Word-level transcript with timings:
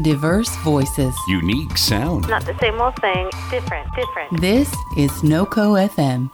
Diverse 0.00 0.48
voices. 0.64 1.14
Unique 1.28 1.76
sound. 1.76 2.26
Not 2.28 2.46
the 2.46 2.58
same 2.58 2.80
old 2.80 2.96
thing. 2.96 3.28
Different, 3.50 3.86
different. 3.94 4.40
This 4.40 4.68
is 4.96 5.10
NoCo 5.20 5.76
FM. 5.88 6.30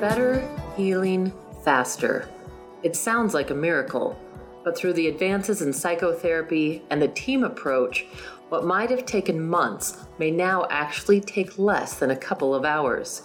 Better, 0.00 0.48
healing, 0.76 1.30
faster. 1.62 2.28
It 2.82 2.96
sounds 2.96 3.34
like 3.34 3.50
a 3.50 3.54
miracle, 3.54 4.18
but 4.64 4.76
through 4.76 4.94
the 4.94 5.08
advances 5.08 5.60
in 5.62 5.72
psychotherapy 5.72 6.82
and 6.90 7.02
the 7.02 7.08
team 7.08 7.44
approach, 7.44 8.06
what 8.52 8.66
might 8.66 8.90
have 8.90 9.06
taken 9.06 9.48
months 9.48 10.04
may 10.18 10.30
now 10.30 10.66
actually 10.68 11.22
take 11.22 11.58
less 11.58 11.98
than 11.98 12.10
a 12.10 12.16
couple 12.16 12.54
of 12.54 12.66
hours. 12.66 13.22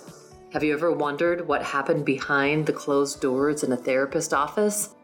Have 0.53 0.63
you 0.63 0.71
ever 0.71 0.93
wondered 0.93 1.45
what 1.45 1.61
happened 1.61 2.05
behind 2.05 2.65
the 2.65 2.71
closed 2.71 3.19
doors 3.19 3.61
in 3.61 3.73
a 3.73 3.75
therapist 3.75 4.33
office? 4.33 4.95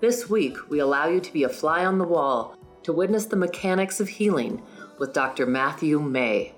This 0.00 0.28
week, 0.28 0.56
we 0.68 0.80
allow 0.80 1.06
you 1.06 1.20
to 1.20 1.32
be 1.32 1.44
a 1.44 1.48
fly 1.48 1.84
on 1.84 1.98
the 1.98 2.04
wall 2.04 2.56
to 2.82 2.92
witness 2.92 3.26
the 3.26 3.36
mechanics 3.36 4.00
of 4.00 4.08
healing 4.08 4.60
with 4.98 5.12
Dr. 5.12 5.46
Matthew 5.46 6.00
May. 6.00 6.56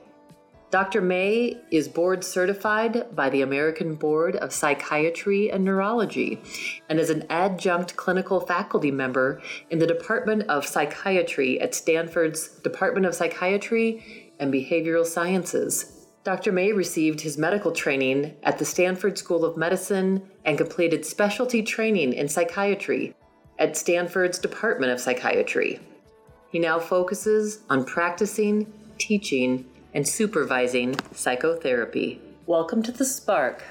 Dr. 0.71 1.01
May 1.01 1.61
is 1.73 1.89
board 1.89 2.23
certified 2.23 3.17
by 3.17 3.29
the 3.29 3.43
American 3.43 3.97
Board 3.97 4.37
of 4.37 4.53
Psychiatry 4.53 5.51
and 5.51 5.65
Neurology 5.65 6.41
and 6.89 7.01
is 7.01 7.11
an 7.11 7.27
adjunct 7.29 7.97
clinical 7.97 8.39
faculty 8.39 8.93
member 8.93 9.43
in 9.71 9.81
the 9.81 9.87
Department 9.87 10.45
of 10.45 10.65
Psychiatry 10.65 11.61
at 11.61 11.75
Stanford's 11.75 12.47
Department 12.61 13.05
of 13.05 13.17
Psychiatry 13.17 14.33
and 14.39 14.53
Behavioral 14.55 15.05
Sciences. 15.05 16.07
Dr. 16.23 16.53
May 16.53 16.71
received 16.71 17.23
his 17.23 17.37
medical 17.37 17.73
training 17.73 18.37
at 18.45 18.59
the 18.59 18.65
Stanford 18.65 19.19
School 19.19 19.45
of 19.45 19.57
Medicine 19.57 20.23
and 20.45 20.57
completed 20.57 21.05
specialty 21.05 21.65
training 21.65 22.13
in 22.13 22.29
psychiatry 22.29 23.17
at 23.59 23.77
Stanford's 23.77 24.39
Department 24.39 24.93
of 24.93 25.01
Psychiatry. 25.01 25.81
He 26.51 26.61
now 26.61 26.79
focuses 26.79 27.61
on 27.69 27.85
practicing, 27.85 28.73
teaching, 28.99 29.70
and 29.95 30.07
supervising 30.07 30.97
psychotherapy. 31.13 32.21
Welcome 32.47 32.83
to 32.85 32.93
The 32.93 33.05
Spark. 33.05 33.63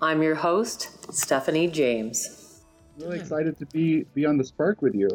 I'm 0.00 0.22
your 0.22 0.36
host, 0.36 1.12
Stephanie 1.12 1.68
James. 1.68 2.62
Really 2.98 3.18
excited 3.18 3.58
to 3.58 3.66
be 3.66 4.04
be 4.14 4.26
on 4.26 4.36
the 4.36 4.44
Spark 4.44 4.82
with 4.82 4.94
you. 4.94 5.08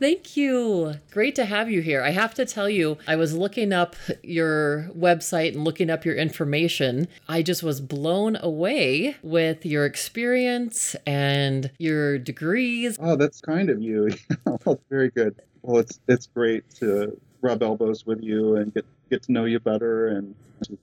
Thank 0.00 0.36
you. 0.36 0.94
Great 1.10 1.34
to 1.36 1.44
have 1.44 1.70
you 1.70 1.80
here. 1.80 2.02
I 2.02 2.10
have 2.10 2.34
to 2.34 2.44
tell 2.44 2.68
you, 2.68 2.98
I 3.06 3.16
was 3.16 3.34
looking 3.34 3.72
up 3.72 3.94
your 4.22 4.90
website 4.96 5.54
and 5.54 5.64
looking 5.64 5.88
up 5.88 6.04
your 6.04 6.16
information. 6.16 7.06
I 7.28 7.42
just 7.42 7.62
was 7.62 7.80
blown 7.80 8.36
away 8.36 9.16
with 9.22 9.64
your 9.64 9.84
experience 9.84 10.96
and 11.06 11.70
your 11.78 12.18
degrees. 12.18 12.96
Oh, 13.00 13.16
that's 13.16 13.40
kind 13.40 13.70
of 13.70 13.80
you. 13.80 14.10
very 14.90 15.10
good. 15.10 15.36
Well, 15.62 15.78
it's 15.78 16.00
it's 16.08 16.26
great 16.26 16.68
to 16.76 17.20
rub 17.40 17.62
elbows 17.62 18.04
with 18.06 18.22
you 18.22 18.56
and 18.56 18.74
get 18.74 18.84
get 19.10 19.22
to 19.24 19.32
know 19.32 19.44
you 19.44 19.60
better. 19.60 20.08
And 20.08 20.34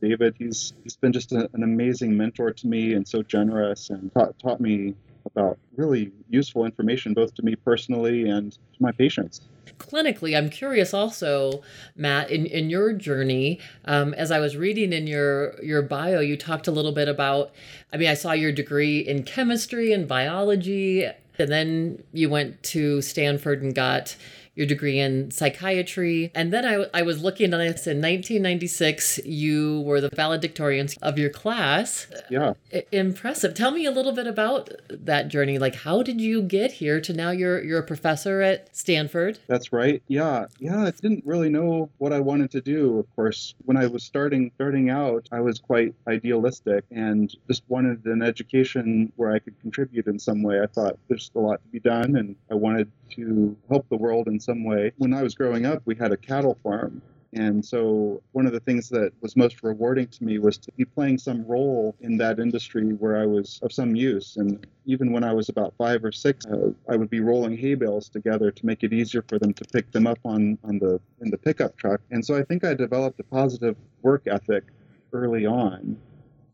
David, 0.02 0.36
he's 0.38 0.73
he's 0.83 0.95
been 0.95 1.14
just 1.14 1.31
a, 1.31 1.50
an 1.53 1.64
amazing 1.64 2.16
mentor 2.16 2.52
to 2.52 2.67
me 2.67 2.94
and 2.94 3.08
so 3.08 3.23
generous 3.23 3.89
and 3.89 4.14
taught 4.14 4.38
taught 4.39 4.59
me 4.59 4.95
about 5.25 5.58
really 5.75 6.11
useful 6.30 6.66
information 6.66 7.14
both 7.14 7.33
to 7.36 7.44
me 7.44 7.55
personally 7.55 8.30
and 8.30 8.53
to 8.53 8.58
my 8.80 8.92
patients. 8.92 9.42
Clinically, 9.77 10.38
I'm 10.38 10.49
curious 10.49 10.94
also, 10.94 11.64
Matt, 11.95 12.30
in, 12.30 12.45
in 12.45 12.69
your 12.69 12.94
journey, 12.94 13.59
um, 13.86 14.14
as 14.14 14.30
I 14.30 14.39
was 14.39 14.55
reading 14.55 14.94
in 14.94 15.08
your 15.08 15.61
your 15.64 15.81
bio, 15.81 16.19
you 16.19 16.38
talked 16.38 16.67
a 16.67 16.72
little 16.72 16.92
bit 16.92 17.08
about. 17.08 17.52
I 17.92 17.97
mean, 17.97 18.09
I 18.09 18.14
saw 18.14 18.33
your 18.33 18.52
degree 18.52 18.99
in 18.99 19.23
chemistry 19.23 19.92
and 19.92 20.08
biology, 20.08 21.05
and 21.39 21.49
then 21.52 22.03
you 22.14 22.30
went 22.30 22.61
to 22.64 23.02
Stanford 23.02 23.64
and 23.64 23.73
got 23.73 24.15
your 24.61 24.67
degree 24.67 24.99
in 24.99 25.32
psychiatry. 25.32 26.32
And 26.36 26.54
then 26.54 26.66
I, 26.66 26.86
I 26.94 27.02
was 27.02 27.23
looking 27.23 27.52
at 27.52 27.58
this 27.58 27.88
in 27.88 27.98
1996, 27.98 29.20
you 29.26 29.82
were 29.82 29.99
the 29.99 30.10
valedictorian 30.10 30.88
of 31.02 31.17
your 31.17 31.32
class. 31.32 32.05
Yeah. 32.30 32.54
I- 32.71 32.86
impressive. 32.92 33.55
Tell 33.55 33.71
me 33.71 33.88
a 33.88 33.92
little 33.92 34.11
bit 34.11 34.27
about 34.27 34.70
that 34.89 35.30
journey. 35.30 35.58
Like, 35.58 35.73
how 35.73 36.04
did 36.04 36.21
you 36.21 36.44
get 36.44 36.73
here 36.73 37.02
to 37.02 37.11
now 37.11 37.32
you're, 37.32 37.64
you're 37.64 37.80
a 37.80 37.83
professor 37.83 38.42
at 38.42 38.76
Stanford? 38.76 39.39
That's 39.48 39.73
right. 39.73 40.04
Yeah. 40.08 40.45
Yeah. 40.60 40.86
I 40.86 40.92
didn't 40.92 41.26
really 41.26 41.50
know 41.50 41.89
what 41.98 42.14
I 42.14 42.20
wanted 42.20 42.52
to 42.52 42.61
do. 42.61 43.00
Of 43.00 43.16
course, 43.16 43.55
when 43.66 43.77
I 43.77 43.88
was 43.88 44.04
starting, 44.04 44.52
starting 44.55 44.92
out, 44.92 45.27
I 45.32 45.42
was 45.42 45.58
quite 45.58 45.95
idealistic 46.08 46.86
and 46.92 47.36
just 47.48 47.64
wanted 47.67 48.05
an 48.05 48.21
education 48.21 49.11
where 49.16 49.32
I 49.32 49.39
could 49.39 49.60
contribute 49.61 50.05
in 50.05 50.20
some 50.20 50.44
way. 50.44 50.61
I 50.61 50.67
thought 50.67 51.00
there's 51.08 51.32
a 51.36 51.39
lot 51.39 51.64
to 51.64 51.70
be 51.70 51.80
done 51.80 52.16
and 52.16 52.36
I 52.52 52.54
wanted 52.54 52.92
to 53.11 53.55
help 53.70 53.88
the 53.89 53.98
world 53.98 54.27
in 54.27 54.39
some 54.39 54.51
way. 54.60 54.92
When 54.98 55.14
I 55.14 55.23
was 55.23 55.36
growing 55.36 55.66
up, 55.66 55.82
we 55.86 55.95
had 55.95 56.12
a 56.12 56.17
cattle 56.17 56.58
farm. 56.64 57.02
And 57.34 57.64
so, 57.64 58.22
one 58.34 58.45
of 58.45 58.52
the 58.52 58.60
things 58.60 58.89
that 58.89 59.14
was 59.22 59.38
most 59.38 59.64
rewarding 59.64 60.08
to 60.08 60.23
me 60.23 60.38
was 60.38 60.58
to 60.58 60.72
be 60.73 60.84
playing 60.84 61.17
some 61.17 61.45
role 61.45 61.95
in 62.02 62.17
that 62.17 62.39
industry 62.39 62.92
where 62.92 63.17
I 63.17 63.26
was 63.26 63.60
of 63.64 63.72
some 63.72 63.95
use. 63.95 64.36
And 64.36 64.67
even 64.86 65.14
when 65.14 65.23
I 65.23 65.34
was 65.34 65.48
about 65.48 65.73
five 65.78 66.04
or 66.04 66.12
six, 66.12 66.45
uh, 66.45 66.72
I 66.89 66.98
would 66.98 67.10
be 67.10 67.22
rolling 67.22 67.56
hay 67.56 67.76
bales 67.76 68.10
together 68.10 68.52
to 68.52 68.66
make 68.66 68.84
it 68.84 68.92
easier 68.92 69.23
for 69.30 69.39
them 69.39 69.54
to 69.54 69.64
pick 69.64 69.89
them 69.94 70.08
up 70.08 70.20
on, 70.26 70.58
on 70.66 70.78
the 70.80 71.00
in 71.22 71.30
the 71.30 71.38
pickup 71.38 71.78
truck. 71.78 72.02
And 72.12 72.26
so, 72.26 72.36
I 72.38 72.44
think 72.44 72.66
I 72.66 72.73
developed 72.73 73.20
a 73.22 73.23
positive 73.23 73.78
work 74.02 74.23
ethic 74.28 74.66
early 75.14 75.45
on. 75.45 75.98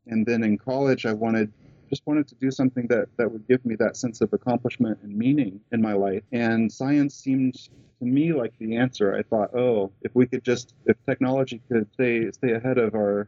And 0.06 0.26
then 0.28 0.44
in 0.44 0.60
college, 0.60 1.08
I 1.08 1.14
wanted 1.14 1.52
just 1.90 2.06
wanted 2.06 2.28
to 2.28 2.36
do 2.36 2.52
something 2.52 2.88
that, 2.88 3.08
that 3.18 3.32
would 3.32 3.48
give 3.48 3.66
me 3.66 3.76
that 3.76 3.98
sense 3.98 4.22
of 4.22 4.34
accomplishment 4.34 5.00
and 5.04 5.16
meaning 5.16 5.60
in 5.72 5.82
my 5.82 5.94
life. 5.94 6.24
And 6.32 6.72
science 6.72 7.16
seemed 7.16 7.56
to 8.00 8.06
me 8.06 8.34
like 8.34 8.54
the 8.60 8.78
answer. 8.78 9.16
I 9.16 9.24
thought, 9.24 9.56
oh, 9.56 9.92
if 10.02 10.14
we 10.14 10.28
could 10.28 10.44
just, 10.44 10.74
if 10.86 10.96
technology 11.06 11.62
could 11.68 11.92
stay 11.94 12.32
stay 12.32 12.52
ahead 12.54 12.78
of 12.78 12.96
our 12.96 13.28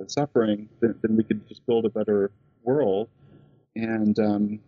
uh, 0.00 0.04
suffering, 0.06 0.68
then, 0.80 0.94
then 1.02 1.16
we 1.16 1.24
could 1.24 1.46
just 1.48 1.64
build 1.66 1.84
a 1.84 1.90
better 1.90 2.30
world. 2.62 3.08
And 3.76 4.18
um, 4.18 4.60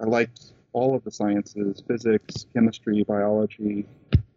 I 0.00 0.04
liked 0.04 0.52
all 0.72 0.94
of 0.94 1.04
the 1.04 1.10
sciences: 1.10 1.82
physics, 1.86 2.46
chemistry, 2.54 3.02
biology, 3.04 3.84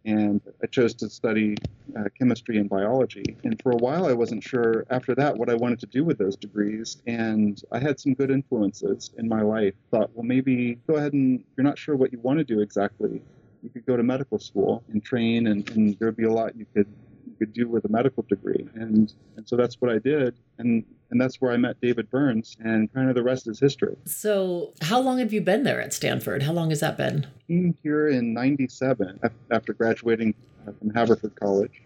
and 0.04 0.40
I 0.62 0.66
chose 0.66 0.94
to 0.94 1.08
study 1.08 1.56
uh, 1.98 2.04
chemistry 2.18 2.58
and 2.58 2.68
biology. 2.68 3.36
And 3.44 3.60
for 3.62 3.72
a 3.72 3.76
while, 3.76 4.06
I 4.06 4.12
wasn't 4.12 4.42
sure 4.42 4.84
after 4.90 5.14
that 5.14 5.36
what 5.36 5.48
I 5.48 5.54
wanted 5.54 5.80
to 5.80 5.86
do 5.86 6.04
with 6.04 6.18
those 6.18 6.36
degrees. 6.36 7.02
And 7.06 7.60
I 7.72 7.78
had 7.78 7.98
some 7.98 8.14
good 8.14 8.30
influences 8.30 9.10
in 9.16 9.28
my 9.28 9.42
life. 9.42 9.74
Thought, 9.90 10.10
well, 10.14 10.24
maybe 10.24 10.78
go 10.86 10.96
ahead 10.96 11.12
and 11.12 11.42
you're 11.56 11.64
not 11.64 11.78
sure 11.78 11.96
what 11.96 12.12
you 12.12 12.20
want 12.20 12.38
to 12.38 12.44
do 12.44 12.60
exactly. 12.60 13.22
You 13.62 13.70
could 13.70 13.86
go 13.86 13.96
to 13.96 14.02
medical 14.02 14.38
school 14.38 14.82
and 14.92 15.02
train, 15.02 15.46
and, 15.46 15.68
and 15.70 15.96
there'd 15.98 16.16
be 16.16 16.24
a 16.24 16.32
lot 16.32 16.54
you 16.54 16.66
could 16.74 16.86
could 17.34 17.52
do 17.52 17.68
with 17.68 17.84
a 17.84 17.88
medical 17.88 18.24
degree. 18.28 18.68
And 18.74 19.12
and 19.36 19.48
so 19.48 19.56
that's 19.56 19.80
what 19.80 19.90
I 19.90 19.98
did. 19.98 20.34
And 20.58 20.84
and 21.10 21.20
that's 21.20 21.40
where 21.40 21.52
I 21.52 21.56
met 21.56 21.80
David 21.80 22.10
Burns, 22.10 22.56
and 22.58 22.92
kind 22.92 23.08
of 23.08 23.14
the 23.14 23.22
rest 23.22 23.46
is 23.46 23.60
history. 23.60 23.96
So, 24.04 24.72
how 24.82 25.00
long 25.00 25.18
have 25.18 25.32
you 25.32 25.40
been 25.40 25.62
there 25.62 25.80
at 25.80 25.92
Stanford? 25.92 26.42
How 26.42 26.52
long 26.52 26.70
has 26.70 26.80
that 26.80 26.96
been? 26.96 27.26
Came 27.46 27.76
here 27.82 28.08
in 28.08 28.34
'97 28.34 29.20
after 29.50 29.72
graduating 29.72 30.34
from 30.64 30.90
Haverford 30.90 31.34
College, 31.36 31.82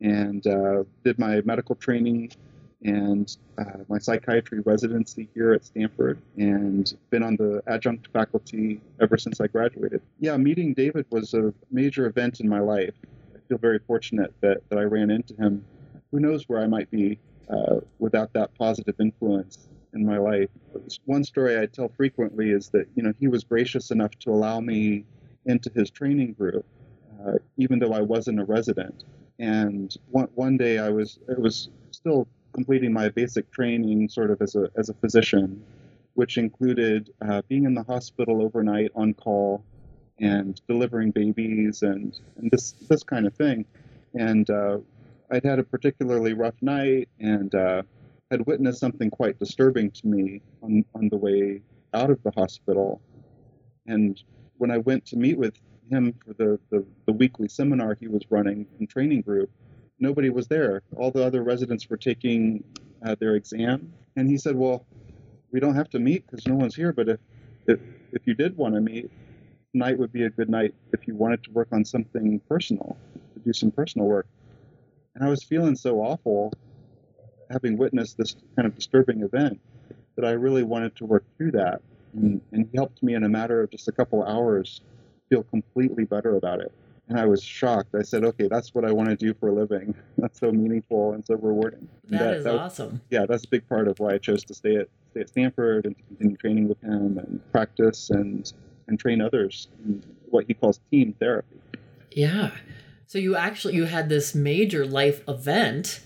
and 0.00 0.46
uh, 0.46 0.84
did 1.04 1.18
my 1.18 1.42
medical 1.42 1.74
training 1.74 2.32
and 2.84 3.36
uh, 3.58 3.78
my 3.88 3.98
psychiatry 3.98 4.60
residency 4.60 5.28
here 5.34 5.52
at 5.52 5.64
Stanford, 5.64 6.18
and 6.36 6.94
been 7.10 7.22
on 7.22 7.36
the 7.36 7.62
adjunct 7.66 8.08
faculty 8.12 8.80
ever 9.00 9.16
since 9.16 9.40
I 9.40 9.46
graduated. 9.46 10.02
Yeah, 10.20 10.36
meeting 10.36 10.74
David 10.74 11.06
was 11.10 11.34
a 11.34 11.52
major 11.70 12.06
event 12.06 12.40
in 12.40 12.48
my 12.48 12.60
life. 12.60 12.94
Feel 13.48 13.58
very 13.58 13.78
fortunate 13.86 14.32
that, 14.40 14.58
that 14.68 14.78
I 14.78 14.82
ran 14.82 15.10
into 15.10 15.34
him. 15.34 15.64
Who 16.10 16.20
knows 16.20 16.44
where 16.48 16.60
I 16.60 16.66
might 16.66 16.90
be 16.90 17.18
uh, 17.48 17.80
without 17.98 18.32
that 18.32 18.54
positive 18.56 18.94
influence 18.98 19.68
in 19.94 20.04
my 20.04 20.18
life. 20.18 20.48
One 21.04 21.24
story 21.24 21.58
I 21.58 21.66
tell 21.66 21.88
frequently 21.96 22.50
is 22.50 22.68
that 22.70 22.86
you 22.94 23.02
know 23.02 23.12
he 23.18 23.28
was 23.28 23.44
gracious 23.44 23.90
enough 23.90 24.10
to 24.20 24.30
allow 24.30 24.60
me 24.60 25.04
into 25.46 25.70
his 25.74 25.90
training 25.90 26.32
group, 26.32 26.64
uh, 27.20 27.34
even 27.56 27.78
though 27.78 27.92
I 27.92 28.00
wasn't 28.00 28.40
a 28.40 28.44
resident. 28.44 29.04
And 29.38 29.94
one 30.10 30.28
one 30.34 30.56
day 30.56 30.78
I 30.78 30.90
was 30.90 31.18
was 31.38 31.68
still 31.90 32.26
completing 32.52 32.92
my 32.92 33.08
basic 33.08 33.50
training, 33.50 34.08
sort 34.08 34.30
of 34.30 34.40
as 34.42 34.54
a 34.54 34.70
as 34.76 34.88
a 34.88 34.94
physician, 34.94 35.62
which 36.14 36.38
included 36.38 37.10
uh, 37.26 37.42
being 37.48 37.64
in 37.64 37.74
the 37.74 37.82
hospital 37.82 38.42
overnight 38.42 38.90
on 38.94 39.14
call 39.14 39.64
and 40.20 40.60
delivering 40.68 41.10
babies 41.10 41.82
and, 41.82 42.18
and 42.36 42.50
this 42.50 42.72
this 42.88 43.02
kind 43.02 43.26
of 43.26 43.34
thing. 43.34 43.64
And 44.14 44.48
uh, 44.48 44.78
I'd 45.30 45.44
had 45.44 45.58
a 45.58 45.64
particularly 45.64 46.34
rough 46.34 46.54
night 46.62 47.08
and 47.18 47.54
uh, 47.54 47.82
had 48.30 48.46
witnessed 48.46 48.80
something 48.80 49.10
quite 49.10 49.38
disturbing 49.38 49.90
to 49.90 50.06
me 50.06 50.40
on, 50.62 50.84
on 50.94 51.08
the 51.08 51.16
way 51.16 51.62
out 51.92 52.10
of 52.10 52.22
the 52.22 52.30
hospital. 52.30 53.00
And 53.86 54.20
when 54.58 54.70
I 54.70 54.78
went 54.78 55.06
to 55.06 55.16
meet 55.16 55.38
with 55.38 55.54
him 55.90 56.14
for 56.24 56.32
the, 56.34 56.58
the, 56.70 56.84
the 57.06 57.12
weekly 57.12 57.48
seminar 57.48 57.96
he 57.98 58.08
was 58.08 58.22
running 58.30 58.66
in 58.78 58.86
training 58.86 59.22
group, 59.22 59.50
nobody 59.98 60.30
was 60.30 60.46
there. 60.48 60.82
All 60.96 61.10
the 61.10 61.24
other 61.24 61.42
residents 61.42 61.88
were 61.88 61.96
taking 61.96 62.64
uh, 63.04 63.14
their 63.18 63.34
exam. 63.34 63.92
And 64.16 64.28
he 64.28 64.38
said, 64.38 64.56
Well, 64.56 64.86
we 65.50 65.60
don't 65.60 65.74
have 65.74 65.90
to 65.90 65.98
meet 65.98 66.26
because 66.26 66.46
no 66.46 66.54
one's 66.54 66.74
here, 66.74 66.92
but 66.92 67.08
if, 67.08 67.20
if, 67.66 67.80
if 68.12 68.26
you 68.26 68.34
did 68.34 68.56
want 68.56 68.74
to 68.74 68.80
meet, 68.80 69.10
tonight 69.74 69.98
would 69.98 70.12
be 70.12 70.22
a 70.22 70.30
good 70.30 70.48
night 70.48 70.72
if 70.92 71.08
you 71.08 71.16
wanted 71.16 71.42
to 71.42 71.50
work 71.50 71.66
on 71.72 71.84
something 71.84 72.40
personal, 72.48 72.96
to 73.34 73.40
do 73.40 73.52
some 73.52 73.72
personal 73.72 74.06
work. 74.06 74.26
And 75.16 75.24
I 75.24 75.28
was 75.28 75.42
feeling 75.42 75.74
so 75.74 76.00
awful 76.00 76.52
having 77.50 77.76
witnessed 77.76 78.16
this 78.16 78.36
kind 78.54 78.66
of 78.66 78.76
disturbing 78.76 79.22
event 79.22 79.60
that 80.14 80.24
I 80.24 80.30
really 80.30 80.62
wanted 80.62 80.94
to 80.96 81.06
work 81.06 81.24
through 81.36 81.50
that. 81.52 81.82
And, 82.14 82.40
and 82.52 82.68
he 82.70 82.76
helped 82.76 83.02
me 83.02 83.14
in 83.14 83.24
a 83.24 83.28
matter 83.28 83.62
of 83.62 83.70
just 83.70 83.88
a 83.88 83.92
couple 83.92 84.22
hours 84.22 84.80
feel 85.28 85.42
completely 85.42 86.04
better 86.04 86.36
about 86.36 86.60
it. 86.60 86.72
And 87.08 87.18
I 87.18 87.26
was 87.26 87.42
shocked. 87.42 87.96
I 87.96 88.02
said, 88.02 88.24
okay, 88.24 88.46
that's 88.46 88.74
what 88.76 88.84
I 88.84 88.92
want 88.92 89.08
to 89.08 89.16
do 89.16 89.34
for 89.34 89.48
a 89.48 89.52
living. 89.52 89.94
That's 90.16 90.40
so 90.40 90.50
meaningful 90.50 91.12
and 91.12 91.26
so 91.26 91.34
rewarding. 91.34 91.86
And 92.08 92.18
that 92.20 92.34
is 92.34 92.44
that- 92.44 92.54
awesome. 92.54 93.00
yeah, 93.10 93.26
that's 93.26 93.44
a 93.44 93.48
big 93.48 93.68
part 93.68 93.88
of 93.88 93.98
why 93.98 94.14
I 94.14 94.18
chose 94.18 94.42
to 94.44 94.54
stay 94.54 94.76
at 94.76 94.88
stay 95.10 95.20
at 95.20 95.28
Stanford 95.28 95.84
and 95.84 95.96
to 95.96 96.02
continue 96.04 96.36
training 96.38 96.68
with 96.68 96.80
him 96.80 97.18
and 97.18 97.40
practice 97.52 98.08
and 98.08 98.50
and 98.86 98.98
train 98.98 99.20
others 99.20 99.68
in 99.84 100.02
what 100.30 100.46
he 100.46 100.54
calls 100.54 100.80
team 100.90 101.14
therapy. 101.18 101.56
Yeah. 102.10 102.50
So 103.06 103.18
you 103.18 103.36
actually 103.36 103.74
you 103.74 103.84
had 103.84 104.08
this 104.08 104.34
major 104.34 104.86
life 104.86 105.22
event 105.28 106.00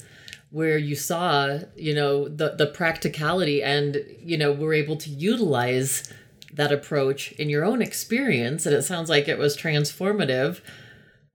where 0.51 0.79
you 0.79 0.95
saw, 0.95 1.61
you 1.77 1.95
know, 1.95 2.29
the 2.29 2.51
the 2.51 2.67
practicality 2.67 3.63
and, 3.63 4.03
you 4.21 4.37
know, 4.37 4.53
were 4.53 4.75
able 4.75 4.97
to 4.97 5.11
utilize 5.11 6.13
that 6.53 6.73
approach 6.73 7.33
in 7.33 7.49
your 7.49 7.65
own 7.65 7.83
experience 7.83 8.67
and 8.67 8.75
it 8.75 8.83
sounds 8.83 9.09
like 9.09 9.29
it 9.29 9.39
was 9.39 9.57
transformative 9.57 10.61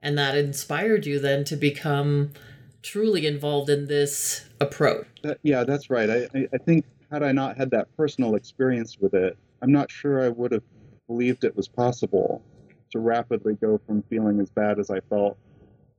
and 0.01 0.18
that 0.18 0.36
inspired 0.36 1.06
you 1.06 1.19
then 1.19 1.44
to 1.46 1.56
become 1.56 2.31
truly 2.81 3.25
involved 3.25 3.69
in 3.69 3.88
this 3.88 4.46
approach. 4.60 5.07
That, 5.24 5.39
yeah, 5.44 5.63
that's 5.63 5.89
right. 5.89 6.10
I, 6.10 6.28
I, 6.36 6.48
I 6.54 6.57
think 6.57 6.86
had 7.10 7.24
I 7.24 7.31
not 7.31 7.57
had 7.57 7.72
that 7.72 7.96
personal 7.96 8.36
experience 8.36 8.98
with 9.00 9.13
it, 9.13 9.38
I'm 9.62 9.72
not 9.72 9.89
sure 9.89 10.22
I 10.22 10.30
would 10.30 10.51
have 10.51 10.63
believed 11.08 11.44
it 11.44 11.56
was 11.56 11.68
possible 11.68 12.42
to 12.92 13.00
rapidly 13.00 13.56
go 13.56 13.80
from 13.86 14.04
feeling 14.04 14.40
as 14.40 14.50
bad 14.50 14.80
as 14.80 14.90
I 14.90 15.00
felt 15.02 15.38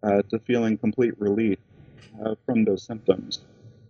uh, 0.03 0.23
to 0.31 0.39
feeling 0.41 0.79
complete 0.79 1.19
relief 1.21 1.59
uh, 2.25 2.35
from 2.47 2.65
those 2.65 2.83
symptoms. 2.83 3.41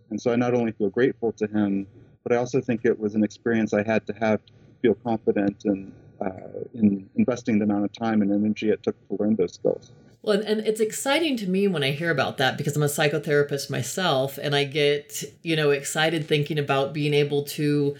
And 0.09 0.19
so 0.19 0.31
I 0.31 0.35
not 0.35 0.53
only 0.53 0.71
feel 0.71 0.89
grateful 0.89 1.31
to 1.33 1.47
him, 1.47 1.87
but 2.23 2.31
I 2.31 2.37
also 2.37 2.61
think 2.61 2.85
it 2.85 2.99
was 2.99 3.15
an 3.15 3.23
experience 3.23 3.73
I 3.73 3.83
had 3.83 4.05
to 4.07 4.13
have 4.13 4.43
to 4.45 4.53
feel 4.81 4.95
confident 4.95 5.65
in, 5.65 5.91
uh, 6.21 6.29
in 6.73 7.09
investing 7.15 7.59
the 7.59 7.65
amount 7.65 7.85
of 7.85 7.93
time 7.93 8.21
and 8.21 8.31
energy 8.31 8.69
it 8.69 8.81
took 8.83 8.95
to 9.09 9.17
learn 9.21 9.35
those 9.35 9.53
skills. 9.53 9.91
Well, 10.21 10.41
and 10.43 10.61
it's 10.61 10.79
exciting 10.79 11.37
to 11.37 11.47
me 11.47 11.67
when 11.67 11.83
I 11.83 11.91
hear 11.91 12.09
about 12.09 12.37
that 12.37 12.57
because 12.57 12.75
I'm 12.75 12.81
a 12.81 12.87
psychotherapist 12.87 13.69
myself 13.69 14.39
and 14.39 14.55
I 14.55 14.63
get, 14.63 15.23
you 15.43 15.55
know, 15.55 15.69
excited 15.69 16.27
thinking 16.27 16.57
about 16.57 16.93
being 16.93 17.13
able 17.13 17.43
to 17.43 17.95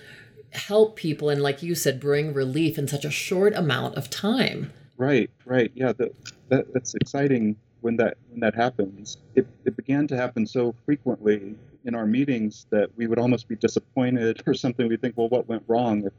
help 0.56 0.96
people 0.96 1.30
and 1.30 1.42
like 1.42 1.62
you 1.62 1.76
said 1.76 2.00
bring 2.00 2.34
relief 2.34 2.78
in 2.78 2.88
such 2.88 3.06
a 3.06 3.12
short 3.12 3.54
amount 3.56 3.96
of 3.96 4.10
time. 4.10 4.72
Right, 4.98 5.30
right. 5.46 5.72
Yeah, 5.76 5.94
that, 5.94 6.12
that 6.50 6.74
that's 6.74 6.96
exciting 6.96 7.58
when 7.82 7.98
that 7.98 8.18
when 8.30 8.40
that 8.40 8.56
happens. 8.56 9.18
It 9.36 9.48
it 9.66 9.76
began 9.76 10.08
to 10.08 10.18
happen 10.18 10.46
so 10.46 10.74
frequently 10.86 11.56
in 11.84 11.96
our 11.96 12.06
meetings 12.06 12.66
that 12.72 12.90
we 12.98 13.08
would 13.08 13.20
almost 13.20 13.48
be 13.48 13.56
disappointed 13.56 14.42
or 14.48 14.54
something. 14.54 14.88
We 14.88 14.98
think, 14.98 15.18
well, 15.18 15.30
what 15.30 15.48
went 15.48 15.64
wrong 15.68 16.06
if 16.06 16.14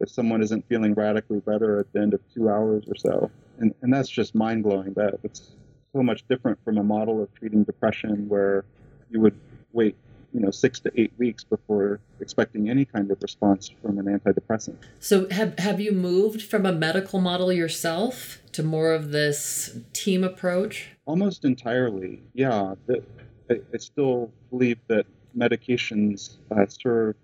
if 0.00 0.10
someone 0.10 0.42
isn't 0.42 0.66
feeling 0.68 0.94
radically 0.94 1.40
better 1.40 1.78
at 1.78 1.92
the 1.92 2.00
end 2.00 2.14
of 2.14 2.20
two 2.34 2.48
hours 2.48 2.84
or 2.88 2.96
so? 2.96 3.30
And 3.58 3.74
and 3.82 3.92
that's 3.92 4.08
just 4.08 4.34
mind 4.34 4.62
blowing. 4.62 4.92
That 4.94 5.18
it's 5.22 5.52
so 5.92 6.02
much 6.02 6.26
different 6.28 6.58
from 6.64 6.78
a 6.78 6.82
model 6.82 7.22
of 7.22 7.32
treating 7.34 7.62
depression 7.62 8.28
where 8.28 8.64
you 9.10 9.20
would 9.20 9.38
wait 9.72 9.96
you 10.34 10.40
know 10.40 10.50
six 10.50 10.80
to 10.80 10.90
eight 11.00 11.12
weeks 11.16 11.44
before 11.44 12.00
expecting 12.20 12.68
any 12.68 12.84
kind 12.84 13.10
of 13.10 13.22
response 13.22 13.70
from 13.80 13.98
an 13.98 14.06
antidepressant. 14.06 14.76
So 14.98 15.28
have 15.30 15.58
have 15.58 15.80
you 15.80 15.92
moved 15.92 16.42
from 16.42 16.66
a 16.66 16.72
medical 16.72 17.20
model 17.20 17.52
yourself 17.52 18.42
to 18.52 18.62
more 18.62 18.92
of 18.92 19.12
this 19.12 19.78
team 19.92 20.24
approach? 20.24 20.90
Almost 21.06 21.44
entirely, 21.44 22.22
yeah. 22.34 22.74
The, 22.86 23.02
I, 23.48 23.60
I 23.72 23.76
still 23.78 24.32
believe 24.50 24.78
that 24.88 25.06
medications 25.36 26.38
uh, 26.50 26.66
serve 26.66 27.14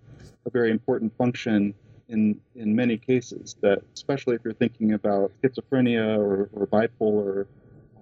a 0.46 0.50
very 0.50 0.70
important 0.70 1.16
function 1.18 1.74
in 2.08 2.40
in 2.54 2.76
many 2.76 2.96
cases. 2.96 3.56
That 3.60 3.82
especially 3.94 4.36
if 4.36 4.42
you're 4.44 4.54
thinking 4.54 4.92
about 4.92 5.32
schizophrenia 5.42 6.16
or, 6.16 6.48
or 6.52 6.66
bipolar 6.66 7.46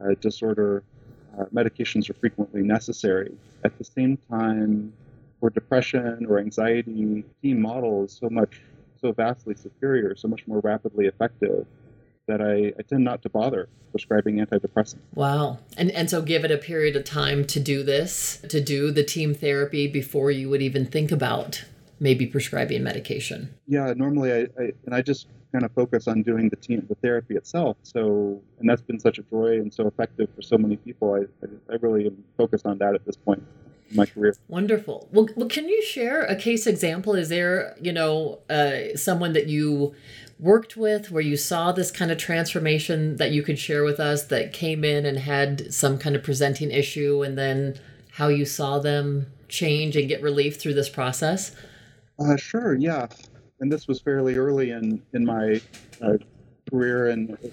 uh, 0.02 0.14
disorder, 0.20 0.82
uh, 1.38 1.44
medications 1.46 2.08
are 2.11 2.14
frequently 2.14 2.62
necessary. 2.62 3.32
At 3.64 3.76
the 3.79 3.85
same 3.85 4.19
time, 4.31 4.93
for 5.40 5.50
depression 5.50 6.26
or 6.29 6.38
anxiety, 6.38 7.25
team 7.43 7.61
model 7.61 8.05
is 8.05 8.12
so 8.12 8.29
much 8.29 8.61
so 9.00 9.12
vastly 9.12 9.55
superior, 9.55 10.17
so 10.17 10.26
much 10.26 10.46
more 10.46 10.61
rapidly 10.61 11.06
effective 11.06 11.67
that 12.26 12.40
I, 12.43 12.73
I 12.79 12.82
tend 12.82 13.05
not 13.05 13.23
to 13.23 13.29
bother 13.29 13.69
prescribing 13.90 14.37
antidepressants. 14.37 14.99
Wow. 15.14 15.58
And 15.76 15.90
and 15.93 16.11
so 16.11 16.20
give 16.23 16.44
it 16.44 16.50
a 16.50 16.58
period 16.58 16.96
of 16.96 17.05
time 17.05 17.44
to 17.46 17.61
do 17.61 17.82
this, 17.82 18.40
to 18.49 18.61
do 18.61 18.90
the 18.90 19.05
team 19.05 19.35
therapy 19.35 19.87
before 19.87 20.31
you 20.31 20.49
would 20.50 20.62
even 20.62 20.85
think 20.87 21.11
about 21.11 21.64
maybe 22.00 22.27
prescribing 22.27 22.83
medication. 22.83 23.55
Yeah, 23.67 23.93
normally 23.97 24.33
I, 24.33 24.41
I 24.61 24.73
and 24.87 24.95
I 24.95 25.03
just 25.03 25.29
kind 25.53 25.65
of 25.65 25.73
focus 25.73 26.06
on 26.06 26.23
doing 26.23 26.49
the 26.49 26.56
team 26.56 26.85
the 26.89 26.95
therapy 26.97 27.37
itself. 27.37 27.77
So 27.83 28.41
and 28.59 28.69
that's 28.69 28.83
been 28.83 29.00
such 29.00 29.19
a 29.19 29.23
joy 29.23 29.59
and 29.61 29.73
so 29.73 29.87
effective 29.87 30.29
for 30.35 30.43
so 30.43 30.59
many 30.59 30.77
people. 30.77 31.15
I 31.15 31.21
I, 31.45 31.75
I 31.75 31.77
really 31.81 32.06
am 32.06 32.25
focused 32.37 32.67
on 32.67 32.79
that 32.79 32.95
at 32.95 33.05
this 33.05 33.17
point 33.17 33.43
in 33.91 33.97
my 33.97 34.06
career. 34.06 34.35
Wonderful. 34.49 35.09
Well, 35.12 35.29
well, 35.37 35.49
can 35.49 35.69
you 35.69 35.83
share 35.83 36.23
a 36.23 36.37
case 36.37 36.67
example? 36.67 37.15
Is 37.15 37.29
there, 37.29 37.77
you 37.81 37.93
know, 37.93 38.41
uh, 38.50 38.97
someone 38.97 39.33
that 39.33 39.47
you 39.47 39.95
worked 40.39 40.77
with 40.77 41.11
where 41.11 41.23
you 41.23 41.37
saw 41.37 41.73
this 41.73 41.91
kind 41.91 42.11
of 42.11 42.19
transformation 42.19 43.17
that 43.17 43.33
you 43.33 43.43
could 43.43 43.59
share 43.59 43.83
with 43.83 43.99
us 43.99 44.25
that 44.27 44.53
came 44.53 44.85
in 44.85 45.05
and 45.05 45.19
had 45.19 45.73
some 45.73 45.99
kind 45.99 46.15
of 46.15 46.23
presenting 46.23 46.71
issue 46.71 47.23
and 47.23 47.37
then 47.37 47.79
how 48.12 48.29
you 48.29 48.45
saw 48.45 48.79
them 48.79 49.27
change 49.49 49.97
and 49.97 50.09
get 50.09 50.23
relief 50.23 50.61
through 50.61 50.75
this 50.75 50.89
process? 50.89 51.55
Uh, 52.19 52.37
sure, 52.37 52.75
yeah. 52.75 53.06
And 53.61 53.73
this 53.73 53.88
was 53.88 54.00
fairly 54.00 54.37
early 54.37 54.70
in 54.70 55.03
in 55.12 55.25
my 55.25 55.61
uh, 56.03 56.15
career, 56.70 57.09
and 57.09 57.31
a 57.31 57.50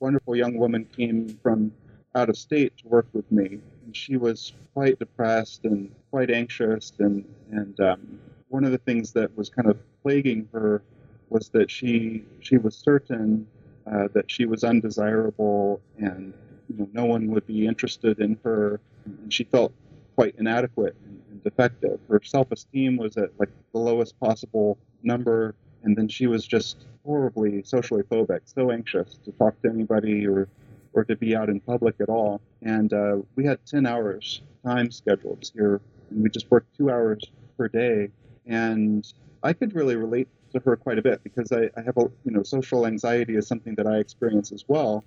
wonderful 0.00 0.36
young 0.36 0.56
woman 0.58 0.84
came 0.96 1.38
from 1.42 1.72
out 2.14 2.28
of 2.28 2.36
state 2.36 2.76
to 2.78 2.88
work 2.88 3.06
with 3.12 3.30
me. 3.32 3.60
And 3.84 3.96
she 3.96 4.16
was 4.16 4.52
quite 4.74 4.98
depressed 4.98 5.64
and 5.64 5.92
quite 6.10 6.30
anxious, 6.30 6.92
and 6.98 7.24
and 7.50 7.78
um, 7.80 8.20
one 8.48 8.64
of 8.64 8.72
the 8.72 8.78
things 8.78 9.12
that 9.12 9.36
was 9.36 9.48
kind 9.48 9.68
of 9.68 9.78
plaguing 10.02 10.48
her 10.52 10.82
was 11.28 11.48
that 11.50 11.70
she 11.70 12.24
she 12.40 12.58
was 12.58 12.76
certain 12.76 13.46
uh, 13.86 14.08
that 14.14 14.30
she 14.30 14.46
was 14.46 14.64
undesirable, 14.64 15.80
and 15.98 16.34
you 16.68 16.76
know, 16.78 16.88
no 16.92 17.04
one 17.04 17.28
would 17.32 17.46
be 17.46 17.66
interested 17.66 18.20
in 18.20 18.38
her, 18.44 18.80
and 19.04 19.32
she 19.32 19.44
felt 19.44 19.72
quite 20.14 20.34
inadequate 20.38 20.96
defective. 21.42 22.00
Her 22.08 22.20
self-esteem 22.22 22.96
was 22.96 23.16
at 23.16 23.30
like 23.38 23.50
the 23.72 23.78
lowest 23.78 24.18
possible 24.20 24.78
number, 25.02 25.54
and 25.82 25.96
then 25.96 26.08
she 26.08 26.26
was 26.26 26.46
just 26.46 26.86
horribly 27.04 27.62
socially 27.64 28.02
phobic, 28.02 28.40
so 28.44 28.70
anxious 28.70 29.18
to 29.24 29.32
talk 29.32 29.60
to 29.62 29.68
anybody 29.68 30.26
or 30.26 30.48
or 30.94 31.04
to 31.04 31.16
be 31.16 31.34
out 31.34 31.48
in 31.48 31.58
public 31.60 31.96
at 32.00 32.08
all. 32.08 32.40
And 32.60 32.92
uh, 32.92 33.16
we 33.34 33.46
had 33.46 33.64
10 33.64 33.86
hours 33.86 34.42
time 34.64 34.90
scheduled 34.90 35.50
here, 35.54 35.80
and 36.10 36.22
we 36.22 36.28
just 36.28 36.50
worked 36.50 36.76
two 36.76 36.90
hours 36.90 37.22
per 37.56 37.68
day. 37.68 38.10
And 38.46 39.10
I 39.42 39.54
could 39.54 39.74
really 39.74 39.96
relate 39.96 40.28
to 40.52 40.60
her 40.60 40.76
quite 40.76 40.98
a 40.98 41.02
bit 41.02 41.22
because 41.24 41.50
I, 41.50 41.70
I 41.76 41.82
have 41.82 41.96
a 41.96 42.10
you 42.24 42.32
know 42.32 42.42
social 42.42 42.86
anxiety 42.86 43.36
is 43.36 43.46
something 43.46 43.74
that 43.76 43.86
I 43.86 43.96
experience 43.98 44.52
as 44.52 44.64
well. 44.68 45.04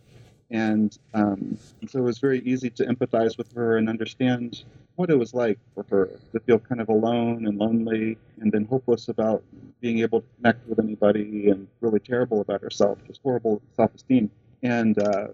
And 0.51 0.97
um, 1.13 1.57
so 1.87 1.99
it 1.99 2.03
was 2.03 2.19
very 2.19 2.39
easy 2.39 2.69
to 2.71 2.85
empathize 2.85 3.37
with 3.37 3.51
her 3.53 3.77
and 3.77 3.89
understand 3.89 4.63
what 4.95 5.09
it 5.09 5.17
was 5.17 5.33
like 5.33 5.59
for 5.73 5.85
her 5.89 6.09
to 6.31 6.39
feel 6.41 6.59
kind 6.59 6.79
of 6.79 6.89
alone 6.89 7.47
and 7.47 7.57
lonely 7.57 8.17
and 8.39 8.51
then 8.51 8.65
hopeless 8.65 9.09
about 9.09 9.43
being 9.81 9.99
able 9.99 10.21
to 10.21 10.27
connect 10.37 10.67
with 10.67 10.79
anybody 10.79 11.49
and 11.49 11.67
really 11.81 11.99
terrible 11.99 12.41
about 12.41 12.61
herself, 12.61 12.97
just 13.07 13.21
horrible 13.23 13.61
self 13.75 13.93
esteem. 13.95 14.29
And 14.63 14.97
uh, 14.99 15.27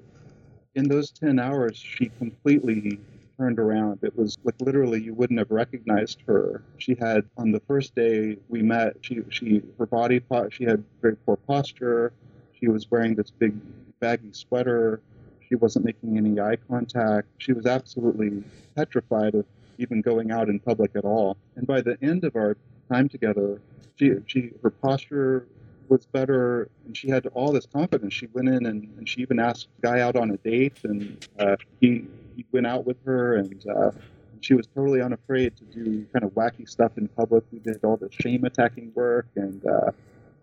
in 0.76 0.88
those 0.88 1.12
10 1.12 1.40
hours, 1.40 1.78
she 1.78 2.10
completely 2.18 3.00
turned 3.38 3.60
around. 3.60 4.00
It 4.04 4.16
was 4.16 4.38
like 4.44 4.56
literally 4.62 5.02
you 5.02 5.14
wouldn't 5.14 5.40
have 5.40 5.52
recognized 5.52 6.20
her. 6.28 6.62
She 6.78 6.96
had 6.96 7.26
on 7.38 7.52
the 7.52 7.60
first 7.62 7.96
day 7.96 8.38
we 8.50 8.62
met, 8.62 8.98
she 9.02 9.22
she 9.30 9.64
her 9.78 9.86
body 9.86 10.22
she 10.52 10.64
had 10.64 10.84
very 11.02 11.16
poor 11.16 11.38
posture. 11.38 12.14
She 12.60 12.68
was 12.68 12.90
wearing 12.92 13.16
this 13.16 13.32
big 13.32 13.54
baggy 14.02 14.34
sweater. 14.34 15.02
She 15.48 15.56
wasn't 15.56 15.86
making 15.86 16.18
any 16.18 16.40
eye 16.40 16.58
contact. 16.70 17.28
She 17.38 17.54
was 17.54 17.66
absolutely 17.66 18.44
petrified 18.76 19.36
of 19.36 19.46
even 19.78 20.02
going 20.02 20.32
out 20.32 20.50
in 20.50 20.60
public 20.60 20.92
at 20.96 21.06
all. 21.06 21.38
And 21.56 21.66
by 21.66 21.82
the 21.82 21.98
end 22.02 22.26
of 22.26 22.36
our 22.36 22.58
time 22.92 23.08
together, 23.08 23.62
she 23.96 24.16
she 24.28 24.52
her 24.62 24.70
posture 24.70 25.48
was 25.88 26.06
better 26.06 26.70
and 26.86 26.96
she 26.96 27.10
had 27.10 27.28
all 27.28 27.52
this 27.52 27.66
confidence. 27.66 28.14
She 28.14 28.28
went 28.34 28.50
in 28.50 28.66
and, 28.66 28.94
and 28.98 29.08
she 29.08 29.22
even 29.22 29.40
asked 29.40 29.68
a 29.78 29.82
guy 29.82 30.00
out 30.00 30.16
on 30.16 30.32
a 30.32 30.38
date 30.38 30.78
and 30.84 31.28
uh, 31.38 31.58
he, 31.82 32.06
he 32.38 32.46
went 32.54 32.66
out 32.66 32.86
with 32.86 32.96
her 33.04 33.36
and 33.36 33.62
uh, 33.68 33.92
she 34.42 34.56
was 34.56 34.68
totally 34.76 35.02
unafraid 35.02 35.56
to 35.58 35.64
do 35.66 36.06
kind 36.12 36.26
of 36.26 36.32
wacky 36.32 36.68
stuff 36.68 36.98
in 36.98 37.08
public. 37.10 37.44
We 37.52 37.60
did 37.60 37.84
all 37.84 37.98
the 37.98 38.10
shame 38.12 38.44
attacking 38.44 38.92
work, 38.96 39.28
and 39.36 39.66
uh, 39.66 39.92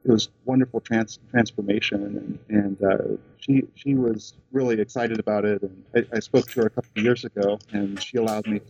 it 0.08 0.12
was 0.12 0.30
wonderful 0.46 0.80
trans- 0.80 1.18
transformation. 1.30 2.38
And, 2.48 2.56
and 2.64 2.82
uh, 2.82 3.16
she 3.36 3.64
she 3.74 3.94
was 3.94 4.32
really 4.52 4.80
excited 4.80 5.20
about 5.20 5.44
it. 5.44 5.60
And 5.62 5.84
I, 5.94 6.16
I 6.16 6.20
spoke 6.20 6.48
to 6.50 6.60
her 6.60 6.66
a 6.66 6.70
couple 6.70 6.90
of 6.96 7.02
years 7.02 7.24
ago, 7.24 7.58
and 7.72 8.02
she 8.02 8.16
allowed 8.16 8.46
me 8.46 8.60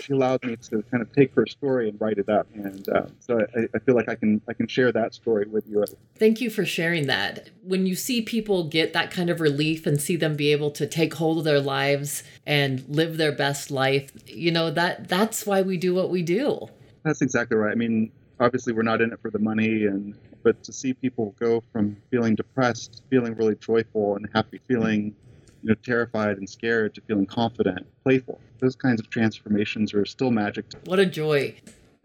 she 0.00 0.12
allowed 0.12 0.44
me 0.44 0.56
to 0.56 0.82
kind 0.90 1.00
of 1.00 1.12
take 1.12 1.32
her 1.34 1.46
story 1.46 1.88
and 1.88 2.00
write 2.00 2.18
it 2.18 2.28
up. 2.28 2.48
And 2.54 2.88
uh, 2.88 3.06
so 3.20 3.46
I, 3.56 3.68
I 3.74 3.78
feel 3.78 3.94
like 3.94 4.08
I 4.08 4.16
can 4.16 4.40
I 4.48 4.52
can 4.54 4.66
share 4.66 4.90
that 4.90 5.14
story 5.14 5.46
with 5.46 5.66
you. 5.68 5.84
Thank 6.16 6.40
you 6.40 6.50
for 6.50 6.64
sharing 6.64 7.06
that. 7.06 7.50
When 7.62 7.86
you 7.86 7.94
see 7.94 8.20
people 8.20 8.64
get 8.64 8.92
that 8.92 9.12
kind 9.12 9.30
of 9.30 9.40
relief 9.40 9.86
and 9.86 10.00
see 10.00 10.16
them 10.16 10.34
be 10.34 10.50
able 10.50 10.72
to 10.72 10.86
take 10.86 11.14
hold 11.14 11.38
of 11.38 11.44
their 11.44 11.60
lives 11.60 12.24
and 12.44 12.84
live 12.88 13.18
their 13.18 13.32
best 13.32 13.70
life, 13.70 14.10
you 14.26 14.50
know 14.50 14.70
that 14.72 15.08
that's 15.08 15.46
why 15.46 15.62
we 15.62 15.76
do 15.76 15.94
what 15.94 16.10
we 16.10 16.22
do. 16.22 16.68
That's 17.04 17.22
exactly 17.22 17.56
right. 17.56 17.70
I 17.70 17.76
mean, 17.76 18.10
obviously 18.40 18.72
we're 18.72 18.82
not 18.82 19.00
in 19.00 19.12
it 19.12 19.20
for 19.22 19.30
the 19.30 19.38
money 19.38 19.86
and 19.86 20.14
but 20.48 20.64
to 20.64 20.72
see 20.72 20.94
people 20.94 21.34
go 21.38 21.62
from 21.70 21.94
feeling 22.10 22.34
depressed 22.34 23.02
feeling 23.10 23.34
really 23.34 23.54
joyful 23.56 24.16
and 24.16 24.26
happy 24.32 24.58
feeling 24.66 25.14
you 25.62 25.68
know 25.68 25.74
terrified 25.84 26.38
and 26.38 26.48
scared 26.48 26.94
to 26.94 27.02
feeling 27.02 27.26
confident 27.26 27.86
playful. 28.02 28.40
Those 28.58 28.74
kinds 28.74 28.98
of 28.98 29.10
transformations 29.10 29.92
are 29.92 30.06
still 30.06 30.30
magic 30.30 30.64
what 30.86 30.98
a 30.98 31.04
joy. 31.04 31.54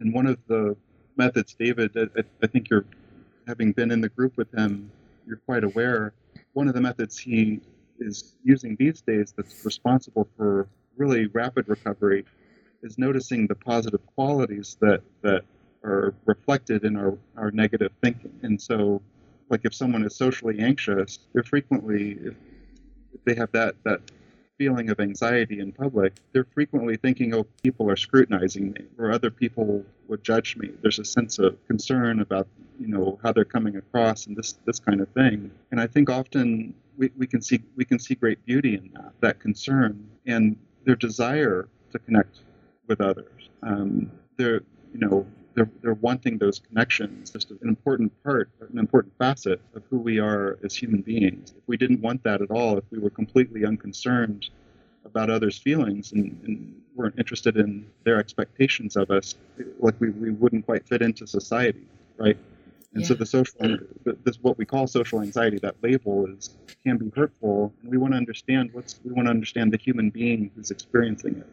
And 0.02 0.14
one 0.14 0.28
of 0.28 0.38
the 0.48 0.76
methods 1.16 1.56
david 1.58 1.92
I, 1.96 2.24
I 2.44 2.48
think 2.48 2.70
you're 2.70 2.84
having 3.48 3.72
been 3.72 3.92
in 3.92 4.02
the 4.02 4.10
group 4.10 4.36
with 4.36 4.54
him 4.54 4.92
you're 5.26 5.44
quite 5.46 5.64
aware. 5.64 6.12
One 6.52 6.68
of 6.68 6.74
the 6.74 6.82
methods 6.82 7.18
he 7.18 7.62
is 8.00 8.36
using 8.44 8.76
these 8.78 9.00
days 9.00 9.34
that's 9.38 9.64
responsible 9.64 10.28
for 10.36 10.68
really 10.98 11.28
rapid 11.28 11.70
recovery 11.70 12.26
is 12.82 12.98
noticing 12.98 13.48
the 13.48 13.56
positive 13.56 14.06
qualities 14.16 14.76
that 14.82 15.02
that 15.22 15.46
are 15.84 16.13
reflected 16.25 16.84
in 16.84 16.96
our, 16.96 17.18
our 17.38 17.52
negative 17.52 17.92
thinking. 18.02 18.34
And 18.44 18.62
so, 18.62 19.02
like 19.50 19.62
if 19.63 19.74
someone 19.74 20.04
is 20.04 20.16
socially 20.16 20.60
anxious, 20.60 21.20
they're 21.34 21.44
frequently, 21.44 22.18
if, 22.24 22.34
they 23.25 23.36
have 23.36 23.52
that, 23.54 23.75
that 23.86 24.02
feeling 24.58 24.90
of 24.90 25.00
anxiety 25.00 25.60
in 25.60 25.72
public, 25.72 26.13
they're 26.32 26.48
frequently 26.54 26.98
thinking, 26.98 27.34
oh, 27.34 27.46
people 27.63 27.90
are 27.90 27.96
scrutinizing 27.96 28.72
me, 28.72 28.86
or 28.98 29.12
other 29.12 29.30
people 29.30 29.86
would 30.08 30.24
judge 30.24 30.58
me. 30.58 30.72
There's 30.82 31.00
a 31.00 31.06
sense 31.06 31.40
of 31.40 31.58
concern 31.68 32.20
about, 32.22 32.48
you 32.80 32.88
know, 32.88 33.20
how 33.24 33.32
they're 33.32 33.46
coming 33.46 33.78
across 33.78 34.28
and 34.28 34.36
this, 34.36 34.54
this 34.66 34.80
kind 34.80 35.02
of 35.02 35.10
thing. 35.10 35.52
And 35.72 35.80
I 35.80 35.88
think 35.88 36.10
often 36.10 36.74
we, 36.98 37.12
we 37.18 37.28
can 37.28 37.42
see 37.42 37.62
we 37.75 37.86
can 37.86 38.00
see 38.00 38.16
great 38.16 38.44
beauty 38.46 38.75
in 38.75 38.92
that, 38.94 39.13
that 39.22 39.40
concern 39.40 40.08
and 40.25 40.56
their 40.86 40.96
desire 40.96 41.68
to 41.92 42.00
connect 42.00 42.40
with 42.88 43.02
others. 43.02 43.50
Um, 43.62 44.12
they're, 44.38 44.62
you 44.94 45.00
know, 45.00 45.25
they're, 45.55 45.69
they're 45.81 45.93
wanting 45.95 46.38
those 46.38 46.60
connections, 46.60 47.31
just 47.31 47.51
an 47.51 47.60
important 47.63 48.12
part, 48.24 48.50
an 48.72 48.79
important 48.79 49.13
facet 49.17 49.62
of 49.75 49.83
who 49.89 49.98
we 49.98 50.19
are 50.19 50.57
as 50.63 50.75
human 50.75 51.01
beings. 51.01 51.53
If 51.55 51.63
we 51.67 51.77
didn't 51.77 52.01
want 52.01 52.24
that 52.24 52.41
at 52.41 52.51
all, 52.51 52.77
if 52.77 52.83
we 52.91 53.00
were 53.00 53.10
completely 53.10 53.65
unconcerned 53.65 54.50
about 55.05 55.29
others' 55.29 55.57
feelings 55.57 56.12
and, 56.12 56.39
and 56.45 56.81
weren't 56.95 57.17
interested 57.17 57.57
in 57.57 57.86
their 58.03 58.19
expectations 58.19 58.95
of 58.95 59.12
us, 59.12 59.36
like 59.79 60.00
we, 60.00 60.10
we 60.12 60.31
wouldn't 60.31 60.65
quite 60.65 60.88
fit 60.88 61.01
into 61.01 61.27
society, 61.27 61.86
right? 62.17 62.38
And 62.93 63.01
yeah. 63.01 63.07
so 63.07 63.13
the 63.15 63.25
social, 63.25 63.77
this 64.24 64.38
what 64.41 64.57
we 64.57 64.65
call 64.65 64.86
social 64.86 65.22
anxiety, 65.22 65.57
that 65.60 65.75
label 65.81 66.27
is 66.27 66.51
can 66.83 66.98
be 66.98 67.12
hurtful, 67.15 67.74
and 67.81 67.89
we 67.89 67.98
want 67.98 68.13
to 68.13 68.17
understand 68.17 68.69
what's 68.72 69.00
we 69.03 69.12
want 69.12 69.25
to 69.25 69.31
understand 69.31 69.74
the 69.74 69.77
human 69.77 70.12
being 70.12 70.51
who's 70.55 70.69
experiencing 70.69 71.38
it. 71.38 71.48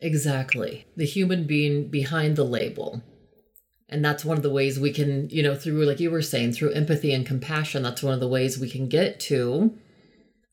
Exactly, 0.00 0.86
the 0.96 1.04
human 1.04 1.44
being 1.44 1.86
behind 1.86 2.34
the 2.34 2.44
label 2.44 3.02
and 3.90 4.04
that's 4.04 4.24
one 4.24 4.36
of 4.36 4.42
the 4.42 4.50
ways 4.50 4.78
we 4.78 4.92
can 4.92 5.28
you 5.28 5.42
know 5.42 5.54
through 5.54 5.84
like 5.84 6.00
you 6.00 6.10
were 6.10 6.22
saying 6.22 6.52
through 6.52 6.70
empathy 6.72 7.12
and 7.12 7.26
compassion 7.26 7.82
that's 7.82 8.02
one 8.02 8.14
of 8.14 8.20
the 8.20 8.28
ways 8.28 8.58
we 8.58 8.70
can 8.70 8.88
get 8.88 9.20
to 9.20 9.76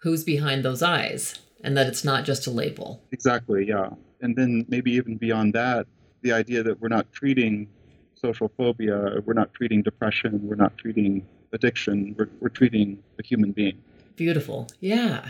who's 0.01 0.23
behind 0.23 0.65
those 0.65 0.83
eyes 0.83 1.39
and 1.63 1.75
that 1.75 1.87
it's 1.87 2.03
not 2.03 2.23
just 2.23 2.45
a 2.45 2.51
label. 2.51 3.01
Exactly 3.11 3.65
yeah. 3.67 3.89
And 4.21 4.35
then 4.35 4.65
maybe 4.67 4.91
even 4.91 5.17
beyond 5.17 5.53
that 5.53 5.87
the 6.21 6.31
idea 6.31 6.63
that 6.63 6.81
we're 6.81 6.87
not 6.89 7.11
treating 7.13 7.67
social 8.15 8.51
phobia 8.57 9.21
we're 9.25 9.33
not 9.33 9.53
treating 9.53 9.83
depression 9.83 10.39
we're 10.43 10.55
not 10.55 10.75
treating 10.77 11.25
addiction 11.53 12.15
we're, 12.17 12.29
we're 12.41 12.49
treating 12.49 13.01
a 13.19 13.23
human 13.23 13.51
being. 13.51 13.77
Beautiful. 14.15 14.67
Yeah 14.79 15.29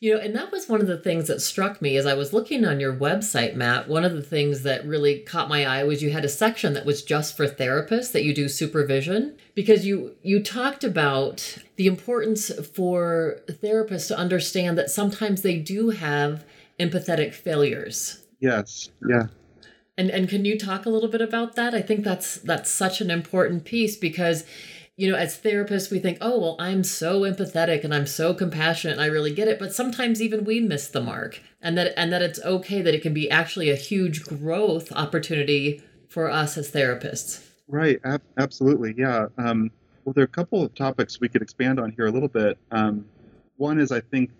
you 0.00 0.14
know, 0.14 0.20
and 0.20 0.34
that 0.36 0.52
was 0.52 0.68
one 0.68 0.80
of 0.80 0.86
the 0.86 0.96
things 0.96 1.26
that 1.26 1.40
struck 1.40 1.82
me 1.82 1.96
as 1.96 2.06
I 2.06 2.14
was 2.14 2.32
looking 2.32 2.64
on 2.64 2.78
your 2.78 2.94
website, 2.94 3.56
Matt. 3.56 3.88
One 3.88 4.04
of 4.04 4.12
the 4.12 4.22
things 4.22 4.62
that 4.62 4.86
really 4.86 5.20
caught 5.20 5.48
my 5.48 5.66
eye 5.66 5.82
was 5.82 6.02
you 6.02 6.12
had 6.12 6.24
a 6.24 6.28
section 6.28 6.74
that 6.74 6.86
was 6.86 7.02
just 7.02 7.36
for 7.36 7.48
therapists 7.48 8.12
that 8.12 8.22
you 8.22 8.32
do 8.32 8.48
supervision 8.48 9.36
because 9.54 9.84
you 9.84 10.14
you 10.22 10.40
talked 10.40 10.84
about 10.84 11.58
the 11.74 11.88
importance 11.88 12.52
for 12.74 13.40
therapists 13.48 14.06
to 14.08 14.16
understand 14.16 14.78
that 14.78 14.90
sometimes 14.90 15.42
they 15.42 15.58
do 15.58 15.90
have 15.90 16.44
empathetic 16.78 17.34
failures. 17.34 18.24
Yes. 18.38 18.90
Yeah. 19.08 19.26
And 19.96 20.10
and 20.10 20.28
can 20.28 20.44
you 20.44 20.56
talk 20.56 20.86
a 20.86 20.90
little 20.90 21.08
bit 21.08 21.22
about 21.22 21.56
that? 21.56 21.74
I 21.74 21.82
think 21.82 22.04
that's 22.04 22.36
that's 22.36 22.70
such 22.70 23.00
an 23.00 23.10
important 23.10 23.64
piece 23.64 23.96
because 23.96 24.44
you 24.98 25.08
know, 25.08 25.16
as 25.16 25.40
therapists, 25.40 25.92
we 25.92 26.00
think, 26.00 26.18
oh, 26.20 26.40
well, 26.40 26.56
I'm 26.58 26.82
so 26.82 27.20
empathetic 27.20 27.84
and 27.84 27.94
I'm 27.94 28.04
so 28.04 28.34
compassionate 28.34 28.94
and 28.94 29.00
I 29.00 29.06
really 29.06 29.32
get 29.32 29.46
it. 29.46 29.60
But 29.60 29.72
sometimes 29.72 30.20
even 30.20 30.44
we 30.44 30.58
miss 30.58 30.88
the 30.88 31.00
mark 31.00 31.40
and 31.62 31.78
that, 31.78 31.94
and 31.96 32.12
that 32.12 32.20
it's 32.20 32.40
okay 32.40 32.82
that 32.82 32.94
it 32.94 33.00
can 33.00 33.14
be 33.14 33.30
actually 33.30 33.70
a 33.70 33.76
huge 33.76 34.24
growth 34.24 34.90
opportunity 34.90 35.80
for 36.08 36.28
us 36.28 36.58
as 36.58 36.72
therapists. 36.72 37.46
Right. 37.68 38.00
Ab- 38.04 38.22
absolutely. 38.38 38.92
Yeah. 38.98 39.26
Um, 39.38 39.70
well, 40.04 40.14
there 40.14 40.22
are 40.22 40.24
a 40.24 40.28
couple 40.28 40.64
of 40.64 40.74
topics 40.74 41.20
we 41.20 41.28
could 41.28 41.42
expand 41.42 41.78
on 41.78 41.92
here 41.92 42.06
a 42.06 42.10
little 42.10 42.28
bit. 42.28 42.58
Um, 42.72 43.04
one 43.56 43.78
is 43.78 43.92
I 43.92 44.00
think 44.00 44.30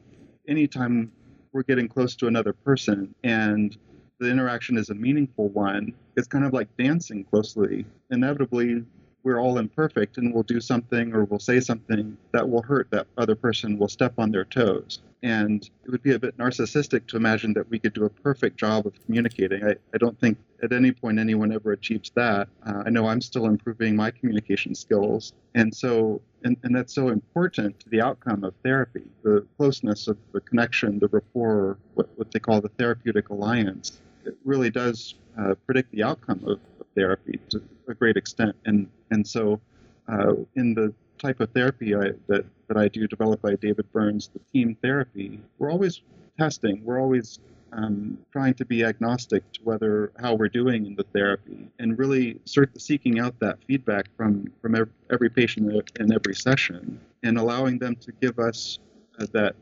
anytime 0.49 1.13
we're 1.53 1.63
getting 1.63 1.87
close 1.87 2.17
to 2.17 2.27
another 2.27 2.53
person 2.53 3.15
and 3.23 3.77
the 4.19 4.29
interaction 4.29 4.77
is 4.77 4.91
a 4.91 4.95
meaningful 4.95 5.51
one, 5.51 5.93
it's 6.17 6.27
kind 6.27 6.45
of 6.45 6.53
like 6.53 6.67
dancing 6.77 7.23
closely. 7.23 7.87
Inevitably, 8.11 8.83
we're 9.23 9.41
all 9.41 9.59
imperfect 9.59 10.17
and 10.19 10.33
we'll 10.33 10.43
do 10.43 10.61
something 10.61 11.13
or 11.13 11.25
we'll 11.25 11.39
say 11.39 11.61
something 11.61 12.17
that 12.33 12.49
will 12.49 12.63
hurt 12.63 12.91
that 12.91 13.07
other 13.17 13.35
person 13.35 13.79
will 13.79 13.89
step 13.89 14.15
on 14.19 14.31
their 14.31 14.45
toes. 14.45 15.01
And 15.23 15.69
it 15.85 15.91
would 15.91 16.03
be 16.03 16.15
a 16.15 16.19
bit 16.19 16.39
narcissistic 16.39 17.09
to 17.09 17.17
imagine 17.17 17.53
that 17.55 17.69
we 17.69 17.81
could 17.81 17.93
do 17.93 18.05
a 18.05 18.09
perfect 18.09 18.57
job 18.57 18.87
of 18.87 18.95
communicating. 19.05 19.65
I, 19.65 19.75
I 19.93 19.99
don't 19.99 20.19
think 20.21 20.39
at 20.63 20.73
any 20.73 20.93
point 20.93 21.19
anyone 21.19 21.53
ever 21.53 21.73
achieves 21.73 22.11
that. 22.15 22.49
Uh, 22.65 22.85
i 22.87 22.91
know 22.91 23.07
i'm 23.07 23.21
still 23.21 23.47
improving 23.47 23.97
my 23.97 24.11
communication 24.11 24.75
skills. 24.75 25.33
And 25.55 25.75
so 25.75 26.21
and, 26.45 26.57
and 26.63 26.75
that's 26.75 26.95
so 26.95 27.09
important 27.09 27.81
to 27.81 27.89
the 27.89 28.01
outcome 28.01 28.45
of 28.45 28.55
therapy 28.63 29.03
the 29.25 29.45
closeness 29.57 30.07
of 30.07 30.17
the 30.33 30.41
connection 30.41 31.01
the 31.01 31.09
rapport 31.09 31.79
what, 31.95 32.09
what 32.17 32.31
they 32.31 32.39
call 32.39 32.61
the 32.61 32.69
therapeutic 32.71 33.31
alliance. 33.31 34.01
It 34.25 34.37
really 34.45 34.71
does 34.71 35.15
uh, 35.39 35.55
predict 35.67 35.91
the 35.91 36.05
outcome 36.05 36.43
of, 36.45 36.61
of 36.78 36.78
therapy 36.95 37.41
to 37.51 37.63
a 37.89 37.95
great 37.95 38.17
extent 38.17 38.55
and 38.65 38.89
and 39.11 39.27
so, 39.27 39.61
uh, 40.09 40.35
in 40.55 40.75
the 40.75 40.93
type 41.19 41.41
of 41.41 41.51
therapy 41.51 41.95
I, 41.95 42.13
that, 42.29 42.45
that 42.69 42.77
I 42.77 42.89
do, 42.89 43.07
developed 43.07 43.43
by 43.43 43.55
David 43.57 43.91
Burns, 43.93 44.29
the 44.29 44.41
team 44.53 44.77
therapy, 44.83 45.41
we're 45.59 45.71
always 45.71 46.03
testing. 46.39 46.83
We're 46.85 47.01
always 47.01 47.41
um, 47.73 48.19
trying 48.33 48.55
to 48.55 48.65
be 48.65 48.85
agnostic 48.85 49.51
to 49.53 49.61
whether 49.63 50.13
how 50.19 50.35
we're 50.35 50.49
doing 50.49 50.87
in 50.87 50.95
the 50.95 51.05
therapy, 51.13 51.69
and 51.79 51.99
really 51.99 52.41
sort 52.45 52.75
of 52.75 52.81
seeking 52.81 53.19
out 53.19 53.39
that 53.41 53.59
feedback 53.67 54.07
from 54.17 54.51
from 54.63 54.75
every 55.11 55.29
patient 55.29 55.91
in 56.01 56.13
every 56.13 56.35
session, 56.35 56.99
and 57.23 57.37
allowing 57.37 57.79
them 57.79 57.97
to 57.97 58.13
give 58.23 58.39
us 58.39 58.79
uh, 59.19 59.27
that 59.33 59.55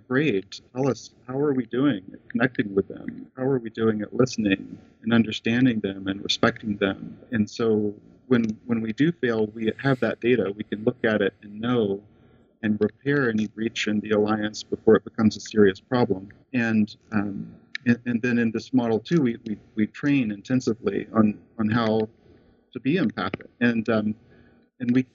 grade. 0.00 0.46
Tell 0.74 0.88
us 0.88 1.10
how 1.26 1.38
are 1.38 1.52
we 1.52 1.66
doing 1.66 2.02
at 2.12 2.28
connecting 2.28 2.74
with 2.74 2.88
them? 2.88 3.26
How 3.36 3.44
are 3.44 3.58
we 3.58 3.70
doing 3.70 4.02
at 4.02 4.14
listening 4.14 4.78
and 5.02 5.12
understanding 5.12 5.80
them 5.80 6.08
and 6.08 6.22
respecting 6.22 6.76
them? 6.76 7.18
And 7.32 7.48
so 7.48 7.94
when 8.26 8.44
when 8.66 8.80
we 8.80 8.92
do 8.92 9.12
fail, 9.12 9.46
we 9.48 9.72
have 9.82 10.00
that 10.00 10.20
data. 10.20 10.52
We 10.56 10.64
can 10.64 10.84
look 10.84 10.98
at 11.04 11.20
it 11.22 11.34
and 11.42 11.60
know 11.60 12.02
and 12.62 12.78
repair 12.80 13.30
any 13.30 13.46
breach 13.46 13.86
in 13.86 14.00
the 14.00 14.10
alliance 14.10 14.62
before 14.62 14.96
it 14.96 15.04
becomes 15.04 15.36
a 15.36 15.40
serious 15.40 15.80
problem. 15.80 16.28
And 16.52 16.94
um, 17.12 17.54
and, 17.86 17.98
and, 18.06 18.20
then 18.20 18.38
in 18.38 18.50
this 18.50 18.74
model 18.74 18.98
too, 18.98 19.22
we, 19.22 19.36
we, 19.46 19.56
we 19.76 19.86
train 19.86 20.30
intensively 20.32 21.06
on 21.14 21.38
on 21.58 21.68
how 21.68 22.08
to 22.72 22.80
be 22.80 22.96
empathic. 22.96 23.48
And 23.60 23.88
um, 23.88 24.14
and 24.80 24.94
we 24.94 25.06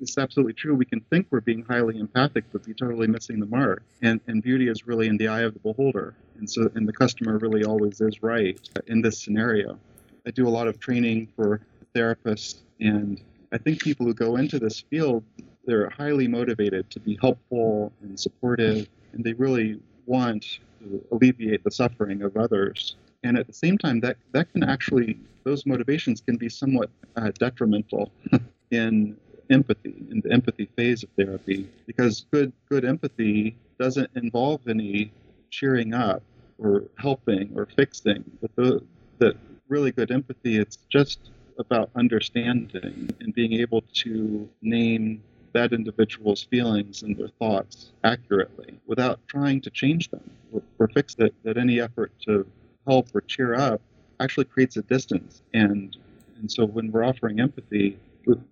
it's 0.00 0.18
absolutely 0.18 0.54
true. 0.54 0.74
We 0.74 0.84
can 0.84 1.00
think 1.00 1.26
we're 1.30 1.40
being 1.40 1.62
highly 1.62 1.98
empathic, 1.98 2.44
but 2.52 2.64
be 2.64 2.74
totally 2.74 3.06
missing 3.06 3.40
the 3.40 3.46
mark. 3.46 3.82
And 4.02 4.20
and 4.26 4.42
beauty 4.42 4.68
is 4.68 4.86
really 4.86 5.06
in 5.08 5.16
the 5.16 5.28
eye 5.28 5.42
of 5.42 5.54
the 5.54 5.60
beholder. 5.60 6.14
And 6.38 6.48
so 6.48 6.70
and 6.74 6.88
the 6.88 6.92
customer 6.92 7.38
really 7.38 7.64
always 7.64 8.00
is 8.00 8.22
right 8.22 8.58
in 8.86 9.02
this 9.02 9.18
scenario. 9.18 9.78
I 10.26 10.30
do 10.30 10.46
a 10.46 10.50
lot 10.50 10.68
of 10.68 10.80
training 10.80 11.28
for 11.36 11.60
therapists. 11.94 12.60
And 12.80 13.20
I 13.52 13.58
think 13.58 13.82
people 13.82 14.06
who 14.06 14.14
go 14.14 14.36
into 14.36 14.58
this 14.58 14.80
field, 14.80 15.24
they're 15.64 15.90
highly 15.90 16.28
motivated 16.28 16.90
to 16.90 17.00
be 17.00 17.18
helpful 17.20 17.92
and 18.02 18.18
supportive, 18.18 18.88
and 19.12 19.24
they 19.24 19.32
really 19.34 19.80
want 20.06 20.60
to 20.80 21.04
alleviate 21.12 21.64
the 21.64 21.70
suffering 21.70 22.22
of 22.22 22.36
others. 22.36 22.96
And 23.22 23.36
at 23.36 23.46
the 23.46 23.52
same 23.52 23.76
time, 23.76 24.00
that 24.00 24.16
that 24.32 24.50
can 24.52 24.62
actually 24.62 25.18
those 25.44 25.66
motivations 25.66 26.20
can 26.20 26.36
be 26.36 26.48
somewhat 26.48 26.90
uh, 27.16 27.30
detrimental 27.38 28.10
in 28.70 29.16
empathy 29.50 30.04
in 30.10 30.20
the 30.20 30.32
empathy 30.32 30.68
phase 30.76 31.02
of 31.02 31.08
therapy 31.16 31.68
because 31.86 32.26
good 32.32 32.52
good 32.68 32.84
empathy 32.84 33.56
doesn't 33.78 34.10
involve 34.14 34.60
any 34.68 35.12
cheering 35.50 35.94
up 35.94 36.22
or 36.58 36.84
helping 36.98 37.50
or 37.56 37.66
fixing 37.66 38.24
but 38.40 38.54
the, 38.56 38.82
the 39.18 39.34
really 39.68 39.90
good 39.90 40.10
empathy 40.10 40.58
it's 40.58 40.78
just 40.88 41.30
about 41.58 41.90
understanding 41.96 43.10
and 43.20 43.34
being 43.34 43.52
able 43.54 43.82
to 43.92 44.48
name 44.62 45.22
that 45.52 45.72
individual's 45.72 46.44
feelings 46.44 47.02
and 47.02 47.16
their 47.16 47.28
thoughts 47.38 47.90
accurately 48.04 48.78
without 48.86 49.20
trying 49.26 49.60
to 49.60 49.70
change 49.70 50.10
them 50.10 50.30
or, 50.52 50.62
or 50.78 50.88
fix 50.88 51.14
it 51.18 51.34
that 51.42 51.56
any 51.56 51.80
effort 51.80 52.12
to 52.24 52.46
help 52.86 53.08
or 53.14 53.20
cheer 53.22 53.54
up 53.54 53.80
actually 54.20 54.44
creates 54.44 54.76
a 54.76 54.82
distance. 54.82 55.42
And 55.54 55.96
and 56.38 56.50
so 56.50 56.64
when 56.64 56.90
we're 56.90 57.04
offering 57.04 57.40
empathy 57.40 57.98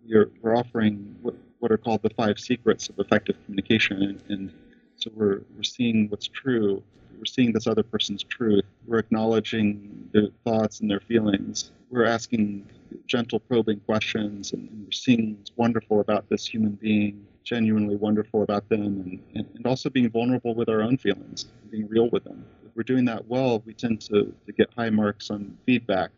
we're, 0.06 0.30
we're 0.40 0.56
offering 0.56 1.16
what, 1.22 1.34
what 1.58 1.72
are 1.72 1.78
called 1.78 2.02
the 2.02 2.10
five 2.10 2.38
secrets 2.38 2.88
of 2.88 2.98
effective 2.98 3.36
communication. 3.44 4.02
And, 4.02 4.22
and 4.28 4.52
so 4.96 5.10
we're, 5.14 5.42
we're 5.56 5.62
seeing 5.62 6.08
what's 6.08 6.28
true. 6.28 6.82
We're 7.16 7.24
seeing 7.24 7.52
this 7.52 7.66
other 7.66 7.82
person's 7.82 8.22
truth. 8.22 8.64
We're 8.86 8.98
acknowledging 8.98 10.08
their 10.12 10.28
thoughts 10.44 10.80
and 10.80 10.90
their 10.90 11.00
feelings. 11.00 11.72
We're 11.90 12.04
asking 12.04 12.68
gentle 13.06 13.40
probing 13.40 13.80
questions 13.80 14.52
and, 14.52 14.68
and 14.70 14.84
we're 14.84 14.92
seeing 14.92 15.36
what's 15.36 15.52
wonderful 15.56 16.00
about 16.00 16.28
this 16.28 16.46
human 16.46 16.72
being 16.72 17.26
genuinely 17.44 17.96
wonderful 17.96 18.42
about 18.42 18.68
them 18.68 18.82
and, 18.82 19.22
and, 19.34 19.46
and 19.54 19.66
also 19.66 19.88
being 19.88 20.10
vulnerable 20.10 20.54
with 20.54 20.68
our 20.68 20.82
own 20.82 20.98
feelings 20.98 21.46
being 21.70 21.88
real 21.88 22.08
with 22.10 22.24
them. 22.24 22.44
If 22.66 22.74
we're 22.74 22.82
doing 22.82 23.04
that 23.06 23.26
well 23.26 23.62
we 23.64 23.72
tend 23.72 24.00
to, 24.02 24.34
to 24.46 24.52
get 24.52 24.68
high 24.76 24.90
marks 24.90 25.30
on 25.30 25.56
feedback 25.64 26.10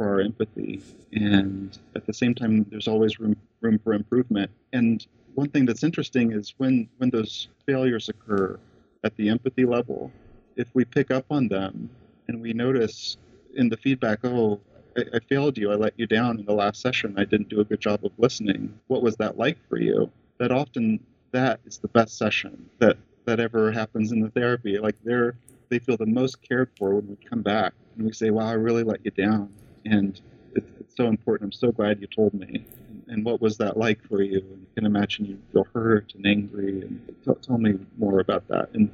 for 0.00 0.08
our 0.08 0.20
empathy. 0.22 0.82
And 1.12 1.78
at 1.94 2.06
the 2.06 2.14
same 2.14 2.34
time 2.34 2.64
there's 2.70 2.88
always 2.88 3.20
room 3.20 3.36
room 3.60 3.78
for 3.84 3.92
improvement. 3.92 4.50
And 4.72 5.06
one 5.34 5.50
thing 5.50 5.66
that's 5.66 5.84
interesting 5.84 6.32
is 6.32 6.54
when 6.56 6.88
when 6.96 7.10
those 7.10 7.48
failures 7.66 8.08
occur 8.08 8.58
at 9.04 9.14
the 9.16 9.28
empathy 9.28 9.66
level 9.66 10.10
if 10.56 10.68
we 10.72 10.86
pick 10.86 11.10
up 11.10 11.26
on 11.30 11.48
them 11.48 11.90
and 12.28 12.40
we 12.40 12.54
notice 12.54 13.18
in 13.56 13.68
the 13.68 13.76
feedback 13.76 14.20
oh 14.24 14.58
I, 14.96 15.02
I 15.16 15.18
failed 15.28 15.58
you. 15.58 15.70
I 15.70 15.74
let 15.74 15.92
you 15.98 16.06
down 16.06 16.38
in 16.38 16.46
the 16.46 16.54
last 16.54 16.80
session. 16.80 17.14
I 17.18 17.24
didn't 17.24 17.50
do 17.50 17.60
a 17.60 17.64
good 17.64 17.80
job 17.80 18.02
of 18.02 18.12
listening. 18.16 18.72
What 18.86 19.02
was 19.02 19.16
that 19.16 19.36
like 19.36 19.58
for 19.68 19.78
you? 19.78 20.10
That 20.38 20.50
often 20.50 20.98
that 21.32 21.60
is 21.66 21.76
the 21.76 21.88
best 21.88 22.16
session 22.16 22.70
that 22.78 22.96
that 23.26 23.38
ever 23.38 23.70
happens 23.70 24.12
in 24.12 24.20
the 24.20 24.30
therapy. 24.30 24.78
Like 24.78 24.96
they're 25.04 25.34
they 25.68 25.78
feel 25.78 25.98
the 25.98 26.06
most 26.06 26.40
cared 26.40 26.70
for 26.78 26.94
when 26.94 27.06
we 27.06 27.16
come 27.16 27.42
back 27.42 27.74
and 27.96 28.06
we 28.06 28.12
say 28.12 28.30
wow 28.30 28.48
i 28.48 28.52
really 28.54 28.82
let 28.82 29.04
you 29.04 29.10
down 29.12 29.48
and 29.84 30.20
it's, 30.54 30.66
so 30.96 31.06
important 31.06 31.48
i'm 31.48 31.52
so 31.52 31.70
glad 31.70 32.00
you 32.00 32.06
told 32.08 32.34
me 32.34 32.66
and 33.10 33.24
what 33.24 33.40
was 33.40 33.58
that 33.58 33.76
like 33.76 34.02
for 34.08 34.22
you? 34.22 34.38
And 34.38 34.66
I 34.70 34.74
can 34.74 34.86
imagine 34.86 35.26
you 35.26 35.38
feel 35.52 35.66
hurt 35.74 36.14
and 36.14 36.26
angry. 36.26 36.82
And 36.82 37.14
tell, 37.24 37.34
tell 37.34 37.58
me 37.58 37.74
more 37.98 38.20
about 38.20 38.48
that. 38.48 38.70
And 38.72 38.90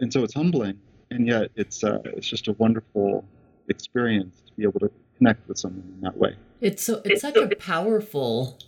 and 0.00 0.12
so 0.12 0.22
it's 0.22 0.34
humbling, 0.34 0.78
and 1.10 1.26
yet 1.26 1.50
it's 1.56 1.82
uh, 1.82 1.98
it's 2.04 2.28
just 2.28 2.48
a 2.48 2.52
wonderful 2.54 3.24
experience 3.68 4.42
to 4.46 4.52
be 4.54 4.64
able 4.64 4.80
to 4.80 4.90
connect 5.16 5.48
with 5.48 5.58
someone 5.58 5.84
in 5.94 6.00
that 6.02 6.16
way. 6.16 6.36
It's 6.60 6.82
so 6.82 7.00
it's 7.04 7.22
such 7.22 7.36
a 7.36 7.48
powerful 7.56 8.58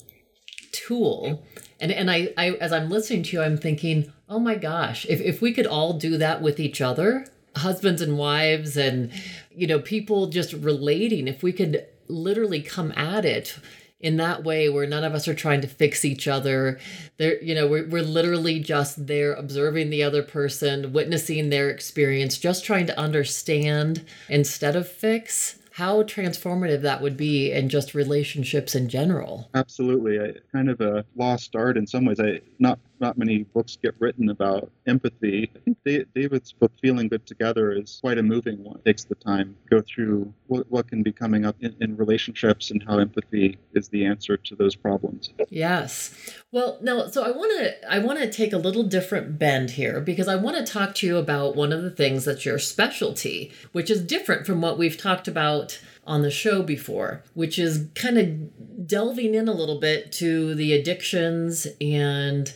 tool. 0.72 1.44
And 1.80 1.92
and 1.92 2.10
I, 2.10 2.32
I 2.36 2.50
as 2.52 2.72
I'm 2.72 2.88
listening 2.88 3.24
to 3.24 3.36
you, 3.36 3.42
I'm 3.42 3.56
thinking, 3.56 4.12
oh 4.28 4.38
my 4.38 4.54
gosh, 4.54 5.04
if 5.08 5.20
if 5.20 5.42
we 5.42 5.52
could 5.52 5.66
all 5.66 5.94
do 5.94 6.16
that 6.18 6.42
with 6.42 6.58
each 6.60 6.80
other, 6.80 7.26
husbands 7.56 8.00
and 8.00 8.18
wives 8.18 8.76
and 8.76 9.10
you 9.54 9.66
know, 9.66 9.78
people 9.78 10.28
just 10.28 10.52
relating, 10.52 11.28
if 11.28 11.42
we 11.42 11.52
could 11.52 11.86
literally 12.08 12.62
come 12.62 12.92
at 12.92 13.24
it 13.24 13.58
in 14.00 14.16
that 14.16 14.42
way 14.42 14.68
where 14.68 14.86
none 14.86 15.04
of 15.04 15.14
us 15.14 15.28
are 15.28 15.34
trying 15.34 15.60
to 15.60 15.68
fix 15.68 16.04
each 16.04 16.26
other 16.26 16.78
there 17.18 17.40
you 17.40 17.54
know 17.54 17.68
we're, 17.68 17.88
we're 17.88 18.02
literally 18.02 18.58
just 18.58 19.06
there 19.06 19.32
observing 19.34 19.90
the 19.90 20.02
other 20.02 20.24
person 20.24 20.92
witnessing 20.92 21.48
their 21.48 21.70
experience 21.70 22.36
just 22.36 22.64
trying 22.64 22.84
to 22.84 22.98
understand 22.98 24.04
instead 24.28 24.74
of 24.74 24.88
fix 24.88 25.60
how 25.72 26.02
transformative 26.02 26.82
that 26.82 27.00
would 27.00 27.16
be 27.16 27.50
in 27.50 27.68
just 27.68 27.94
relationships 27.94 28.74
in 28.74 28.88
general. 28.90 29.48
Absolutely. 29.54 30.20
I, 30.20 30.32
kind 30.52 30.68
of 30.68 30.80
a 30.82 31.04
lost 31.16 31.56
art 31.56 31.78
in 31.78 31.86
some 31.86 32.04
ways. 32.04 32.20
I 32.20 32.40
not 32.58 32.78
not 33.02 33.18
many 33.18 33.42
books 33.42 33.76
get 33.82 33.94
written 33.98 34.30
about 34.30 34.70
empathy. 34.86 35.50
I 35.54 35.58
think 35.58 36.06
David's 36.14 36.52
book, 36.52 36.72
Feeling 36.80 37.08
Good 37.08 37.26
Together, 37.26 37.72
is 37.72 37.98
quite 38.00 38.16
a 38.16 38.22
moving 38.22 38.62
one. 38.62 38.76
It 38.78 38.84
takes 38.84 39.04
the 39.04 39.16
time 39.16 39.56
to 39.64 39.76
go 39.76 39.82
through 39.82 40.32
what, 40.46 40.70
what 40.70 40.88
can 40.88 41.02
be 41.02 41.12
coming 41.12 41.44
up 41.44 41.56
in, 41.60 41.74
in 41.80 41.96
relationships 41.96 42.70
and 42.70 42.82
how 42.82 42.98
empathy 42.98 43.58
is 43.74 43.88
the 43.88 44.06
answer 44.06 44.36
to 44.36 44.54
those 44.54 44.76
problems. 44.76 45.30
Yes. 45.50 46.14
Well, 46.52 46.78
now, 46.80 47.08
so 47.08 47.24
I 47.24 47.30
want 47.32 47.58
to 47.58 47.92
I 47.92 47.98
want 47.98 48.20
to 48.20 48.30
take 48.30 48.52
a 48.52 48.58
little 48.58 48.84
different 48.84 49.38
bend 49.38 49.72
here 49.72 50.00
because 50.00 50.28
I 50.28 50.36
want 50.36 50.56
to 50.56 50.72
talk 50.72 50.94
to 50.96 51.06
you 51.06 51.16
about 51.16 51.56
one 51.56 51.72
of 51.72 51.82
the 51.82 51.90
things 51.90 52.24
that's 52.24 52.46
your 52.46 52.58
specialty, 52.58 53.52
which 53.72 53.90
is 53.90 54.02
different 54.02 54.46
from 54.46 54.60
what 54.60 54.78
we've 54.78 54.96
talked 54.96 55.26
about 55.26 55.80
on 56.04 56.22
the 56.22 56.30
show 56.30 56.62
before, 56.62 57.22
which 57.34 57.58
is 57.58 57.88
kind 57.94 58.18
of 58.18 58.86
delving 58.86 59.34
in 59.34 59.48
a 59.48 59.52
little 59.52 59.78
bit 59.78 60.12
to 60.12 60.54
the 60.54 60.72
addictions 60.72 61.66
and 61.80 62.52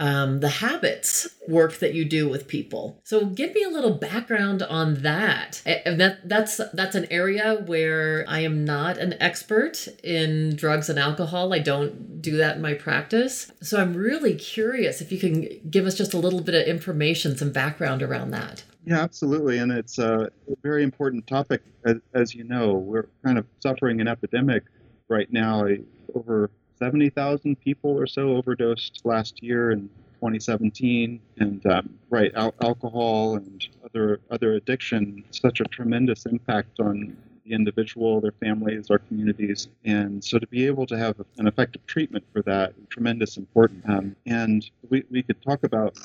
um, 0.00 0.40
the 0.40 0.48
habits 0.48 1.28
work 1.46 1.78
that 1.78 1.92
you 1.92 2.06
do 2.06 2.26
with 2.26 2.48
people. 2.48 2.98
So 3.04 3.26
give 3.26 3.54
me 3.54 3.62
a 3.62 3.68
little 3.68 3.92
background 3.92 4.62
on 4.62 5.02
that. 5.02 5.60
And 5.66 6.00
that 6.00 6.26
that's 6.26 6.58
that's 6.72 6.94
an 6.94 7.06
area 7.10 7.62
where 7.66 8.24
I 8.26 8.40
am 8.40 8.64
not 8.64 8.96
an 8.96 9.14
expert 9.20 9.88
in 10.02 10.56
drugs 10.56 10.88
and 10.88 10.98
alcohol. 10.98 11.52
I 11.52 11.58
don't 11.58 12.22
do 12.22 12.38
that 12.38 12.56
in 12.56 12.62
my 12.62 12.72
practice. 12.72 13.52
So 13.60 13.78
I'm 13.78 13.94
really 13.94 14.34
curious 14.34 15.02
if 15.02 15.12
you 15.12 15.18
can 15.18 15.60
give 15.68 15.84
us 15.84 15.96
just 15.96 16.14
a 16.14 16.18
little 16.18 16.40
bit 16.40 16.54
of 16.54 16.66
information, 16.66 17.36
some 17.36 17.52
background 17.52 18.02
around 18.02 18.30
that. 18.30 18.64
Yeah, 18.84 19.00
absolutely. 19.00 19.58
And 19.58 19.70
it's 19.70 19.98
a 19.98 20.30
very 20.62 20.82
important 20.82 21.26
topic. 21.26 21.62
As, 21.84 21.96
as 22.14 22.34
you 22.34 22.44
know, 22.44 22.74
we're 22.74 23.08
kind 23.24 23.38
of 23.38 23.46
suffering 23.60 24.00
an 24.00 24.08
epidemic 24.08 24.64
right 25.08 25.30
now. 25.32 25.66
Over 26.14 26.50
70,000 26.78 27.60
people 27.60 27.90
or 27.90 28.06
so 28.06 28.36
overdosed 28.36 29.02
last 29.04 29.42
year 29.42 29.70
in 29.70 29.88
2017. 30.20 31.20
And 31.38 31.64
um, 31.66 31.90
right, 32.08 32.32
al- 32.34 32.54
alcohol 32.62 33.36
and 33.36 33.66
other 33.84 34.20
other 34.30 34.54
addiction, 34.54 35.24
such 35.30 35.60
a 35.60 35.64
tremendous 35.64 36.24
impact 36.26 36.80
on 36.80 37.16
the 37.44 37.52
individual, 37.52 38.20
their 38.20 38.32
families, 38.32 38.90
our 38.90 38.98
communities. 38.98 39.68
And 39.84 40.22
so 40.24 40.38
to 40.38 40.46
be 40.46 40.66
able 40.66 40.86
to 40.86 40.98
have 40.98 41.16
an 41.38 41.46
effective 41.46 41.84
treatment 41.86 42.24
for 42.32 42.42
that, 42.42 42.72
tremendous 42.88 43.36
important. 43.36 43.88
Um, 43.88 44.16
and 44.26 44.68
we, 44.88 45.04
we 45.10 45.22
could 45.22 45.40
talk 45.42 45.64
about 45.64 45.98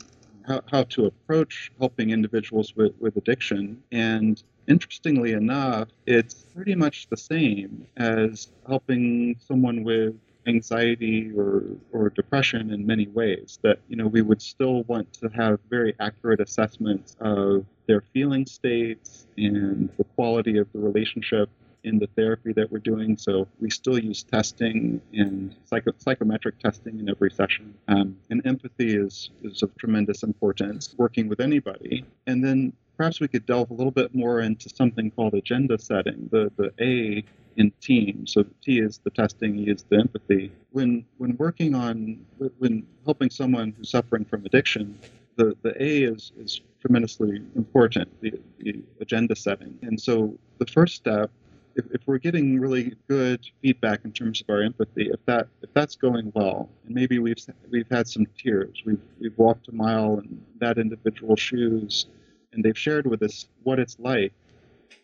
how, 0.48 0.62
how 0.72 0.84
to 0.84 1.06
approach 1.06 1.72
helping 1.80 2.10
individuals 2.12 2.76
with, 2.76 2.94
with 3.00 3.18
addiction. 3.18 3.82
And 3.92 4.42
interestingly 4.68 5.34
enough, 5.34 5.90
it's 6.06 6.34
pretty 6.56 6.76
much 6.76 7.08
the 7.10 7.18
same 7.18 7.88
as 7.98 8.50
helping 8.68 9.36
someone 9.40 9.84
with 9.84 10.16
anxiety 10.48 11.32
or, 11.36 11.64
or 11.92 12.10
depression 12.10 12.72
in 12.72 12.86
many 12.86 13.08
ways 13.08 13.58
that 13.64 13.80
you 13.88 13.96
know 13.96 14.06
we 14.06 14.22
would 14.22 14.42
still 14.42 14.84
want 14.84 15.12
to 15.12 15.28
have 15.30 15.60
very 15.72 15.96
accurate 16.00 16.40
assessments 16.40 17.16
of 17.20 17.66
their 17.88 18.02
feeling 18.14 18.46
states 18.46 19.26
and 19.38 19.90
the 19.98 20.04
quality 20.16 20.58
of 20.60 20.68
the 20.72 20.80
relationship 20.80 21.50
in 21.86 22.00
the 22.00 22.08
therapy 22.15 22.52
that 22.54 22.71
we're 22.71 22.80
doing. 22.93 23.17
So 23.17 23.48
we 23.60 23.69
still 23.69 24.00
use 24.00 24.24
testing 24.24 25.02
and 25.13 25.56
psycho- 25.65 25.93
psychometric 25.98 26.60
testing 26.60 27.00
in 27.00 27.10
every 27.10 27.32
session. 27.32 27.74
Um, 27.88 28.17
and 28.30 28.45
empathy 28.45 28.95
is, 28.95 29.30
is 29.43 29.63
of 29.63 29.69
tremendous 29.78 30.24
importance 30.24 30.95
working 30.98 31.30
with 31.30 31.39
anybody. 31.39 32.06
And 32.28 32.43
then 32.43 32.74
perhaps 32.98 33.19
we 33.19 33.28
could 33.28 33.45
delve 33.45 33.69
a 33.71 33.74
little 33.74 33.91
bit 33.91 34.13
more 34.13 34.41
into 34.41 34.67
something 34.69 35.12
called 35.12 35.34
agenda 35.34 35.78
setting. 35.78 36.30
The, 36.32 36.52
the 36.58 36.74
A 36.82 37.24
in 37.58 37.71
team. 37.80 38.28
So 38.28 38.45
T 38.63 38.80
is 38.80 39.00
the 39.04 39.12
testing, 39.12 39.60
E 39.60 39.69
is 39.69 39.86
the 39.89 39.98
empathy. 40.00 40.52
When 40.71 41.06
when 41.17 41.38
working 41.38 41.74
on 41.74 42.26
when 42.58 42.86
helping 43.06 43.30
someone 43.30 43.74
who's 43.78 43.91
suffering 43.91 44.26
from 44.26 44.45
addiction, 44.45 45.00
the, 45.38 45.56
the 45.62 45.71
A 45.82 46.04
is, 46.04 46.32
is 46.38 46.62
tremendously 46.82 47.41
important, 47.56 48.10
the, 48.21 48.34
the 48.60 48.82
agenda 49.02 49.36
setting. 49.36 49.78
And 49.82 50.00
so 50.00 50.38
the 50.60 50.65
first 50.65 50.95
step, 50.95 51.30
if, 51.76 51.86
if 51.92 52.02
we're 52.06 52.18
getting 52.18 52.60
really 52.60 52.96
good 53.08 53.46
feedback 53.62 54.06
in 54.06 54.12
terms 54.12 54.42
of 54.42 54.50
our 54.50 54.62
empathy, 54.62 55.10
if 55.12 55.20
that 55.26 55.48
if 55.62 55.74
that's 55.74 55.96
going 55.96 56.32
well, 56.34 56.70
and 56.86 56.96
maybe 56.96 57.20
we've 57.20 57.38
we've 57.70 57.90
had 57.90 58.08
some 58.08 58.26
tears, 58.38 58.82
we've 58.86 59.02
we've 59.20 59.38
walked 59.38 59.68
a 59.68 59.74
mile 59.74 60.20
in 60.20 60.42
that 60.60 60.78
individual's 60.78 61.40
shoes, 61.40 62.08
and 62.54 62.64
they've 62.64 62.78
shared 62.78 63.06
with 63.06 63.22
us 63.22 63.48
what 63.64 63.80
it's 63.80 63.98
like 64.00 64.34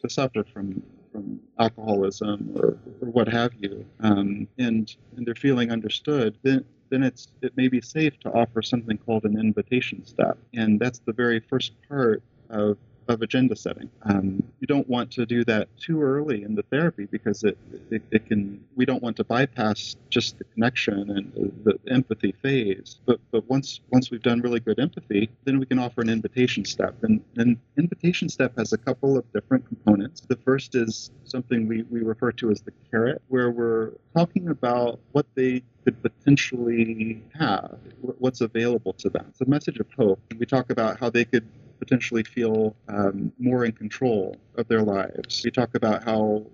to 0.01 0.09
suffer 0.09 0.43
from 0.43 0.81
from 1.11 1.41
alcoholism 1.59 2.53
or, 2.55 2.77
or 3.01 3.09
what 3.09 3.27
have 3.27 3.53
you, 3.59 3.85
um, 3.99 4.47
and 4.57 4.95
and 5.17 5.25
they're 5.25 5.35
feeling 5.35 5.71
understood, 5.71 6.37
then 6.43 6.63
then 6.89 7.03
it's 7.03 7.27
it 7.41 7.55
may 7.57 7.67
be 7.67 7.81
safe 7.81 8.17
to 8.19 8.31
offer 8.31 8.61
something 8.61 8.97
called 8.97 9.25
an 9.25 9.37
invitation 9.37 10.05
step, 10.05 10.37
and 10.53 10.79
that's 10.79 10.99
the 10.99 11.13
very 11.13 11.39
first 11.39 11.73
part 11.89 12.23
of 12.49 12.77
of 13.13 13.21
agenda 13.21 13.55
setting. 13.55 13.89
Um, 14.03 14.43
you 14.59 14.67
don't 14.67 14.87
want 14.89 15.11
to 15.11 15.25
do 15.25 15.43
that 15.45 15.67
too 15.77 16.01
early 16.01 16.43
in 16.43 16.55
the 16.55 16.63
therapy 16.63 17.05
because 17.05 17.43
it, 17.43 17.57
it, 17.89 18.01
it 18.11 18.25
can. 18.27 18.63
We 18.75 18.85
don't 18.85 19.03
want 19.03 19.17
to 19.17 19.23
bypass 19.23 19.95
just 20.09 20.37
the 20.37 20.43
connection 20.45 21.09
and 21.11 21.33
the, 21.63 21.77
the 21.83 21.91
empathy 21.91 22.33
phase. 22.41 22.99
But 23.05 23.19
but 23.31 23.49
once 23.49 23.81
once 23.91 24.11
we've 24.11 24.21
done 24.21 24.41
really 24.41 24.59
good 24.59 24.79
empathy, 24.79 25.29
then 25.45 25.59
we 25.59 25.65
can 25.65 25.79
offer 25.79 26.01
an 26.01 26.09
invitation 26.09 26.65
step. 26.65 26.95
And 27.03 27.21
an 27.37 27.59
invitation 27.77 28.29
step 28.29 28.57
has 28.57 28.73
a 28.73 28.77
couple 28.77 29.17
of 29.17 29.31
different 29.33 29.67
components. 29.67 30.21
The 30.21 30.37
first 30.37 30.75
is 30.75 31.11
something 31.25 31.67
we, 31.67 31.83
we 31.83 32.01
refer 32.01 32.31
to 32.33 32.51
as 32.51 32.61
the 32.61 32.71
carrot, 32.89 33.21
where 33.27 33.51
we're 33.51 33.91
talking 34.15 34.49
about 34.49 34.99
what 35.11 35.25
they 35.35 35.63
could 35.83 36.01
potentially 36.01 37.23
have, 37.33 37.77
what's 38.01 38.41
available 38.41 38.93
to 38.93 39.09
them. 39.09 39.25
It's 39.29 39.41
a 39.41 39.45
message 39.45 39.79
of 39.79 39.87
hope. 39.97 40.19
We 40.37 40.45
talk 40.45 40.69
about 40.69 40.99
how 40.99 41.09
they 41.09 41.25
could 41.25 41.47
potentially 41.81 42.23
feel 42.23 42.75
um, 42.87 43.33
more 43.39 43.65
in 43.65 43.71
control 43.71 44.37
of 44.55 44.67
their 44.67 44.83
lives. 44.83 45.41
We 45.43 45.49
talk 45.49 45.73
about 45.73 46.03
how 46.03 46.45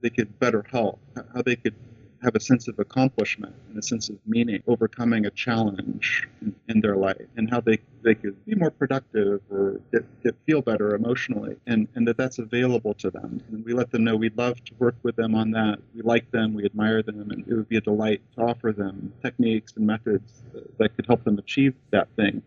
they 0.00 0.10
could 0.10 0.36
better 0.40 0.64
help, 0.68 0.98
how 1.32 1.42
they 1.42 1.54
could 1.54 1.76
have 2.24 2.34
a 2.34 2.40
sense 2.40 2.66
of 2.66 2.78
accomplishment 2.80 3.54
and 3.68 3.78
a 3.78 3.82
sense 3.82 4.08
of 4.08 4.16
meaning, 4.26 4.62
overcoming 4.66 5.26
a 5.26 5.30
challenge 5.30 6.28
in, 6.42 6.54
in 6.68 6.80
their 6.80 6.96
life, 6.96 7.28
and 7.36 7.48
how 7.48 7.60
they, 7.60 7.78
they 8.04 8.14
could 8.14 8.42
be 8.44 8.54
more 8.54 8.70
productive 8.70 9.40
or 9.50 9.80
get, 9.92 10.04
get, 10.22 10.34
feel 10.46 10.62
better 10.62 10.94
emotionally, 10.94 11.56
and, 11.66 11.88
and 11.94 12.06
that 12.06 12.16
that's 12.16 12.38
available 12.38 12.94
to 12.94 13.10
them. 13.10 13.42
And 13.50 13.64
we 13.64 13.72
let 13.72 13.90
them 13.90 14.04
know 14.04 14.16
we'd 14.16 14.36
love 14.36 14.62
to 14.64 14.74
work 14.78 14.94
with 15.02 15.16
them 15.16 15.34
on 15.34 15.50
that. 15.52 15.78
We 15.94 16.02
like 16.02 16.30
them, 16.30 16.54
we 16.54 16.64
admire 16.64 17.02
them, 17.02 17.30
and 17.30 17.46
it 17.48 17.54
would 17.54 17.68
be 17.68 17.78
a 17.78 17.80
delight 17.80 18.20
to 18.36 18.42
offer 18.42 18.72
them 18.72 19.12
techniques 19.22 19.72
and 19.76 19.86
methods 19.86 20.42
that 20.78 20.94
could 20.94 21.06
help 21.06 21.24
them 21.24 21.38
achieve 21.38 21.74
that 21.90 22.08
thing, 22.16 22.42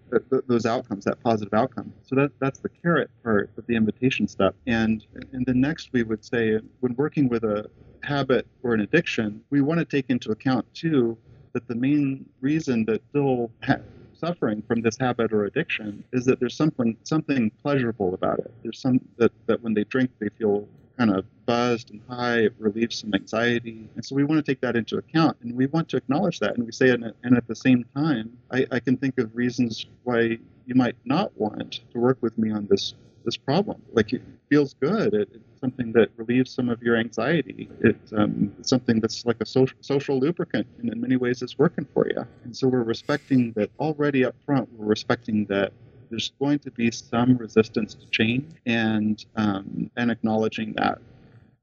those 0.47 0.65
outcomes, 0.65 1.05
that 1.05 1.21
positive 1.23 1.53
outcome. 1.53 1.91
So 2.03 2.15
that, 2.15 2.31
that's 2.39 2.59
the 2.59 2.69
carrot 2.69 3.09
part 3.23 3.49
of 3.57 3.65
the 3.67 3.75
invitation 3.75 4.27
step. 4.27 4.55
And, 4.67 5.05
and 5.33 5.45
then 5.45 5.59
next 5.59 5.89
we 5.91 6.03
would 6.03 6.23
say, 6.23 6.59
when 6.79 6.95
working 6.95 7.27
with 7.27 7.43
a, 7.43 7.69
habit 8.03 8.47
or 8.63 8.73
an 8.73 8.81
addiction, 8.81 9.41
we 9.49 9.61
want 9.61 9.79
to 9.79 9.85
take 9.85 10.09
into 10.09 10.31
account 10.31 10.65
too 10.73 11.17
that 11.53 11.67
the 11.67 11.75
main 11.75 12.25
reason 12.41 12.85
that 12.85 13.01
still 13.09 13.51
ha- 13.63 13.79
suffering 14.19 14.63
from 14.67 14.81
this 14.81 14.97
habit 14.97 15.31
or 15.31 15.45
addiction 15.45 16.03
is 16.13 16.25
that 16.25 16.39
there's 16.39 16.55
something 16.55 16.97
something 17.03 17.51
pleasurable 17.61 18.13
about 18.13 18.39
it. 18.39 18.51
There's 18.63 18.79
some 18.79 18.99
that, 19.17 19.31
that 19.47 19.61
when 19.61 19.73
they 19.73 19.83
drink 19.85 20.11
they 20.19 20.29
feel 20.29 20.67
kind 20.97 21.11
of 21.11 21.25
buzzed 21.45 21.91
and 21.91 22.01
high, 22.09 22.39
it 22.39 22.53
relieves 22.57 22.97
some 22.97 23.13
anxiety. 23.13 23.87
And 23.95 24.03
so 24.03 24.15
we 24.15 24.23
want 24.23 24.43
to 24.43 24.51
take 24.51 24.61
that 24.61 24.75
into 24.75 24.97
account 24.97 25.37
and 25.41 25.55
we 25.55 25.67
want 25.67 25.89
to 25.89 25.97
acknowledge 25.97 26.39
that. 26.39 26.57
And 26.57 26.65
we 26.65 26.71
say, 26.71 26.89
and, 26.89 27.13
and 27.23 27.37
at 27.37 27.47
the 27.47 27.55
same 27.55 27.85
time, 27.95 28.35
I, 28.51 28.65
I 28.71 28.79
can 28.79 28.97
think 28.97 29.19
of 29.19 29.35
reasons 29.35 29.85
why 30.03 30.39
you 30.65 30.75
might 30.75 30.95
not 31.05 31.31
want 31.37 31.81
to 31.93 31.99
work 31.99 32.17
with 32.21 32.37
me 32.37 32.51
on 32.51 32.67
this 32.69 32.95
this 33.27 33.37
problem. 33.37 33.77
Like 33.91 34.13
it 34.13 34.21
feels 34.49 34.73
good. 34.75 35.13
It, 35.13 35.29
it's 35.35 35.59
something 35.59 35.91
that 35.91 36.07
relieves 36.15 36.49
some 36.57 36.69
of 36.69 36.81
your 36.81 36.95
anxiety. 36.95 37.69
It's, 37.81 38.13
um, 38.13 38.55
it's 38.57 38.69
something 38.69 39.01
that's 39.01 39.25
like 39.25 39.41
a 39.41 39.45
social, 39.45 39.77
social 39.81 40.17
lubricant, 40.17 40.65
and 40.79 40.91
in 40.91 41.01
many 41.01 41.17
ways, 41.17 41.41
it's 41.41 41.57
working 41.59 41.85
for 41.93 42.07
you. 42.07 42.25
And 42.45 42.55
so 42.55 42.69
we're 42.69 42.83
respecting 42.83 43.51
that 43.57 43.69
already 43.79 44.23
up 44.25 44.35
front. 44.45 44.69
We're 44.73 44.85
respecting 44.85 45.45
that 45.49 45.73
there's 46.09 46.31
going 46.39 46.59
to 46.59 46.71
be 46.71 46.89
some 46.89 47.35
resistance 47.37 47.93
to 47.95 48.07
change, 48.11 48.49
and 48.65 49.23
um, 49.35 49.91
and 49.97 50.09
acknowledging 50.09 50.73
that 50.77 50.99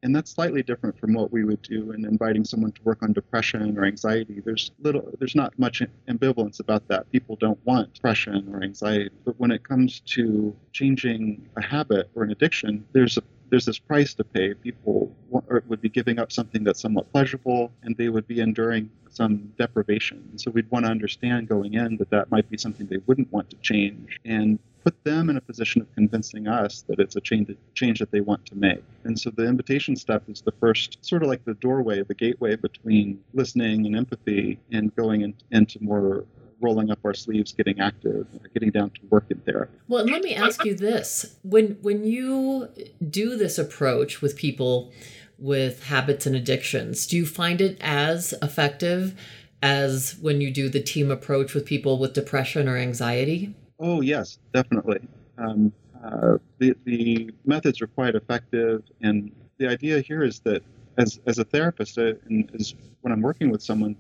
and 0.05 0.14
that's 0.14 0.31
slightly 0.31 0.62
different 0.62 0.97
from 1.01 1.14
what 1.14 1.33
we 1.33 1.45
would 1.45 1.62
do 1.62 1.90
in 1.93 2.05
inviting 2.05 2.45
someone 2.45 2.71
to 2.71 2.83
work 2.85 3.03
on 3.03 3.12
depression 3.12 3.77
or 3.77 3.85
anxiety 3.85 4.40
there's 4.45 4.71
little 4.81 5.11
there's 5.19 5.35
not 5.35 5.59
much 5.59 5.83
ambivalence 6.09 6.61
about 6.61 6.87
that 6.87 7.11
people 7.11 7.35
don't 7.37 7.59
want 7.64 7.93
depression 7.95 8.49
or 8.53 8.62
anxiety 8.62 9.11
but 9.25 9.38
when 9.40 9.51
it 9.51 9.67
comes 9.67 10.01
to 10.01 10.55
changing 10.73 11.49
a 11.57 11.62
habit 11.62 12.09
or 12.14 12.23
an 12.23 12.31
addiction 12.31 12.85
there's 12.93 13.17
a 13.17 13.23
there's 13.51 13.67
this 13.67 13.79
price 13.79 14.14
to 14.14 14.25
pay. 14.25 14.53
People 14.55 15.14
would 15.31 15.81
be 15.81 15.88
giving 15.88 16.19
up 16.19 16.33
something 16.33 16.64
that's 16.64 16.81
somewhat 16.81 17.12
pleasurable, 17.12 17.71
and 17.83 17.97
they 17.97 18.09
would 18.09 18.27
be 18.27 18.40
enduring 18.40 18.90
some 19.11 19.53
deprivation. 19.59 20.38
So 20.38 20.51
we'd 20.51 20.69
want 20.73 20.87
to 20.87 20.90
understand 20.90 21.47
going 21.49 21.75
in 21.75 21.97
that 21.99 22.11
that 22.11 22.33
might 22.33 22.51
be 22.51 22.59
something 22.59 22.87
they 22.87 23.01
wouldn't 23.07 23.33
want 23.33 23.51
to 23.51 23.57
change, 23.59 24.21
and 24.25 24.59
put 24.85 25.03
them 25.05 25.31
in 25.31 25.37
a 25.37 25.40
position 25.40 25.81
of 25.81 25.92
convincing 25.94 26.47
us 26.47 26.85
that 26.88 27.01
it's 27.01 27.16
a 27.16 27.20
change, 27.20 27.51
change 27.75 27.99
that 27.99 28.11
they 28.11 28.20
want 28.20 28.44
to 28.47 28.55
make. 28.55 28.85
And 29.05 29.18
so 29.18 29.31
the 29.31 29.47
invitation 29.47 29.97
step 29.97 30.23
is 30.29 30.42
the 30.42 30.53
first, 30.53 30.99
sort 31.05 31.23
of 31.23 31.29
like 31.29 31.44
the 31.44 31.55
doorway, 31.55 32.03
the 32.03 32.14
gateway 32.14 32.57
between 32.57 33.20
listening 33.33 33.87
and 33.87 33.97
empathy 33.97 34.61
and 34.70 34.94
going 34.94 35.23
in, 35.23 35.35
into 35.51 35.83
more 35.83 36.27
rolling 36.61 36.90
up 36.90 36.99
our 37.05 37.14
sleeves, 37.14 37.53
getting 37.53 37.81
active, 37.81 38.27
getting 38.53 38.70
down 38.70 38.90
to 38.90 39.01
work 39.11 39.25
in 39.31 39.38
therapy. 39.40 39.77
Well, 39.88 40.05
let 40.05 40.23
me 40.23 40.35
ask 40.35 40.64
you 40.64 40.75
this: 40.75 41.37
when 41.42 41.79
when 41.83 42.05
you 42.05 42.68
do 43.11 43.37
this 43.37 43.59
approach 43.59 44.23
with 44.23 44.37
people 44.37 44.92
with 45.38 45.85
habits 45.85 46.27
and 46.27 46.37
addictions, 46.37 47.07
do 47.07 47.16
you 47.16 47.27
find 47.27 47.61
it 47.61 47.77
as 47.81 48.35
effective 48.40 49.14
as 49.62 50.16
when 50.20 50.40
you 50.40 50.51
do 50.51 50.68
the 50.68 50.81
team 50.81 51.11
approach 51.11 51.55
with 51.55 51.64
people 51.64 51.99
with 51.99 52.12
depression 52.12 52.68
or 52.68 52.77
anxiety? 52.77 53.55
Oh, 53.79 54.01
yes, 54.01 54.39
definitely. 54.53 55.01
Um, 55.39 55.73
uh, 56.03 56.39
the, 56.59 56.75
the 56.85 57.31
methods 57.45 57.81
are 57.83 57.87
quite 57.87 58.15
effective. 58.15 58.83
And 59.01 59.33
the 59.59 59.69
idea 59.69 60.01
here 60.01 60.23
is 60.23 60.41
that 60.41 60.63
as, 60.97 61.21
as 61.27 61.39
a 61.39 61.45
therapist, 61.45 61.99
uh, 61.99 62.15
and 62.27 62.51
as 62.55 62.75
when 63.01 63.13
I'm 63.13 63.23
working 63.23 63.51
with 63.51 63.63
someone, 63.63 63.97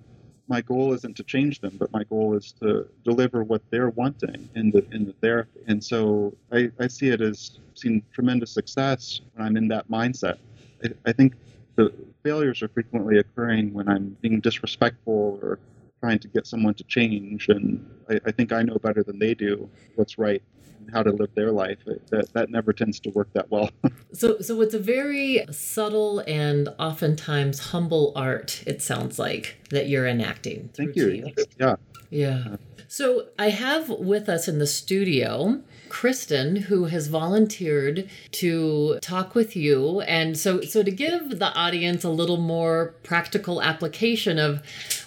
my 0.46 0.60
goal 0.60 0.92
isn't 0.92 1.16
to 1.16 1.22
change 1.24 1.60
them, 1.60 1.76
but 1.78 1.90
my 1.92 2.04
goal 2.04 2.34
is 2.34 2.52
to 2.60 2.86
deliver 3.02 3.42
what 3.42 3.62
they're 3.70 3.88
wanting 3.90 4.48
in 4.54 4.70
the 4.70 4.84
in 4.92 5.06
the 5.06 5.14
therapy. 5.14 5.60
And 5.66 5.82
so 5.82 6.34
I, 6.52 6.70
I 6.78 6.86
see 6.86 7.08
it 7.08 7.22
as 7.22 7.58
seen 7.74 8.02
tremendous 8.12 8.50
success 8.50 9.22
when 9.34 9.46
I'm 9.46 9.56
in 9.56 9.68
that 9.68 9.88
mindset. 9.88 10.36
I, 10.84 10.88
I 11.06 11.12
think 11.12 11.34
the 11.76 11.92
failures 12.22 12.62
are 12.62 12.68
frequently 12.68 13.18
occurring 13.18 13.72
when 13.72 13.88
I'm 13.88 14.16
being 14.20 14.40
disrespectful 14.40 15.40
or 15.42 15.58
trying 16.04 16.18
to 16.18 16.28
get 16.28 16.46
someone 16.46 16.74
to 16.74 16.84
change. 16.84 17.48
And 17.48 17.82
I, 18.10 18.20
I 18.26 18.30
think 18.30 18.52
I 18.52 18.62
know 18.62 18.76
better 18.76 19.02
than 19.02 19.18
they 19.18 19.32
do 19.32 19.70
what's 19.94 20.18
right 20.18 20.42
and 20.78 20.90
how 20.92 21.02
to 21.02 21.10
live 21.10 21.34
their 21.34 21.50
life. 21.50 21.78
That, 22.10 22.30
that 22.34 22.50
never 22.50 22.74
tends 22.74 23.00
to 23.00 23.10
work 23.10 23.32
that 23.32 23.50
well. 23.50 23.70
so, 24.12 24.38
so 24.40 24.60
it's 24.60 24.74
a 24.74 24.78
very 24.78 25.46
subtle 25.50 26.18
and 26.26 26.68
oftentimes 26.78 27.70
humble 27.70 28.12
art, 28.14 28.62
it 28.66 28.82
sounds 28.82 29.18
like, 29.18 29.56
that 29.70 29.88
you're 29.88 30.06
enacting. 30.06 30.68
Thank 30.74 30.94
you. 30.94 31.32
Yeah. 31.58 31.76
Yeah. 32.10 32.44
Uh, 32.52 32.56
so 32.86 33.28
I 33.38 33.48
have 33.48 33.88
with 33.88 34.28
us 34.28 34.46
in 34.46 34.58
the 34.58 34.66
studio 34.66 35.62
Kristen, 35.94 36.56
who 36.56 36.86
has 36.86 37.06
volunteered 37.06 38.10
to 38.32 38.98
talk 39.00 39.36
with 39.36 39.54
you. 39.54 40.00
And 40.00 40.36
so, 40.36 40.60
so 40.62 40.82
to 40.82 40.90
give 40.90 41.38
the 41.38 41.54
audience 41.54 42.02
a 42.02 42.08
little 42.08 42.36
more 42.36 42.96
practical 43.04 43.62
application 43.62 44.40
of 44.40 44.60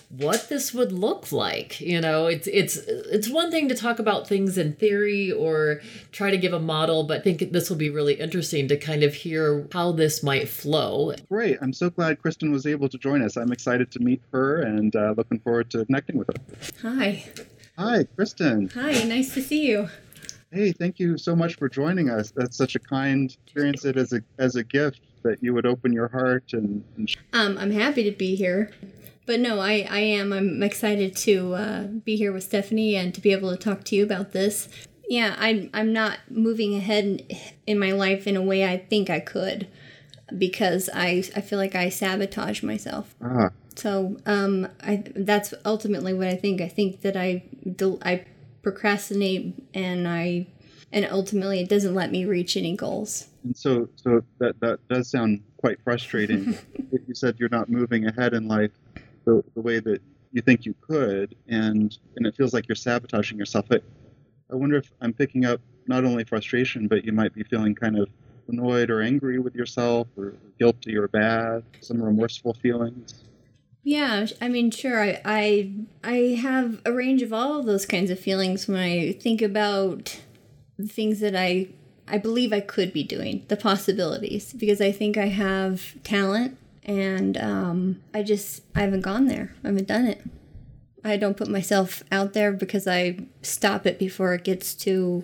what 0.10 0.48
this 0.48 0.74
would 0.74 0.91
look 0.91 1.32
like. 1.32 1.82
You 1.82 2.00
know, 2.00 2.28
it's 2.28 2.48
it's 2.48 2.78
it's 2.78 3.30
one 3.30 3.52
thing 3.52 3.67
to 3.70 3.76
talk 3.76 4.00
about 4.00 4.28
things 4.28 4.58
in 4.58 4.74
theory 4.74 5.32
or 5.32 5.82
try 6.12 6.32
to 6.32 6.38
give 6.38 6.54
a 6.54 6.60
model, 6.60 7.04
but 7.04 7.20
I 7.20 7.22
think 7.22 7.52
this 7.52 7.70
will 7.70 7.78
be 7.78 7.89
really 7.89 8.13
interesting 8.13 8.67
to 8.70 8.78
kind 8.78 9.04
of 9.04 9.13
hear 9.13 9.67
how 9.72 9.91
this 9.91 10.24
might 10.24 10.48
flow. 10.48 11.13
Great. 11.30 11.58
I'm 11.62 11.74
so 11.74 11.89
glad 11.89 12.22
Kristen 12.22 12.52
was 12.52 12.65
able 12.65 12.89
to 12.89 12.98
join 12.98 13.22
us. 13.22 13.36
I'm 13.38 13.52
excited 13.52 13.91
to 13.91 14.00
meet 14.00 14.22
her 14.32 14.62
and 14.62 14.96
uh, 14.96 15.13
looking 15.17 15.39
forward 15.39 15.70
to 15.72 15.86
connecting 15.86 16.17
with 16.17 16.30
her. 16.30 16.89
Hi. 16.89 17.26
Hi, 17.78 18.06
Kristen. 18.15 18.70
Hi, 18.70 19.04
nice 19.04 19.34
to 19.34 19.41
see 19.41 19.67
you. 19.67 19.89
Hey, 20.52 20.72
thank 20.72 20.98
you 20.98 21.17
so 21.17 21.36
much 21.36 21.56
for 21.56 21.67
joining 21.67 22.10
us. 22.10 22.32
That's 22.32 22.56
such 22.56 22.76
a 22.76 22.80
kind 22.80 23.36
experience 23.43 23.84
it 23.84 23.98
as 23.98 24.13
a 24.13 24.22
as 24.38 24.56
a 24.56 24.63
gift 24.63 25.02
that 25.24 25.43
you 25.43 25.54
would 25.54 25.65
open 25.65 25.91
your 25.91 26.08
heart 26.08 26.54
and, 26.54 26.84
and... 26.96 27.13
um 27.34 27.58
I'm 27.58 27.72
happy 27.72 28.04
to 28.04 28.12
be 28.12 28.36
here 28.36 28.72
but 29.28 29.42
no, 29.42 29.60
I, 29.60 29.86
I 29.90 30.00
am. 30.00 30.34
I'm 30.34 30.63
excited 30.63 31.16
to 31.18 31.54
uh, 31.54 31.84
be 31.84 32.16
here 32.16 32.32
with 32.32 32.44
Stephanie 32.44 32.96
and 32.96 33.13
to 33.13 33.22
be 33.22 33.34
able 33.34 33.52
to 33.52 33.58
talk 33.58 33.84
to 33.84 33.96
you 33.96 34.04
about 34.04 34.32
this. 34.32 34.70
Yeah, 35.10 35.36
I'm, 35.38 35.70
I'm 35.74 35.94
not 35.94 36.20
moving 36.30 36.76
ahead 36.76 37.38
in 37.68 37.78
my 37.78 37.92
life 37.92 38.26
in 38.26 38.36
a 38.38 38.42
way 38.42 38.66
I 38.66 38.78
think 38.78 39.10
I 39.10 39.20
could 39.20 39.68
because 40.36 40.90
I, 40.94 41.24
I 41.36 41.42
feel 41.42 41.60
like 41.60 41.76
I 41.76 41.90
sabotage 41.90 42.63
myself. 42.63 43.16
Ah. 43.22 43.50
So 43.76 44.18
um, 44.26 44.70
I, 44.82 45.04
that's 45.16 45.54
ultimately 45.66 46.13
what 46.13 46.28
I 46.28 46.36
think. 46.36 46.62
I 46.62 46.70
think 46.70 47.02
that 47.02 47.16
I, 47.16 47.44
I 48.02 48.26
procrastinate 48.63 49.54
and 49.74 50.08
I 50.08 50.48
and 50.92 51.06
ultimately 51.12 51.60
it 51.60 51.70
doesn't 51.70 51.94
let 51.94 52.12
me 52.12 52.26
reach 52.26 52.56
any 52.56 52.76
goals. 52.76 53.28
And 53.44 53.56
so 53.56 53.90
so 53.98 54.24
that 54.40 54.60
that 54.62 54.80
does 54.88 55.10
sound 55.10 55.44
quite 55.58 55.82
frustrating. 55.84 56.58
you 57.08 57.13
said 57.13 57.36
you're 57.40 57.50
not 57.50 57.70
moving 57.70 58.06
ahead 58.06 58.34
in 58.34 58.48
life 58.48 58.72
the, 59.28 59.44
the 59.56 59.62
way 59.62 59.80
that 59.80 60.02
you 60.32 60.42
think 60.42 60.66
you 60.66 60.74
could, 60.82 61.36
and 61.48 61.96
and 62.16 62.26
it 62.26 62.36
feels 62.36 62.54
like 62.54 62.68
you're 62.68 62.76
sabotaging 62.76 63.38
yourself. 63.38 63.66
I, 63.70 63.80
I 64.52 64.56
wonder 64.56 64.78
if 64.78 64.92
I'm 65.02 65.13
picking 65.13 65.46
up 65.46 65.62
not 65.86 66.06
only 66.06 66.24
frustration, 66.24 66.88
but 66.88 67.06
you 67.06 67.12
might 67.12 67.34
be 67.34 67.44
feeling 67.44 67.76
kind 67.76 68.00
of 68.00 68.10
annoyed 68.48 68.90
or 68.90 69.02
angry 69.02 69.40
with 69.40 69.54
yourself, 69.54 70.08
or 70.18 70.34
guilty 70.58 70.96
or 70.96 71.08
bad, 71.10 71.63
some 71.82 72.02
remorseful 72.02 72.54
feelings. 72.54 73.26
Yeah, 73.84 74.26
I 74.42 74.48
mean, 74.48 74.72
sure. 74.72 75.02
I, 75.04 75.22
I 75.26 75.72
I 76.04 76.16
have 76.42 76.82
a 76.86 76.92
range 76.94 77.22
of 77.22 77.34
all 77.34 77.60
of 77.60 77.66
those 77.66 77.86
kinds 77.86 78.10
of 78.10 78.20
feelings 78.20 78.68
when 78.68 78.78
I 78.78 79.12
think 79.12 79.42
about 79.42 80.22
things 80.88 81.20
that 81.20 81.36
I 81.36 81.68
I 82.08 82.18
believe 82.18 82.54
I 82.54 82.62
could 82.62 82.94
be 82.94 83.04
doing, 83.04 83.44
the 83.50 83.58
possibilities, 83.58 84.54
because 84.54 84.80
I 84.80 84.94
think 84.94 85.18
I 85.18 85.28
have 85.28 86.02
talent 86.04 86.58
and 86.88 87.38
um, 87.38 88.02
I 88.13 88.23
just 88.23 88.63
I 88.76 88.82
haven't 88.82 89.02
gone 89.02 89.28
there. 89.28 89.54
I 89.63 89.67
haven't 89.67 89.88
done 89.88 90.06
it. 90.06 90.21
I 91.04 91.17
don't 91.17 91.38
put 91.38 91.47
myself 91.47 92.04
out 92.12 92.34
there 92.34 92.52
because 92.52 92.88
I 92.88 93.19
stop 93.41 93.86
it 93.86 94.00
before 94.00 94.34
it 94.34 94.43
gets 94.43 94.73
to 94.76 95.23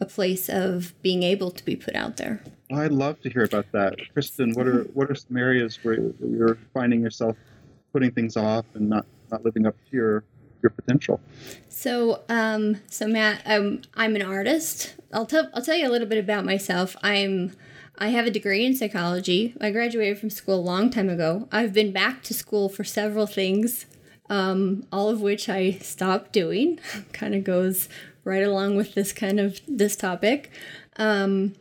a 0.00 0.06
place 0.06 0.48
of 0.48 0.94
being 1.02 1.22
able 1.22 1.50
to 1.50 1.64
be 1.64 1.76
put 1.76 1.94
out 1.94 2.16
there. 2.16 2.42
I'd 2.72 2.92
love 2.92 3.20
to 3.20 3.30
hear 3.30 3.44
about 3.44 3.66
that, 3.72 3.96
Kristen. 4.12 4.52
What 4.54 4.66
are 4.66 4.84
what 4.94 5.10
are 5.10 5.14
some 5.14 5.36
areas 5.36 5.78
where 5.82 6.12
you're 6.20 6.58
finding 6.72 7.02
yourself 7.02 7.36
putting 7.92 8.10
things 8.10 8.36
off 8.36 8.64
and 8.74 8.88
not 8.88 9.06
not 9.30 9.44
living 9.44 9.66
up 9.66 9.76
to 9.90 9.96
your 9.96 10.24
your 10.62 10.70
potential? 10.70 11.20
So, 11.68 12.22
um, 12.28 12.76
so 12.88 13.06
Matt, 13.06 13.42
um, 13.44 13.82
I'm 13.94 14.16
an 14.16 14.22
artist. 14.22 14.94
I'll 15.12 15.26
tell 15.26 15.50
I'll 15.52 15.62
tell 15.62 15.76
you 15.76 15.88
a 15.88 15.90
little 15.90 16.08
bit 16.08 16.18
about 16.18 16.44
myself. 16.44 16.96
I'm 17.02 17.52
I 17.98 18.08
have 18.08 18.26
a 18.26 18.30
degree 18.30 18.64
in 18.64 18.74
psychology. 18.74 19.54
I 19.60 19.70
graduated 19.70 20.18
from 20.18 20.30
school 20.30 20.56
a 20.56 20.60
long 20.60 20.90
time 20.90 21.08
ago. 21.08 21.48
I've 21.52 21.72
been 21.72 21.92
back 21.92 22.22
to 22.24 22.34
school 22.34 22.68
for 22.68 22.84
several 22.84 23.26
things, 23.26 23.86
um, 24.30 24.86
all 24.90 25.08
of 25.08 25.20
which 25.20 25.48
I 25.48 25.72
stopped 25.72 26.32
doing. 26.32 26.80
kind 27.12 27.34
of 27.34 27.44
goes 27.44 27.88
right 28.24 28.42
along 28.42 28.76
with 28.76 28.94
this 28.94 29.12
kind 29.12 29.38
of 29.38 29.60
this 29.68 29.96
topic. 29.96 30.50
Um, 30.96 31.54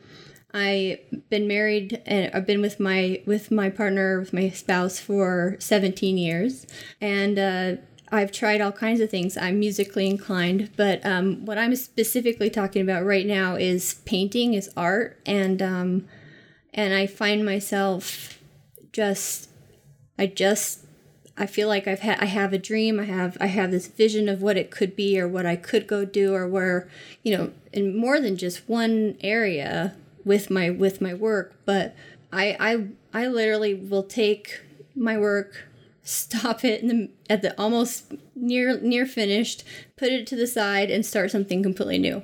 I've 0.53 0.99
been 1.29 1.47
married 1.47 2.01
and 2.05 2.33
I've 2.33 2.45
been 2.45 2.61
with 2.61 2.79
my 2.79 3.21
with 3.25 3.51
my 3.51 3.69
partner 3.69 4.19
with 4.19 4.33
my 4.33 4.49
spouse 4.49 4.99
for 4.99 5.55
17 5.59 6.17
years, 6.17 6.65
and 6.99 7.39
uh, 7.39 7.81
I've 8.11 8.31
tried 8.31 8.59
all 8.59 8.73
kinds 8.73 8.99
of 8.99 9.09
things. 9.09 9.37
I'm 9.37 9.59
musically 9.59 10.07
inclined, 10.07 10.71
but 10.75 11.05
um, 11.05 11.45
what 11.45 11.57
I'm 11.57 11.75
specifically 11.75 12.49
talking 12.49 12.81
about 12.81 13.05
right 13.05 13.25
now 13.25 13.55
is 13.55 13.95
painting, 14.05 14.53
is 14.53 14.69
art, 14.75 15.17
and 15.25 15.61
um, 15.61 16.05
and 16.73 16.93
I 16.93 17.07
find 17.07 17.45
myself 17.45 18.39
just, 18.91 19.49
I 20.17 20.27
just, 20.27 20.85
I 21.37 21.45
feel 21.45 21.67
like 21.67 21.87
I've 21.87 22.01
had, 22.01 22.19
I 22.19 22.25
have 22.25 22.53
a 22.53 22.57
dream. 22.57 22.99
I 22.99 23.05
have, 23.05 23.37
I 23.39 23.47
have 23.47 23.71
this 23.71 23.87
vision 23.87 24.29
of 24.29 24.41
what 24.41 24.57
it 24.57 24.71
could 24.71 24.95
be 24.95 25.19
or 25.19 25.27
what 25.27 25.45
I 25.45 25.55
could 25.55 25.87
go 25.87 26.05
do 26.05 26.33
or 26.33 26.47
where, 26.47 26.89
you 27.23 27.35
know, 27.35 27.51
in 27.73 27.95
more 27.95 28.19
than 28.19 28.37
just 28.37 28.67
one 28.67 29.17
area 29.21 29.95
with 30.23 30.49
my 30.49 30.69
with 30.69 31.01
my 31.01 31.13
work, 31.13 31.53
but 31.65 31.95
I 32.31 32.55
I 32.59 33.23
I 33.23 33.27
literally 33.27 33.73
will 33.73 34.03
take 34.03 34.61
my 34.95 35.17
work 35.17 35.65
stop 36.03 36.65
it 36.65 36.81
in 36.81 36.87
the, 36.87 37.09
at 37.29 37.41
the 37.41 37.59
almost 37.59 38.13
near 38.35 38.79
near 38.79 39.05
finished, 39.05 39.63
put 39.95 40.09
it 40.09 40.25
to 40.27 40.35
the 40.35 40.47
side, 40.47 40.89
and 40.89 41.05
start 41.05 41.31
something 41.31 41.61
completely 41.63 41.99
new. 41.99 42.23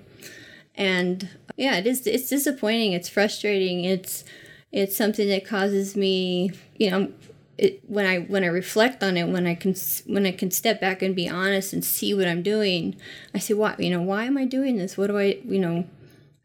And 0.75 1.29
yeah, 1.57 1.75
it 1.77 1.87
is. 1.87 2.05
It's 2.07 2.29
disappointing. 2.29 2.93
It's 2.93 3.09
frustrating. 3.09 3.83
It's 3.83 4.23
it's 4.71 4.95
something 4.95 5.27
that 5.29 5.45
causes 5.45 5.95
me, 5.95 6.51
you 6.75 6.91
know, 6.91 7.11
it, 7.57 7.81
when 7.87 8.05
I 8.05 8.19
when 8.19 8.43
I 8.43 8.47
reflect 8.47 9.03
on 9.03 9.17
it, 9.17 9.27
when 9.27 9.47
I 9.47 9.55
can 9.55 9.75
when 10.05 10.25
I 10.25 10.31
can 10.31 10.51
step 10.51 10.79
back 10.79 11.01
and 11.01 11.15
be 11.15 11.27
honest 11.27 11.73
and 11.73 11.83
see 11.83 12.13
what 12.13 12.27
I'm 12.27 12.43
doing, 12.43 12.95
I 13.33 13.39
say, 13.39 13.55
why 13.55 13.75
you 13.79 13.89
know 13.89 14.01
why 14.01 14.25
am 14.25 14.37
I 14.37 14.45
doing 14.45 14.77
this? 14.77 14.97
What 14.97 15.07
do 15.07 15.17
I 15.17 15.39
you 15.43 15.59
know? 15.59 15.85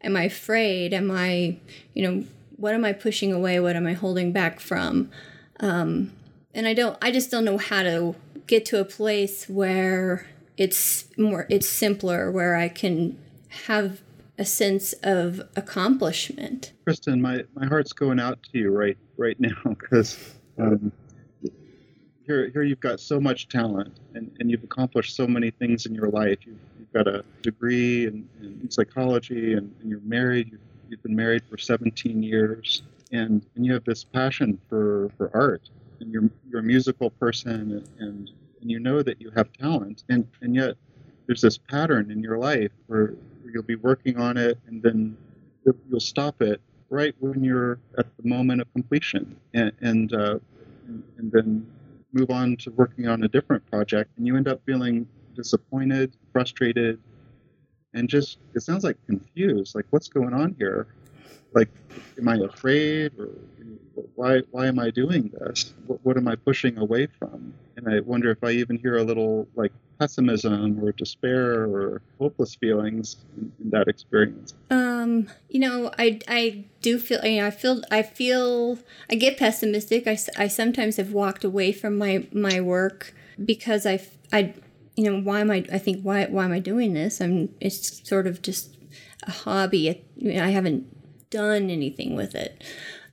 Am 0.01 0.17
I 0.17 0.23
afraid? 0.23 0.93
Am 0.93 1.11
I 1.11 1.57
you 1.93 2.03
know 2.09 2.25
what 2.57 2.73
am 2.73 2.83
I 2.83 2.93
pushing 2.93 3.31
away? 3.31 3.59
What 3.59 3.75
am 3.75 3.85
I 3.85 3.93
holding 3.93 4.31
back 4.31 4.59
from? 4.59 5.11
Um, 5.59 6.11
and 6.55 6.67
I 6.67 6.73
don't 6.73 6.97
I 7.01 7.11
just 7.11 7.29
don't 7.29 7.45
know 7.45 7.59
how 7.59 7.83
to 7.83 8.15
get 8.47 8.65
to 8.67 8.79
a 8.79 8.85
place 8.85 9.47
where 9.47 10.25
it's 10.57 11.05
more 11.17 11.45
it's 11.49 11.69
simpler 11.69 12.31
where 12.31 12.55
I 12.55 12.67
can 12.69 13.19
have 13.67 14.01
a 14.37 14.45
sense 14.45 14.93
of 15.03 15.41
accomplishment. 15.55 16.73
Kristen, 16.83 17.21
my, 17.21 17.43
my 17.55 17.65
heart's 17.65 17.93
going 17.93 18.19
out 18.19 18.41
to 18.51 18.57
you 18.57 18.71
right 18.71 18.97
right 19.17 19.39
now 19.39 19.55
because 19.69 20.17
um, 20.59 20.91
here 22.25 22.49
here 22.49 22.63
you've 22.63 22.79
got 22.79 22.99
so 22.99 23.19
much 23.19 23.47
talent 23.47 23.99
and, 24.15 24.35
and 24.39 24.49
you've 24.49 24.63
accomplished 24.63 25.15
so 25.15 25.27
many 25.27 25.51
things 25.51 25.85
in 25.85 25.93
your 25.93 26.09
life. 26.09 26.39
You've, 26.45 26.57
you've 26.79 26.93
got 26.93 27.07
a 27.07 27.23
degree 27.41 28.07
in, 28.07 28.27
in 28.41 28.69
psychology 28.71 29.53
and, 29.53 29.73
and, 29.81 29.89
you're 29.89 29.99
married. 30.01 30.51
You've, 30.51 30.61
you've 30.89 31.03
been 31.03 31.15
married 31.15 31.43
for 31.49 31.57
17 31.57 32.23
years 32.23 32.83
and, 33.11 33.45
and 33.55 33.65
you 33.65 33.73
have 33.73 33.83
this 33.83 34.03
passion 34.03 34.59
for, 34.69 35.11
for 35.17 35.29
art 35.33 35.69
and 35.99 36.11
you're, 36.11 36.29
you're 36.49 36.61
a 36.61 36.63
musical 36.63 37.09
person 37.09 37.83
and, 37.99 38.31
and 38.61 38.71
you 38.71 38.79
know 38.79 39.03
that 39.03 39.19
you 39.19 39.29
have 39.31 39.51
talent 39.53 40.03
and, 40.09 40.27
and 40.41 40.55
yet 40.55 40.75
there's 41.27 41.41
this 41.41 41.57
pattern 41.57 42.11
in 42.11 42.21
your 42.21 42.37
life 42.37 42.71
where 42.87 43.13
you'll 43.51 43.63
be 43.63 43.75
working 43.75 44.17
on 44.17 44.37
it 44.37 44.57
and 44.67 44.81
then 44.81 45.17
you'll 45.89 45.99
stop 45.99 46.41
it 46.41 46.61
right 46.89 47.15
when 47.19 47.43
you're 47.43 47.79
at 47.97 48.05
the 48.17 48.27
moment 48.27 48.61
of 48.61 48.71
completion. 48.73 49.35
And 49.53 49.71
and, 49.81 50.13
uh, 50.13 50.39
and 50.87 51.31
then 51.31 51.65
move 52.13 52.29
on 52.29 52.55
to 52.57 52.71
working 52.71 53.07
on 53.07 53.23
a 53.23 53.27
different 53.27 53.65
project 53.69 54.11
and 54.17 54.27
you 54.27 54.37
end 54.37 54.47
up 54.47 54.61
feeling 54.65 55.07
disappointed 55.35 56.15
frustrated 56.31 56.99
and 57.95 58.07
just 58.07 58.37
it 58.53 58.61
sounds 58.61 58.83
like 58.83 58.97
confused 59.07 59.73
like 59.73 59.85
what's 59.89 60.07
going 60.07 60.33
on 60.33 60.55
here 60.59 60.87
like 61.53 61.69
am 62.17 62.27
i 62.27 62.37
afraid 62.37 63.11
or 63.19 63.29
why 64.15 64.41
why 64.51 64.67
am 64.67 64.79
i 64.79 64.89
doing 64.89 65.31
this 65.39 65.73
what, 65.87 65.99
what 66.03 66.17
am 66.17 66.27
i 66.27 66.35
pushing 66.35 66.77
away 66.77 67.07
from 67.19 67.53
and 67.77 67.87
i 67.87 67.99
wonder 68.01 68.31
if 68.31 68.43
i 68.43 68.51
even 68.51 68.77
hear 68.77 68.97
a 68.97 69.03
little 69.03 69.47
like 69.55 69.71
pessimism 69.99 70.83
or 70.83 70.91
despair 70.91 71.63
or 71.63 72.01
hopeless 72.19 72.55
feelings 72.55 73.17
in, 73.37 73.51
in 73.63 73.69
that 73.69 73.87
experience? 73.87 74.53
Um, 74.69 75.29
you 75.49 75.59
know, 75.59 75.91
I, 75.97 76.19
I 76.27 76.65
do 76.81 76.99
feel, 76.99 77.23
you 77.23 77.41
know, 77.41 77.47
I 77.47 77.51
feel, 77.51 77.81
I 77.91 78.01
feel, 78.03 78.79
I 79.09 79.15
get 79.15 79.37
pessimistic. 79.37 80.07
I, 80.07 80.17
I 80.37 80.47
sometimes 80.47 80.97
have 80.97 81.11
walked 81.11 81.43
away 81.43 81.71
from 81.71 81.97
my, 81.97 82.27
my 82.33 82.59
work 82.59 83.13
because 83.43 83.85
I, 83.85 84.01
I, 84.31 84.53
you 84.95 85.09
know, 85.09 85.21
why 85.21 85.39
am 85.39 85.51
I, 85.51 85.65
I 85.71 85.77
think, 85.79 86.01
why, 86.01 86.25
why 86.25 86.45
am 86.45 86.51
I 86.51 86.59
doing 86.59 86.93
this? 86.93 87.21
I'm, 87.21 87.49
it's 87.59 88.07
sort 88.07 88.27
of 88.27 88.41
just 88.41 88.75
a 89.25 89.31
hobby. 89.31 90.03
I 90.25 90.49
haven't 90.49 90.87
done 91.33 91.69
anything 91.69 92.15
with 92.15 92.35
it. 92.35 92.63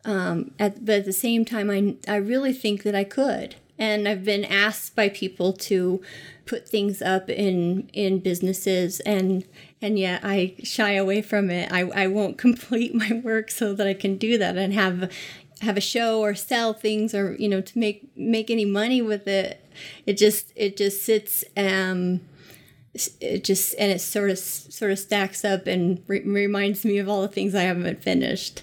Um, 0.04 0.52
at, 0.58 0.84
but 0.84 1.00
at 1.00 1.04
the 1.04 1.12
same 1.12 1.44
time, 1.44 1.70
I, 1.70 1.96
I 2.10 2.16
really 2.16 2.52
think 2.52 2.82
that 2.84 2.94
I 2.94 3.04
could 3.04 3.56
and 3.80 4.06
I've 4.06 4.24
been 4.24 4.44
asked 4.44 4.94
by 4.94 5.08
people 5.08 5.54
to 5.54 6.02
put 6.44 6.68
things 6.68 7.00
up 7.00 7.30
in 7.30 7.88
in 7.94 8.18
businesses 8.18 9.00
and 9.00 9.44
and 9.80 9.98
yet 9.98 10.20
I 10.22 10.54
shy 10.62 10.92
away 10.92 11.22
from 11.22 11.50
it. 11.50 11.72
I, 11.72 11.80
I 11.80 12.06
won't 12.06 12.36
complete 12.46 12.94
my 12.94 13.20
work 13.24 13.50
so 13.50 13.72
that 13.72 13.86
I 13.86 13.94
can 13.94 14.18
do 14.18 14.36
that 14.38 14.56
and 14.56 14.74
have 14.74 15.10
have 15.62 15.76
a 15.76 15.80
show 15.80 16.20
or 16.20 16.34
sell 16.34 16.74
things 16.74 17.14
or 17.14 17.34
you 17.38 17.48
know 17.48 17.62
to 17.62 17.78
make 17.78 18.14
make 18.16 18.50
any 18.50 18.66
money 18.66 19.00
with 19.00 19.26
it. 19.26 19.64
It 20.04 20.18
just 20.18 20.52
it 20.54 20.76
just 20.76 21.02
sits 21.02 21.42
um 21.56 22.20
it 22.94 23.44
just 23.44 23.74
and 23.78 23.92
it 23.92 24.00
sort 24.00 24.30
of 24.30 24.38
sort 24.38 24.90
of 24.90 24.98
stacks 24.98 25.44
up 25.44 25.66
and 25.66 26.02
re- 26.06 26.22
reminds 26.24 26.84
me 26.84 26.98
of 26.98 27.08
all 27.08 27.22
the 27.22 27.28
things 27.28 27.54
I 27.54 27.62
haven't 27.62 28.02
finished. 28.02 28.62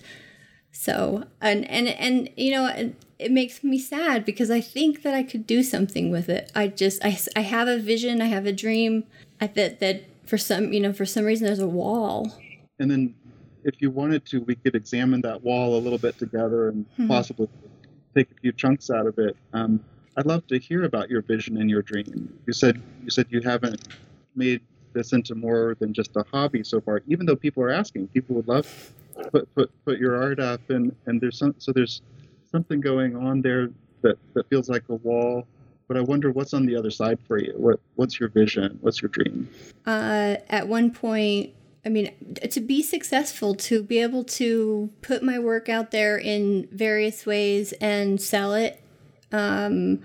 So 0.72 1.24
and 1.42 1.70
and 1.70 1.88
and 1.88 2.30
you 2.36 2.52
know 2.52 2.94
it 3.20 3.32
makes 3.32 3.63
me 3.63 3.80
sad 3.80 4.26
because 4.26 4.52
I 4.52 4.62
think 4.62 5.02
that 5.04 5.13
I 5.13 5.24
could 5.24 5.48
do 5.48 5.63
something 5.63 6.12
with 6.12 6.30
it. 6.30 6.52
I 6.54 6.68
just 6.68 7.04
I, 7.04 7.18
I 7.36 7.42
have 7.42 7.68
a 7.68 7.80
vision, 7.80 8.22
I 8.22 8.28
have 8.28 8.46
a 8.46 8.54
dream. 8.54 9.06
I 9.42 9.48
that 9.48 9.80
that 9.80 10.04
for 10.26 10.38
some 10.38 10.74
you 10.74 10.80
know 10.80 10.94
for 10.94 11.06
some 11.06 11.26
reason 11.26 11.48
there's 11.48 11.60
a 11.60 11.68
wall. 11.68 12.34
And 12.80 12.92
then 12.92 13.16
if 13.63 13.82
you 13.82 13.90
wanted 13.90 14.26
to, 14.28 14.42
we 14.42 14.56
could 14.56 14.76
examine 14.76 15.22
that 15.22 15.44
wall 15.44 15.78
a 15.78 15.82
little 15.82 15.98
bit 15.98 16.18
together 16.20 16.70
and 16.70 16.86
mm-hmm. 16.92 17.08
possibly 17.08 17.50
take 18.16 18.30
a 18.32 18.36
few 18.36 18.52
chunks 18.52 18.90
out 18.90 19.08
of 19.08 19.18
it. 19.18 19.36
Um, 19.54 19.84
I'd 20.16 20.26
love 20.26 20.46
to 20.48 20.60
hear 20.60 20.84
about 20.84 21.10
your 21.10 21.22
vision 21.22 21.58
and 21.58 21.70
your 21.70 21.82
dream. 21.82 22.38
You 22.46 22.54
said 22.54 22.82
you 23.04 23.10
said 23.10 23.28
you 23.30 23.42
haven't 23.42 23.88
made 24.38 24.62
this 24.93 25.13
into 25.13 25.36
more 25.36 25.76
than 25.80 25.93
just 25.93 26.15
a 26.15 26.23
hobby 26.32 26.63
so 26.63 26.80
far. 26.82 27.02
Even 27.08 27.26
though 27.26 27.36
people 27.36 27.63
are 27.63 27.69
asking, 27.69 28.08
people 28.08 28.36
would 28.36 28.47
love 28.47 28.93
put 29.32 29.54
put 29.56 29.71
put 29.86 30.00
your 30.00 30.21
art 30.21 30.39
up, 30.39 30.69
and 30.69 30.95
and 31.06 31.19
there's 31.19 31.38
some 31.38 31.56
so 31.58 31.71
there's 31.71 32.02
something 32.52 32.80
going 32.80 33.15
on 33.15 33.41
there 33.41 33.69
that, 34.02 34.17
that 34.34 34.47
feels 34.50 34.69
like 34.69 34.84
a 34.89 34.95
wall. 34.95 35.45
But 35.88 35.97
I 35.97 36.02
wonder 36.02 36.32
what's 36.32 36.54
on 36.54 36.65
the 36.65 36.76
other 36.76 36.91
side 36.91 37.19
for 37.28 37.38
you. 37.38 37.54
What 37.56 37.80
what's 37.95 38.19
your 38.19 38.30
vision? 38.30 38.78
What's 38.82 39.02
your 39.02 39.10
dream? 39.10 39.50
Uh, 39.86 40.36
at 40.50 40.67
one 40.67 40.91
point, 40.91 41.54
I 41.86 41.89
mean, 41.89 42.12
to 42.50 42.60
be 42.60 42.82
successful, 42.82 43.56
to 43.56 43.82
be 43.84 44.00
able 44.00 44.26
to 44.26 44.89
put 45.02 45.23
my 45.23 45.39
work 45.39 45.69
out 45.69 45.91
there 45.91 46.17
in 46.17 46.67
various 46.71 47.26
ways 47.26 47.71
and 47.73 48.21
sell 48.21 48.54
it. 48.54 48.82
Um, 49.32 50.00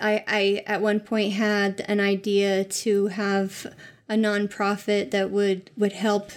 I, 0.00 0.24
I 0.26 0.62
at 0.66 0.80
one 0.80 1.00
point 1.00 1.34
had 1.34 1.84
an 1.88 2.00
idea 2.00 2.64
to 2.64 3.08
have 3.08 3.66
a 4.08 4.14
nonprofit 4.14 5.10
that 5.10 5.30
would 5.30 5.70
would 5.76 5.92
help 5.92 6.30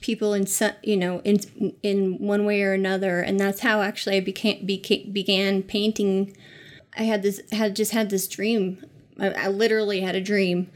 people 0.00 0.34
in 0.34 0.46
you 0.82 0.96
know 0.96 1.20
in 1.20 1.74
in 1.82 2.18
one 2.18 2.44
way 2.44 2.62
or 2.62 2.72
another. 2.72 3.20
And 3.20 3.38
that's 3.38 3.60
how 3.60 3.80
actually 3.80 4.16
I 4.16 4.20
became, 4.20 4.66
became 4.66 5.12
began 5.12 5.62
painting. 5.62 6.36
I 6.96 7.04
had 7.04 7.22
this 7.22 7.40
had 7.52 7.76
just 7.76 7.92
had 7.92 8.10
this 8.10 8.28
dream. 8.28 8.84
I, 9.18 9.30
I 9.30 9.48
literally 9.48 10.00
had 10.00 10.14
a 10.14 10.20
dream 10.20 10.70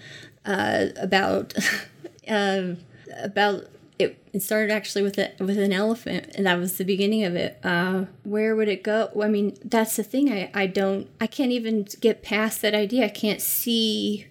uh, 0.45 0.87
about 0.97 1.55
uh, 2.29 2.75
about 3.19 3.67
it, 3.99 4.23
it 4.33 4.43
started 4.43 4.73
actually 4.73 5.03
with 5.03 5.19
a, 5.19 5.33
with 5.39 5.59
an 5.59 5.73
elephant, 5.73 6.33
and 6.35 6.47
that 6.47 6.59
was 6.59 6.77
the 6.77 6.85
beginning 6.85 7.25
of 7.25 7.35
it. 7.35 7.59
Uh, 7.65 8.07
where 8.25 8.55
would 8.55 8.69
it 8.69 8.83
go? 8.83 9.11
I 9.23 9.29
mean, 9.29 9.57
that's 9.65 9.97
the 9.97 10.03
thing. 10.03 10.31
I, 10.31 10.51
I 10.55 10.67
don't. 10.67 11.09
I 11.21 11.27
can't 11.27 11.53
even 11.53 11.87
get 12.01 12.23
past 12.23 12.63
that 12.63 12.75
idea. 12.75 13.07
I 13.07 13.09
can't 13.09 13.41
see. 13.41 14.27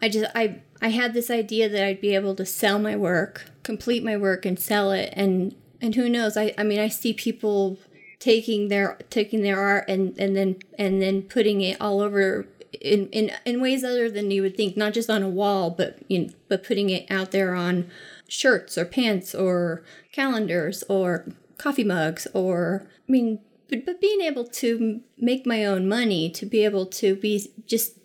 I 0.00 0.08
just 0.08 0.30
I 0.34 0.60
I 0.82 0.88
had 0.88 1.14
this 1.14 1.30
idea 1.30 1.68
that 1.68 1.84
I'd 1.84 2.00
be 2.00 2.14
able 2.14 2.34
to 2.34 2.44
sell 2.44 2.78
my 2.78 2.96
work, 2.96 3.50
complete 3.62 4.02
my 4.02 4.16
work, 4.16 4.44
and 4.44 4.58
sell 4.58 4.90
it, 4.90 5.12
and 5.14 5.54
and 5.80 5.94
who 5.94 6.08
knows? 6.08 6.36
I 6.36 6.52
I 6.58 6.64
mean, 6.64 6.80
I 6.80 6.88
see 6.88 7.12
people 7.12 7.78
taking 8.18 8.68
their 8.68 8.98
taking 9.10 9.42
their 9.42 9.60
art 9.60 9.84
and 9.88 10.18
and 10.18 10.34
then 10.34 10.56
and 10.78 11.00
then 11.00 11.22
putting 11.22 11.60
it 11.60 11.80
all 11.80 12.00
over 12.00 12.46
in 12.80 13.08
in 13.10 13.30
in 13.44 13.60
ways 13.60 13.84
other 13.84 14.10
than 14.10 14.30
you 14.30 14.42
would 14.42 14.56
think, 14.56 14.76
not 14.76 14.92
just 14.92 15.08
on 15.08 15.22
a 15.22 15.28
wall, 15.28 15.70
but 15.70 15.98
you 16.08 16.18
know, 16.18 16.28
but 16.48 16.64
putting 16.64 16.90
it 16.90 17.08
out 17.10 17.30
there 17.30 17.54
on 17.54 17.88
shirts 18.28 18.76
or 18.76 18.84
pants 18.84 19.34
or 19.34 19.84
calendars 20.12 20.84
or 20.88 21.26
coffee 21.58 21.84
mugs 21.84 22.26
or 22.34 22.88
I 23.08 23.12
mean 23.12 23.40
but, 23.68 23.84
but 23.84 24.00
being 24.00 24.20
able 24.20 24.44
to 24.44 25.00
make 25.18 25.46
my 25.46 25.64
own 25.64 25.88
money 25.88 26.30
to 26.30 26.46
be 26.46 26.64
able 26.64 26.86
to 26.86 27.16
be 27.16 27.48
just 27.66 27.98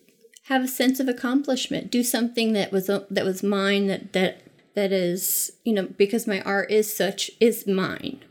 have 0.46 0.64
a 0.64 0.68
sense 0.68 1.00
of 1.00 1.08
accomplishment 1.08 1.92
do 1.92 2.04
something 2.04 2.54
that 2.54 2.72
was 2.72 2.90
uh, 2.90 3.06
that 3.10 3.26
was 3.26 3.44
mine 3.44 3.88
that 3.88 4.14
that 4.14 4.42
that 4.76 4.92
is 4.92 5.52
you 5.64 5.74
know 5.74 5.88
because 5.98 6.28
my 6.28 6.42
art 6.42 6.72
is 6.72 6.96
such 6.96 7.32
is 7.40 7.68
mine 7.68 8.22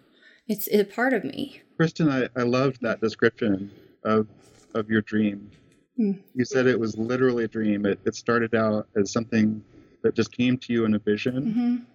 it's 0.49 0.69
a 0.73 0.85
part 0.85 1.13
of 1.13 1.25
me 1.25 1.63
Kristen, 1.81 2.11
I, 2.11 2.29
I 2.37 2.43
loved 2.43 2.83
that 2.83 3.01
description 3.01 3.71
of 4.05 4.27
of 4.75 4.91
your 4.91 5.01
dream. 5.01 5.51
Hmm. 5.97 6.13
You 6.35 6.45
said 6.45 6.67
it 6.67 6.79
was 6.79 6.99
literally 6.99 7.45
a 7.45 7.49
dream. 7.49 7.87
It, 7.87 7.99
it 8.05 8.15
started 8.15 8.55
out 8.55 8.87
as 8.97 9.11
something 9.11 9.65
that 10.03 10.15
just 10.15 10.33
came 10.33 10.57
to 10.59 10.73
you 10.73 10.85
in 10.85 10.95
a 10.95 10.99
vision, 10.99 11.87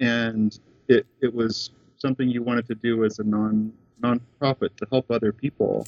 and 0.00 0.58
it 0.88 1.06
it 1.20 1.32
was 1.32 1.70
something 1.96 2.28
you 2.28 2.42
wanted 2.42 2.66
to 2.66 2.74
do 2.74 3.04
as 3.04 3.18
a 3.18 3.24
non 3.24 3.72
nonprofit 4.02 4.76
to 4.76 4.86
help 4.90 5.10
other 5.10 5.32
people. 5.32 5.86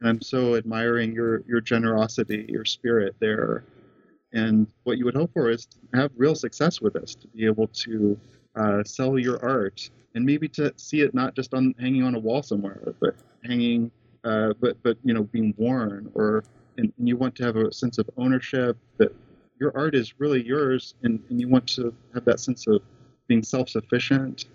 And 0.00 0.08
I'm 0.10 0.20
so 0.20 0.56
admiring 0.56 1.12
your 1.14 1.42
your 1.46 1.60
generosity, 1.60 2.46
your 2.48 2.64
spirit 2.64 3.16
there. 3.20 3.64
And 4.32 4.66
what 4.84 4.98
you 4.98 5.04
would 5.06 5.14
hope 5.14 5.32
for 5.32 5.50
is 5.50 5.66
to 5.66 5.78
have 5.94 6.10
real 6.16 6.34
success 6.34 6.80
with 6.80 6.92
this, 6.94 7.14
to 7.14 7.28
be 7.28 7.46
able 7.46 7.68
to 7.68 8.18
uh, 8.54 8.84
sell 8.84 9.18
your 9.18 9.42
art, 9.42 9.88
and 10.14 10.24
maybe 10.24 10.48
to 10.48 10.72
see 10.76 11.00
it 11.00 11.14
not 11.14 11.34
just 11.34 11.54
on 11.54 11.74
hanging 11.78 12.02
on 12.02 12.14
a 12.14 12.18
wall 12.18 12.42
somewhere, 12.42 12.94
but 13.00 13.14
hanging, 13.44 13.90
uh, 14.24 14.52
but 14.60 14.76
but 14.82 14.98
you 15.04 15.14
know, 15.14 15.22
being 15.22 15.54
worn, 15.56 16.10
or 16.14 16.44
and, 16.76 16.92
and 16.98 17.08
you 17.08 17.16
want 17.16 17.34
to 17.36 17.44
have 17.44 17.56
a 17.56 17.72
sense 17.72 17.98
of 17.98 18.08
ownership 18.18 18.76
that 18.98 19.14
your 19.58 19.76
art 19.76 19.94
is 19.94 20.18
really 20.18 20.44
yours, 20.44 20.94
and, 21.02 21.22
and 21.30 21.40
you 21.40 21.48
want 21.48 21.66
to 21.68 21.94
have 22.14 22.24
that 22.24 22.40
sense 22.40 22.66
of 22.66 22.82
being 23.26 23.42
self-sufficient 23.42 24.46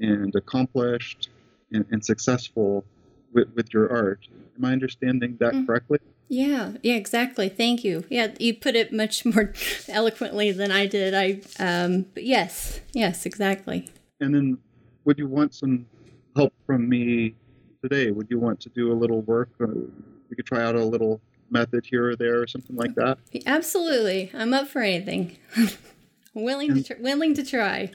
and 0.00 0.34
accomplished 0.34 1.30
and, 1.72 1.84
and 1.90 2.04
successful 2.04 2.84
with, 3.32 3.48
with 3.54 3.72
your 3.72 3.90
art. 3.90 4.26
Am 4.56 4.64
I 4.64 4.72
understanding 4.72 5.36
that 5.40 5.66
correctly? 5.66 5.98
Yeah, 6.28 6.72
yeah, 6.82 6.94
exactly. 6.94 7.48
Thank 7.48 7.84
you. 7.84 8.04
Yeah, 8.08 8.28
you 8.40 8.54
put 8.54 8.74
it 8.74 8.92
much 8.92 9.24
more 9.24 9.52
eloquently 9.88 10.50
than 10.52 10.72
I 10.72 10.86
did. 10.86 11.14
I, 11.14 11.40
um, 11.62 12.06
but 12.14 12.24
yes, 12.24 12.80
yes, 12.92 13.26
exactly. 13.26 13.88
And 14.20 14.34
then, 14.34 14.58
would 15.04 15.18
you 15.18 15.28
want 15.28 15.54
some 15.54 15.86
help 16.34 16.52
from 16.66 16.88
me 16.88 17.36
today? 17.82 18.10
Would 18.10 18.28
you 18.28 18.40
want 18.40 18.58
to 18.60 18.68
do 18.70 18.92
a 18.92 18.94
little 18.94 19.22
work? 19.22 19.50
Uh, 19.60 19.66
we 20.28 20.34
could 20.34 20.46
try 20.46 20.64
out 20.64 20.74
a 20.74 20.84
little 20.84 21.20
method 21.50 21.86
here 21.86 22.10
or 22.10 22.16
there, 22.16 22.40
or 22.40 22.46
something 22.46 22.76
like 22.76 22.94
that. 22.94 23.18
Absolutely, 23.46 24.30
I'm 24.34 24.52
up 24.54 24.68
for 24.68 24.80
anything. 24.80 25.36
willing 26.34 26.74
to 26.74 26.82
tr- 26.82 27.00
willing 27.00 27.34
to 27.34 27.44
try. 27.44 27.92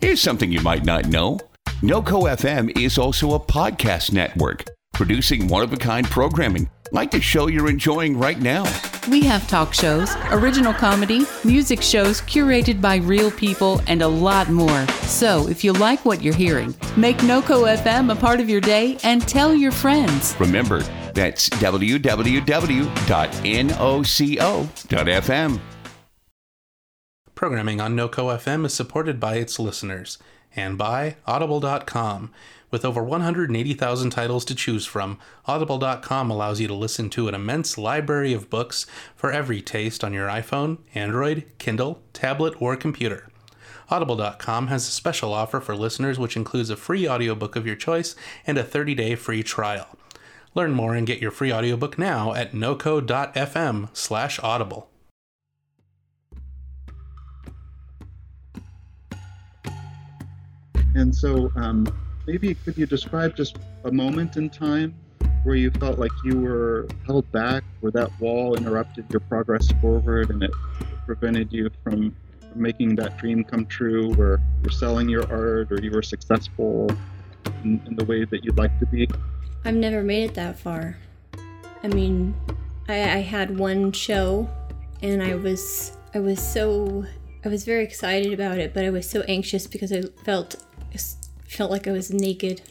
Here's 0.00 0.20
something 0.20 0.52
you 0.52 0.60
might 0.60 0.84
not 0.84 1.06
know 1.06 1.38
NoCo 1.82 2.36
FM 2.36 2.78
is 2.78 2.96
also 2.96 3.34
a 3.34 3.40
podcast 3.40 4.12
network, 4.12 4.64
producing 4.94 5.48
one 5.48 5.62
of 5.62 5.72
a 5.72 5.76
kind 5.76 6.06
programming 6.06 6.70
like 6.92 7.10
the 7.10 7.20
show 7.20 7.48
you're 7.48 7.68
enjoying 7.68 8.18
right 8.18 8.40
now. 8.40 8.64
We 9.08 9.20
have 9.22 9.46
talk 9.46 9.72
shows, 9.72 10.16
original 10.30 10.72
comedy, 10.72 11.24
music 11.44 11.80
shows 11.80 12.20
curated 12.22 12.80
by 12.80 12.96
real 12.96 13.30
people, 13.30 13.80
and 13.86 14.02
a 14.02 14.08
lot 14.08 14.50
more. 14.50 14.86
So, 15.04 15.48
if 15.48 15.62
you 15.62 15.72
like 15.72 16.04
what 16.04 16.22
you're 16.22 16.34
hearing, 16.34 16.74
make 16.96 17.18
NoCo 17.18 17.76
FM 17.76 18.10
a 18.10 18.16
part 18.16 18.40
of 18.40 18.50
your 18.50 18.60
day 18.60 18.98
and 19.04 19.26
tell 19.26 19.54
your 19.54 19.70
friends. 19.70 20.34
Remember, 20.40 20.80
that's 21.14 21.48
www.noco.fm. 21.50 22.10
Programming 27.34 27.80
on 27.82 27.94
NoCo 27.94 28.36
FM 28.38 28.64
is 28.64 28.74
supported 28.74 29.20
by 29.20 29.36
its 29.36 29.58
listeners 29.58 30.18
and 30.56 30.76
by 30.78 31.16
Audible.com. 31.26 32.32
With 32.70 32.84
over 32.84 33.02
180,000 33.02 34.10
titles 34.10 34.44
to 34.46 34.54
choose 34.54 34.86
from, 34.86 35.18
Audible.com 35.46 36.30
allows 36.30 36.60
you 36.60 36.66
to 36.66 36.74
listen 36.74 37.08
to 37.10 37.28
an 37.28 37.34
immense 37.34 37.78
library 37.78 38.32
of 38.32 38.50
books 38.50 38.86
for 39.14 39.30
every 39.30 39.62
taste 39.62 40.02
on 40.02 40.12
your 40.12 40.28
iPhone, 40.28 40.78
Android, 40.94 41.44
Kindle, 41.58 42.02
tablet, 42.12 42.60
or 42.60 42.76
computer. 42.76 43.28
Audible.com 43.88 44.66
has 44.66 44.88
a 44.88 44.90
special 44.90 45.32
offer 45.32 45.60
for 45.60 45.76
listeners 45.76 46.18
which 46.18 46.36
includes 46.36 46.70
a 46.70 46.76
free 46.76 47.08
audiobook 47.08 47.54
of 47.54 47.66
your 47.66 47.76
choice 47.76 48.16
and 48.46 48.58
a 48.58 48.64
30-day 48.64 49.14
free 49.14 49.44
trial. 49.44 49.86
Learn 50.54 50.72
more 50.72 50.94
and 50.94 51.06
get 51.06 51.20
your 51.20 51.30
free 51.30 51.52
audiobook 51.52 51.98
now 51.98 52.34
at 52.34 52.52
noco.fm 52.52 53.88
slash 53.92 54.40
audible. 54.40 54.88
And 60.96 61.14
so, 61.14 61.52
um, 61.56 61.86
maybe 62.26 62.54
could 62.54 62.76
you 62.76 62.86
describe 62.86 63.36
just 63.36 63.58
a 63.84 63.90
moment 63.90 64.36
in 64.36 64.50
time 64.50 64.94
where 65.44 65.54
you 65.54 65.70
felt 65.70 65.98
like 65.98 66.10
you 66.24 66.40
were 66.40 66.88
held 67.06 67.30
back, 67.30 67.62
where 67.80 67.92
that 67.92 68.10
wall 68.20 68.56
interrupted 68.56 69.06
your 69.10 69.20
progress 69.20 69.70
forward 69.80 70.30
and 70.30 70.42
it 70.42 70.50
prevented 71.06 71.52
you 71.52 71.70
from 71.84 72.14
making 72.56 72.96
that 72.96 73.16
dream 73.18 73.44
come 73.44 73.64
true, 73.66 74.12
where 74.14 74.40
you're 74.62 74.72
selling 74.72 75.08
your 75.08 75.22
art 75.30 75.70
or 75.70 75.80
you 75.80 75.90
were 75.90 76.02
successful 76.02 76.90
in, 77.62 77.80
in 77.86 77.94
the 77.94 78.04
way 78.06 78.24
that 78.24 78.44
you'd 78.44 78.58
like 78.58 78.76
to 78.80 78.86
be? 78.86 79.08
I've 79.64 79.74
never 79.74 80.02
made 80.02 80.24
it 80.24 80.34
that 80.34 80.58
far. 80.58 80.96
I 81.82 81.88
mean, 81.88 82.34
I, 82.88 82.94
I 82.94 83.20
had 83.20 83.56
one 83.58 83.92
show, 83.92 84.48
and 85.02 85.22
I 85.22 85.34
was 85.36 85.92
I 86.14 86.18
was 86.18 86.40
so 86.40 87.04
I 87.44 87.48
was 87.48 87.64
very 87.64 87.84
excited 87.84 88.32
about 88.32 88.58
it, 88.58 88.74
but 88.74 88.84
I 88.84 88.90
was 88.90 89.08
so 89.08 89.22
anxious 89.22 89.66
because 89.66 89.92
I 89.92 90.02
felt 90.24 90.56
felt 91.48 91.70
like 91.70 91.86
I 91.86 91.92
was 91.92 92.10
naked. 92.10 92.62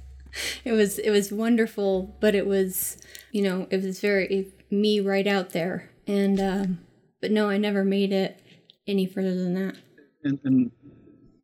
it 0.64 0.72
was 0.72 0.98
it 0.98 1.10
was 1.10 1.32
wonderful, 1.32 2.16
but 2.20 2.34
it 2.34 2.46
was 2.46 2.98
you 3.32 3.42
know 3.42 3.66
it 3.70 3.82
was 3.82 4.00
very 4.00 4.52
me 4.70 5.00
right 5.00 5.26
out 5.26 5.50
there, 5.50 5.90
and 6.06 6.40
um, 6.40 6.78
but 7.20 7.30
no, 7.30 7.48
I 7.48 7.58
never 7.58 7.84
made 7.84 8.12
it 8.12 8.40
any 8.86 9.06
further 9.06 9.34
than 9.34 9.54
that. 9.54 9.76
and, 10.24 10.38
and 10.44 10.70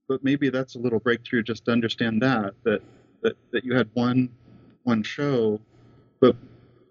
but 0.08 0.22
maybe 0.22 0.48
that's 0.50 0.74
a 0.74 0.78
little 0.78 0.98
breakthrough 1.00 1.42
just 1.42 1.64
to 1.66 1.72
understand 1.72 2.22
that 2.22 2.54
that 2.64 2.82
that, 3.22 3.36
that 3.52 3.64
you 3.64 3.74
had 3.74 3.88
one 3.94 4.28
one 4.84 5.02
show 5.02 5.60
but 6.20 6.36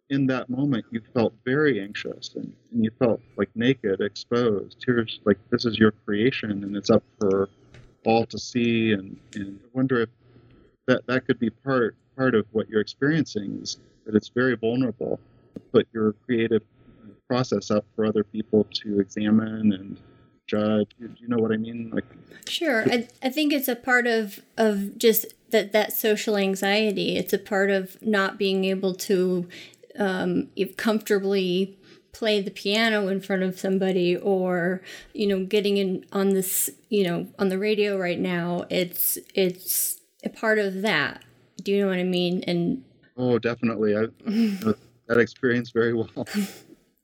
in 0.09 0.27
that 0.27 0.49
moment 0.49 0.85
you 0.91 1.01
felt 1.13 1.33
very 1.45 1.81
anxious 1.81 2.31
and, 2.35 2.51
and 2.71 2.83
you 2.83 2.91
felt 2.99 3.19
like 3.37 3.49
naked 3.55 4.01
exposed 4.01 4.77
here's 4.85 5.19
like 5.25 5.37
this 5.51 5.65
is 5.65 5.77
your 5.77 5.91
creation 6.05 6.63
and 6.63 6.75
it's 6.75 6.89
up 6.89 7.03
for 7.19 7.49
all 8.05 8.25
to 8.25 8.37
see 8.37 8.91
and, 8.91 9.17
and 9.35 9.59
I 9.63 9.67
wonder 9.73 10.01
if 10.01 10.09
that 10.87 11.05
that 11.07 11.25
could 11.25 11.39
be 11.39 11.49
part 11.49 11.95
part 12.15 12.35
of 12.35 12.45
what 12.51 12.69
you're 12.69 12.81
experiencing 12.81 13.59
is 13.61 13.77
that 14.05 14.15
it's 14.15 14.29
very 14.29 14.55
vulnerable 14.55 15.19
to 15.53 15.59
put 15.59 15.87
your 15.93 16.13
creative 16.25 16.61
process 17.27 17.71
up 17.71 17.85
for 17.95 18.05
other 18.05 18.23
people 18.23 18.67
to 18.71 18.99
examine 18.99 19.73
and 19.73 19.97
judge. 20.45 20.89
Do 20.99 21.09
you 21.17 21.27
know 21.27 21.37
what 21.37 21.51
I 21.51 21.57
mean? 21.57 21.89
Like, 21.93 22.05
Sure. 22.47 22.83
I, 22.91 23.07
I 23.21 23.29
think 23.29 23.53
it's 23.53 23.67
a 23.67 23.75
part 23.75 24.05
of, 24.05 24.41
of 24.57 24.97
just 24.97 25.25
that, 25.51 25.71
that 25.71 25.93
social 25.93 26.37
anxiety. 26.37 27.15
It's 27.15 27.33
a 27.33 27.39
part 27.39 27.69
of 27.69 28.01
not 28.01 28.37
being 28.37 28.65
able 28.65 28.93
to 28.95 29.47
um, 29.97 30.49
comfortably 30.77 31.77
play 32.13 32.41
the 32.41 32.51
piano 32.51 33.07
in 33.07 33.19
front 33.19 33.43
of 33.43 33.59
somebody 33.59 34.15
or 34.15 34.81
you 35.13 35.27
know 35.27 35.43
getting 35.45 35.77
in 35.77 36.05
on 36.13 36.29
this 36.29 36.69
you 36.89 37.03
know 37.03 37.27
on 37.37 37.49
the 37.49 37.57
radio 37.57 37.97
right 37.97 38.19
now 38.19 38.65
it's 38.69 39.17
it's 39.35 39.99
a 40.23 40.29
part 40.29 40.59
of 40.59 40.81
that 40.81 41.23
do 41.63 41.71
you 41.71 41.81
know 41.81 41.89
what 41.89 41.97
i 41.97 42.03
mean 42.03 42.43
and 42.47 42.83
oh, 43.17 43.39
definitely, 43.39 43.95
I 43.95 44.07
that 45.07 45.17
experience 45.17 45.71
very 45.71 45.93
well. 45.93 46.09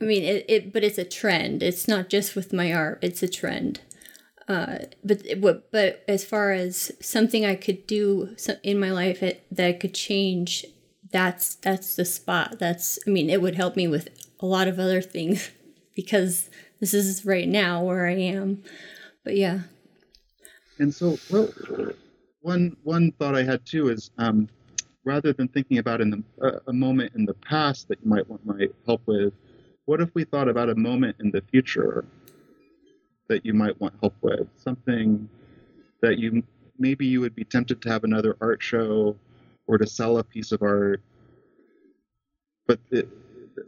I 0.01 0.05
mean, 0.05 0.23
it, 0.23 0.45
it, 0.47 0.73
but 0.73 0.83
it's 0.83 0.97
a 0.97 1.03
trend. 1.03 1.61
It's 1.61 1.87
not 1.87 2.09
just 2.09 2.35
with 2.35 2.53
my 2.53 2.71
art. 2.71 2.99
It's 3.01 3.21
a 3.21 3.27
trend. 3.27 3.81
Uh, 4.47 4.79
but 5.03 5.21
but 5.71 6.03
as 6.07 6.23
far 6.23 6.51
as 6.51 6.91
something 6.99 7.45
I 7.45 7.55
could 7.55 7.85
do 7.85 8.35
in 8.63 8.79
my 8.79 8.91
life 8.91 9.19
that 9.19 9.43
that 9.51 9.79
could 9.79 9.93
change 9.93 10.65
that's 11.11 11.55
that's 11.55 11.95
the 11.95 12.05
spot. 12.05 12.57
That's 12.59 12.97
I 13.05 13.11
mean, 13.11 13.29
it 13.29 13.41
would 13.41 13.55
help 13.55 13.75
me 13.75 13.87
with 13.87 14.09
a 14.39 14.45
lot 14.45 14.67
of 14.67 14.79
other 14.79 15.01
things 15.01 15.49
because 15.95 16.49
this 16.79 16.93
is 16.93 17.25
right 17.25 17.47
now 17.47 17.83
where 17.83 18.07
I 18.07 18.13
am. 18.13 18.63
But 19.23 19.35
yeah. 19.35 19.61
And 20.77 20.93
so, 20.93 21.17
well, 21.29 21.51
one 22.41 22.77
one 22.83 23.11
thought 23.13 23.35
I 23.35 23.43
had 23.43 23.65
too 23.65 23.89
is 23.89 24.11
um, 24.17 24.47
rather 25.03 25.33
than 25.33 25.47
thinking 25.49 25.77
about 25.77 26.01
in 26.01 26.09
the, 26.09 26.23
uh, 26.41 26.59
a 26.67 26.73
moment 26.73 27.13
in 27.15 27.25
the 27.25 27.33
past 27.33 27.87
that 27.89 27.99
you 28.01 28.09
might 28.09 28.29
want 28.29 28.45
my 28.45 28.67
help 28.85 29.01
with, 29.05 29.33
what 29.85 29.99
if 29.99 30.09
we 30.13 30.23
thought 30.23 30.47
about 30.47 30.69
a 30.69 30.75
moment 30.75 31.17
in 31.19 31.31
the 31.31 31.41
future 31.51 32.05
that 33.27 33.45
you 33.45 33.53
might 33.53 33.79
want 33.81 33.93
help 33.99 34.15
with? 34.21 34.47
Something 34.57 35.27
that 36.01 36.17
you 36.17 36.43
maybe 36.77 37.05
you 37.05 37.19
would 37.19 37.35
be 37.35 37.43
tempted 37.43 37.81
to 37.81 37.89
have 37.89 38.03
another 38.05 38.37
art 38.39 38.61
show 38.63 39.15
or 39.67 39.77
to 39.77 39.85
sell 39.85 40.17
a 40.17 40.23
piece 40.23 40.51
of 40.51 40.61
art, 40.61 41.01
but 42.67 42.79
it, 42.89 43.09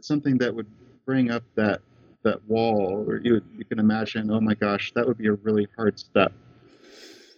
something 0.00 0.38
that 0.38 0.54
would 0.54 0.66
bring 1.04 1.30
up 1.30 1.44
that 1.56 1.80
that 2.22 2.44
wall, 2.48 3.04
or 3.06 3.18
you 3.18 3.42
you 3.56 3.64
can 3.64 3.78
imagine, 3.78 4.30
oh 4.30 4.40
my 4.40 4.54
gosh, 4.54 4.92
that 4.94 5.06
would 5.06 5.18
be 5.18 5.28
a 5.28 5.32
really 5.32 5.66
hard 5.76 5.98
step. 5.98 6.32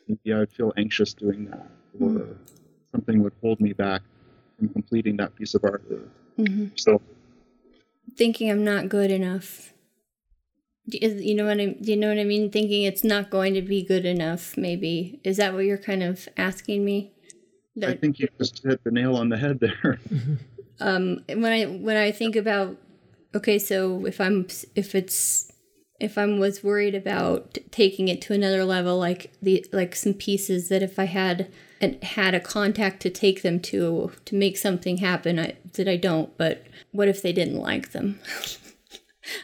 Maybe 0.09 0.33
I 0.35 0.41
would 0.41 0.53
feel 0.53 0.73
anxious 0.77 1.15
doing 1.15 1.47
that, 1.47 1.67
or 1.99 2.09
mm. 2.09 2.37
something 2.93 3.23
would 3.23 3.33
hold 3.41 3.61
me 3.61 3.73
back 3.73 4.03
from 4.59 4.69
completing 4.69 5.17
that 5.17 5.35
piece 5.35 5.55
of 5.55 5.65
art. 5.65 5.83
Mm-hmm. 6.39 6.67
So, 6.77 7.01
thinking 8.17 8.51
I'm 8.51 8.65
not 8.65 8.89
good 8.89 9.11
enough. 9.11 9.73
You 10.87 11.35
know 11.35 11.47
what 11.47 11.61
I? 11.61 11.67
Do 11.81 11.91
you 11.91 11.97
know 11.97 12.09
what 12.09 12.19
I 12.19 12.25
mean? 12.25 12.51
Thinking 12.51 12.83
it's 12.83 13.05
not 13.05 13.31
going 13.31 13.55
to 13.55 13.63
be 13.63 13.83
good 13.83 14.05
enough. 14.05 14.57
Maybe 14.57 15.21
is 15.25 15.39
that 15.39 15.55
what 15.55 15.65
you're 15.65 15.79
kind 15.79 16.03
of 16.03 16.29
asking 16.37 16.85
me? 16.85 17.13
That, 17.77 17.91
I 17.91 17.97
think 17.97 18.19
you 18.19 18.29
just 18.39 18.63
hit 18.63 18.85
the 18.85 18.91
nail 18.91 19.17
on 19.17 19.31
the 19.31 19.39
head 19.39 19.61
there. 19.61 19.99
um, 20.81 21.25
when 21.29 21.45
I 21.45 21.65
when 21.65 21.97
I 21.97 22.11
think 22.11 22.37
about 22.37 22.77
okay, 23.35 23.59
so 23.59 24.07
if 24.07 24.21
I'm 24.21 24.47
if 24.75 24.95
it's 24.95 25.51
if 26.01 26.19
I'm 26.19 26.39
was 26.39 26.65
worried 26.65 26.95
about 26.95 27.59
taking 27.71 28.09
it 28.09 28.21
to 28.23 28.35
another 28.35 28.65
level, 28.65 28.99
like 28.99 29.33
the 29.41 29.65
like 29.73 29.95
some 29.95 30.15
pieces 30.15 30.69
that 30.69 30.83
if 30.83 30.99
I 30.99 31.05
had 31.05 31.51
and 31.81 32.03
had 32.03 32.35
a 32.35 32.41
contact 32.41 33.01
to 33.03 33.11
take 33.11 33.43
them 33.43 33.61
to 33.61 34.13
to 34.25 34.35
make 34.35 34.57
something 34.57 34.99
happen, 34.99 35.39
I, 35.39 35.57
that 35.75 35.89
I 35.89 35.97
don't. 35.97 36.37
But 36.37 36.67
what 36.93 37.09
if 37.09 37.23
they 37.23 37.33
didn't 37.33 37.59
like 37.59 37.93
them? 37.93 38.21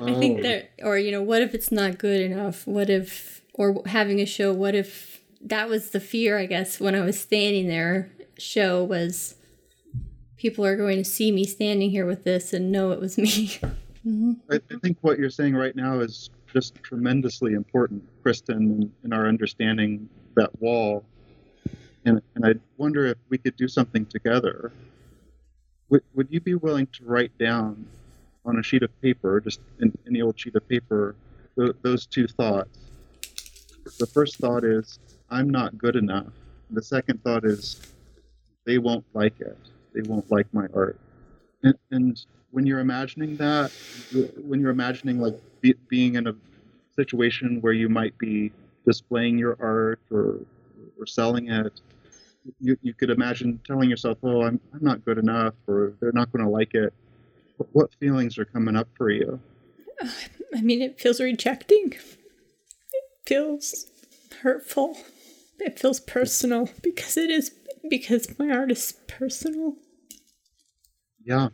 I 0.00 0.14
think 0.14 0.40
oh. 0.40 0.42
that, 0.42 0.70
or 0.82 0.98
you 0.98 1.10
know, 1.10 1.22
what 1.22 1.42
if 1.42 1.54
it's 1.54 1.72
not 1.72 1.98
good 1.98 2.20
enough? 2.20 2.66
What 2.66 2.90
if, 2.90 3.42
or 3.54 3.82
having 3.86 4.20
a 4.20 4.26
show? 4.26 4.52
What 4.52 4.74
if 4.74 5.22
that 5.40 5.68
was 5.68 5.90
the 5.90 6.00
fear? 6.00 6.38
I 6.38 6.46
guess 6.46 6.78
when 6.78 6.94
I 6.94 7.00
was 7.00 7.18
standing 7.18 7.68
there, 7.68 8.10
show 8.38 8.84
was 8.84 9.36
people 10.40 10.64
are 10.64 10.74
going 10.74 10.96
to 10.96 11.04
see 11.04 11.30
me 11.30 11.44
standing 11.44 11.90
here 11.90 12.06
with 12.06 12.24
this 12.24 12.54
and 12.54 12.72
know 12.72 12.92
it 12.92 12.98
was 12.98 13.18
me. 13.18 13.48
mm-hmm. 14.06 14.32
I, 14.50 14.58
think 14.78 14.96
what 15.02 15.18
you're 15.18 15.28
saying 15.28 15.54
right 15.54 15.76
now 15.76 16.00
is 16.00 16.30
just 16.50 16.82
tremendously 16.82 17.52
important, 17.52 18.02
Kristen, 18.22 18.90
in, 19.04 19.12
our 19.12 19.28
understanding 19.28 20.08
that 20.36 20.50
wall. 20.58 21.04
And, 22.06 22.22
and 22.34 22.46
I 22.46 22.54
wonder 22.78 23.06
if 23.06 23.18
we 23.28 23.36
could 23.36 23.54
do 23.56 23.68
something 23.68 24.06
together. 24.06 24.72
Would, 25.90 26.02
would 26.14 26.28
you 26.30 26.40
be 26.40 26.54
willing 26.54 26.86
to 26.86 27.04
write 27.04 27.36
down 27.36 27.84
on 28.46 28.58
a 28.58 28.62
sheet 28.62 28.82
of 28.82 29.02
paper, 29.02 29.40
just 29.40 29.60
in 29.80 29.92
any 30.08 30.22
old 30.22 30.40
sheet 30.40 30.54
of 30.54 30.66
paper, 30.66 31.14
th- 31.58 31.76
those 31.82 32.06
two 32.06 32.26
thoughts? 32.26 32.78
The 33.98 34.06
first 34.06 34.38
thought 34.38 34.64
is, 34.64 34.98
I'm 35.28 35.50
not 35.50 35.76
good 35.76 35.96
enough. 35.96 36.32
The 36.70 36.82
second 36.82 37.22
thought 37.22 37.44
is, 37.44 37.78
they 38.64 38.78
won't 38.78 39.04
like 39.12 39.38
it 39.40 39.58
they 39.94 40.02
won't 40.02 40.30
like 40.30 40.52
my 40.52 40.66
art. 40.74 40.98
And, 41.62 41.74
and 41.90 42.20
when 42.50 42.66
you're 42.66 42.80
imagining 42.80 43.36
that, 43.36 43.70
when 44.36 44.60
you're 44.60 44.70
imagining 44.70 45.20
like 45.20 45.34
be, 45.60 45.74
being 45.88 46.14
in 46.16 46.26
a 46.26 46.34
situation 46.96 47.60
where 47.60 47.72
you 47.72 47.88
might 47.88 48.16
be 48.18 48.52
displaying 48.86 49.38
your 49.38 49.56
art 49.60 50.00
or 50.10 50.40
or 50.98 51.06
selling 51.06 51.48
it, 51.48 51.80
you, 52.60 52.76
you 52.82 52.94
could 52.94 53.10
imagine 53.10 53.60
telling 53.66 53.90
yourself, 53.90 54.18
"Oh, 54.22 54.42
I'm 54.42 54.60
I'm 54.72 54.82
not 54.82 55.04
good 55.04 55.18
enough," 55.18 55.54
or 55.66 55.94
"They're 56.00 56.12
not 56.12 56.32
going 56.32 56.44
to 56.44 56.50
like 56.50 56.74
it." 56.74 56.92
What, 57.56 57.68
what 57.72 57.94
feelings 58.00 58.38
are 58.38 58.44
coming 58.44 58.76
up 58.76 58.88
for 58.96 59.10
you? 59.10 59.40
I 60.54 60.62
mean, 60.62 60.82
it 60.82 61.00
feels 61.00 61.20
rejecting. 61.20 61.92
It 61.92 63.04
feels 63.26 63.86
hurtful. 64.42 64.96
It 65.60 65.78
feels 65.78 66.00
personal 66.00 66.68
because 66.82 67.16
it 67.16 67.30
is 67.30 67.52
because 67.88 68.38
my 68.38 68.50
art 68.50 68.70
is 68.70 68.94
personal. 69.08 69.76
Yeah. 71.24 71.48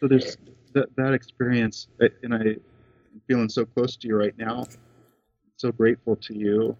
So 0.00 0.08
there's 0.08 0.36
that 0.74 0.94
that 0.96 1.12
experience, 1.12 1.88
uh, 2.02 2.08
and 2.22 2.34
I, 2.34 2.38
am 2.38 2.60
feeling 3.26 3.48
so 3.48 3.64
close 3.64 3.96
to 3.96 4.08
you 4.08 4.16
right 4.16 4.36
now. 4.38 4.66
So 5.56 5.72
grateful 5.72 6.16
to 6.16 6.34
you 6.34 6.76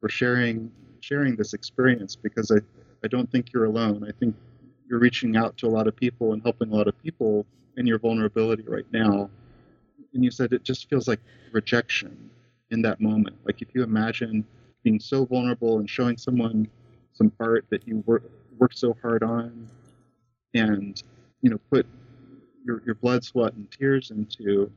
for 0.00 0.08
sharing 0.08 0.70
sharing 1.00 1.36
this 1.36 1.54
experience 1.54 2.16
because 2.16 2.50
I 2.50 2.58
I 3.04 3.08
don't 3.08 3.30
think 3.30 3.52
you're 3.52 3.64
alone. 3.64 4.04
I 4.06 4.12
think 4.18 4.34
you're 4.88 4.98
reaching 4.98 5.36
out 5.36 5.56
to 5.58 5.66
a 5.66 5.70
lot 5.70 5.86
of 5.86 5.96
people 5.96 6.32
and 6.32 6.42
helping 6.42 6.70
a 6.70 6.74
lot 6.74 6.88
of 6.88 7.00
people 7.02 7.46
in 7.76 7.86
your 7.86 7.98
vulnerability 7.98 8.64
right 8.66 8.86
now. 8.92 9.30
And 10.12 10.24
you 10.24 10.30
said 10.30 10.52
it 10.52 10.64
just 10.64 10.88
feels 10.90 11.06
like 11.06 11.20
rejection 11.52 12.30
in 12.70 12.82
that 12.82 13.00
moment. 13.00 13.36
Like 13.44 13.62
if 13.62 13.68
you 13.74 13.82
imagine 13.82 14.44
being 14.82 15.00
so 15.00 15.24
vulnerable 15.24 15.78
and 15.78 15.88
showing 15.88 16.16
someone 16.16 16.68
some 17.12 17.32
art 17.40 17.66
that 17.70 17.86
you 17.86 18.02
work 18.06 18.22
worked 18.58 18.78
so 18.78 18.96
hard 19.02 19.22
on, 19.22 19.68
and 20.54 21.02
you 21.42 21.50
know 21.50 21.58
put 21.70 21.86
your 22.64 22.82
your 22.84 22.94
blood, 22.96 23.24
sweat, 23.24 23.54
and 23.54 23.70
tears 23.70 24.10
into. 24.10 24.70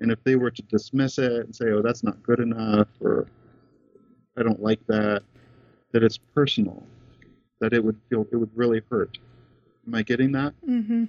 And 0.00 0.12
if 0.12 0.22
they 0.24 0.36
were 0.36 0.50
to 0.50 0.62
dismiss 0.62 1.18
it 1.18 1.32
and 1.32 1.54
say, 1.54 1.70
"Oh, 1.70 1.82
that's 1.82 2.02
not 2.02 2.22
good 2.22 2.40
enough," 2.40 2.88
or 3.00 3.26
"I 4.36 4.42
don't 4.42 4.62
like 4.62 4.86
that," 4.88 5.22
that 5.92 6.02
it's 6.02 6.18
personal, 6.18 6.86
that 7.60 7.72
it 7.72 7.82
would 7.82 7.98
feel 8.10 8.26
it 8.30 8.36
would 8.36 8.54
really 8.54 8.82
hurt. 8.90 9.18
Am 9.86 9.94
I 9.94 10.02
getting 10.02 10.32
that? 10.32 10.52
Mm-hmm. 10.68 11.04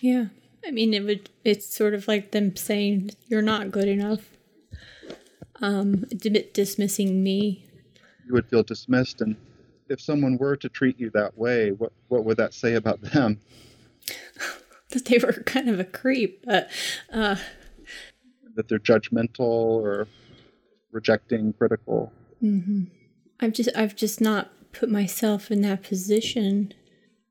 Yeah. 0.00 0.26
I 0.66 0.70
mean, 0.70 0.92
it 0.92 1.04
would. 1.04 1.30
It's 1.44 1.72
sort 1.72 1.94
of 1.94 2.08
like 2.08 2.32
them 2.32 2.56
saying 2.56 3.12
you're 3.28 3.42
not 3.42 3.70
good 3.70 3.88
enough. 3.88 4.37
Um, 5.60 6.04
dismissing 6.52 7.22
me. 7.22 7.64
You 8.26 8.34
would 8.34 8.46
feel 8.46 8.62
dismissed, 8.62 9.20
and 9.20 9.36
if 9.88 10.00
someone 10.00 10.36
were 10.38 10.56
to 10.56 10.68
treat 10.68 11.00
you 11.00 11.10
that 11.14 11.36
way, 11.36 11.72
what 11.72 11.92
what 12.08 12.24
would 12.24 12.36
that 12.36 12.54
say 12.54 12.74
about 12.74 13.00
them? 13.00 13.40
that 14.90 15.04
they 15.06 15.18
were 15.18 15.32
kind 15.32 15.68
of 15.68 15.80
a 15.80 15.84
creep, 15.84 16.44
but 16.44 16.70
uh, 17.12 17.36
that 18.54 18.68
they're 18.68 18.78
judgmental 18.78 19.40
or 19.40 20.08
rejecting, 20.92 21.52
critical. 21.52 22.12
Mm-hmm. 22.42 22.84
I've 23.40 23.52
just 23.52 23.70
I've 23.76 23.96
just 23.96 24.20
not 24.20 24.50
put 24.72 24.90
myself 24.90 25.50
in 25.50 25.62
that 25.62 25.82
position. 25.82 26.72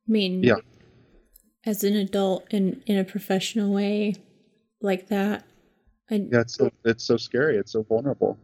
I 0.08 0.12
mean, 0.12 0.44
yeah. 0.44 0.56
as 1.66 1.84
an 1.84 1.96
adult 1.96 2.46
in 2.52 2.82
in 2.86 2.98
a 2.98 3.04
professional 3.04 3.74
way 3.74 4.16
like 4.82 5.08
that. 5.08 5.44
Yeah, 6.10 6.42
it's 6.42 6.56
so 6.56 6.72
it's 6.86 7.04
so 7.04 7.18
scary. 7.18 7.58
It's 7.58 7.72
so 7.72 7.84
vulnerable. 7.84 8.38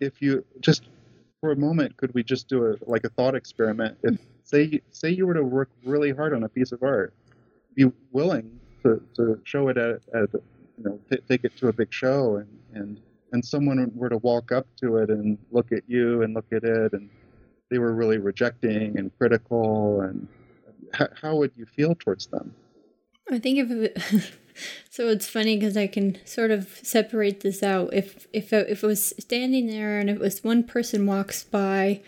If 0.00 0.22
you 0.22 0.44
just 0.60 0.88
for 1.40 1.52
a 1.52 1.56
moment, 1.56 1.96
could 1.96 2.12
we 2.14 2.22
just 2.22 2.48
do 2.48 2.66
a 2.66 2.76
like 2.86 3.04
a 3.04 3.10
thought 3.10 3.34
experiment? 3.34 3.98
If 4.02 4.18
say 4.44 4.80
say 4.90 5.10
you 5.10 5.26
were 5.26 5.34
to 5.34 5.44
work 5.44 5.70
really 5.84 6.12
hard 6.12 6.34
on 6.34 6.44
a 6.44 6.48
piece 6.48 6.72
of 6.72 6.82
art, 6.82 7.14
be 7.74 7.90
willing 8.12 8.60
to, 8.82 9.02
to 9.16 9.40
show 9.44 9.68
it 9.68 9.76
at, 9.76 10.00
at 10.14 10.30
you 10.32 10.84
know 10.84 11.00
t- 11.10 11.18
take 11.28 11.44
it 11.44 11.56
to 11.58 11.68
a 11.68 11.72
big 11.72 11.92
show 11.92 12.36
and 12.36 12.48
and 12.74 13.00
and 13.32 13.44
someone 13.44 13.90
were 13.94 14.08
to 14.08 14.18
walk 14.18 14.52
up 14.52 14.66
to 14.76 14.96
it 14.96 15.10
and 15.10 15.38
look 15.50 15.72
at 15.72 15.82
you 15.86 16.22
and 16.22 16.34
look 16.34 16.46
at 16.52 16.64
it 16.64 16.92
and 16.92 17.08
they 17.70 17.78
were 17.78 17.92
really 17.92 18.18
rejecting 18.18 18.98
and 18.98 19.16
critical 19.18 20.00
and 20.00 20.26
how, 20.92 21.08
how 21.20 21.36
would 21.36 21.52
you 21.56 21.66
feel 21.66 21.94
towards 21.94 22.26
them? 22.26 22.54
I 23.30 23.38
think 23.38 23.70
if 23.70 24.36
so 24.90 25.08
it's 25.08 25.28
funny 25.28 25.56
because 25.56 25.76
I 25.76 25.86
can 25.86 26.18
sort 26.24 26.50
of 26.50 26.68
separate 26.82 27.40
this 27.40 27.62
out. 27.62 27.92
If 27.92 28.26
if 28.32 28.52
if 28.52 28.82
it 28.82 28.86
was 28.86 29.12
standing 29.18 29.66
there 29.66 29.98
and 29.98 30.10
it 30.10 30.18
was 30.18 30.44
one 30.44 30.64
person 30.64 31.06
walks 31.06 31.44
by, 31.44 32.00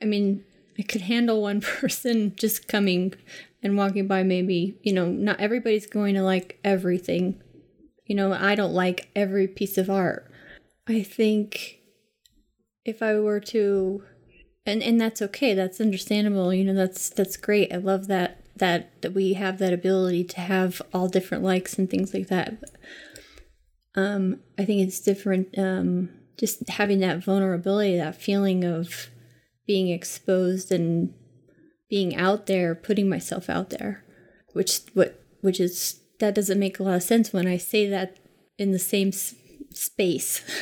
I 0.00 0.04
mean, 0.04 0.44
I 0.78 0.82
could 0.82 1.02
handle 1.02 1.42
one 1.42 1.60
person 1.80 2.34
just 2.36 2.68
coming 2.68 3.14
and 3.62 3.76
walking 3.76 4.06
by. 4.06 4.22
Maybe 4.22 4.78
you 4.82 4.92
know, 4.92 5.06
not 5.06 5.40
everybody's 5.40 5.86
going 5.86 6.14
to 6.14 6.22
like 6.22 6.58
everything. 6.64 7.40
You 8.06 8.16
know, 8.16 8.32
I 8.32 8.54
don't 8.54 8.74
like 8.74 9.08
every 9.14 9.46
piece 9.46 9.78
of 9.78 9.88
art. 9.88 10.30
I 10.88 11.02
think 11.02 11.78
if 12.84 13.02
I 13.02 13.18
were 13.20 13.40
to 13.40 14.02
and 14.66 14.82
and 14.82 15.00
that's 15.00 15.22
okay 15.22 15.54
that's 15.54 15.80
understandable 15.80 16.52
you 16.52 16.64
know 16.64 16.74
that's 16.74 17.10
that's 17.10 17.36
great 17.36 17.72
i 17.72 17.76
love 17.76 18.06
that 18.06 18.39
that 18.60 19.02
that 19.02 19.12
we 19.12 19.34
have 19.34 19.58
that 19.58 19.72
ability 19.72 20.24
to 20.24 20.40
have 20.40 20.80
all 20.94 21.08
different 21.08 21.42
likes 21.42 21.78
and 21.78 21.90
things 21.90 22.14
like 22.14 22.28
that. 22.28 22.62
Um, 23.94 24.40
I 24.58 24.64
think 24.64 24.86
it's 24.86 25.00
different. 25.00 25.58
Um, 25.58 26.10
just 26.38 26.68
having 26.68 27.00
that 27.00 27.22
vulnerability, 27.22 27.96
that 27.96 28.20
feeling 28.20 28.64
of 28.64 29.08
being 29.66 29.88
exposed 29.88 30.72
and 30.72 31.12
being 31.88 32.16
out 32.16 32.46
there, 32.46 32.74
putting 32.74 33.08
myself 33.08 33.50
out 33.50 33.70
there, 33.70 34.04
which 34.52 34.80
what 34.94 35.22
which 35.40 35.60
is 35.60 36.00
that 36.20 36.34
doesn't 36.34 36.58
make 36.58 36.78
a 36.78 36.82
lot 36.82 36.94
of 36.94 37.02
sense 37.02 37.32
when 37.32 37.46
I 37.46 37.56
say 37.56 37.88
that 37.88 38.16
in 38.58 38.72
the 38.72 38.78
same 38.78 39.08
s- 39.08 39.34
space. 39.72 40.42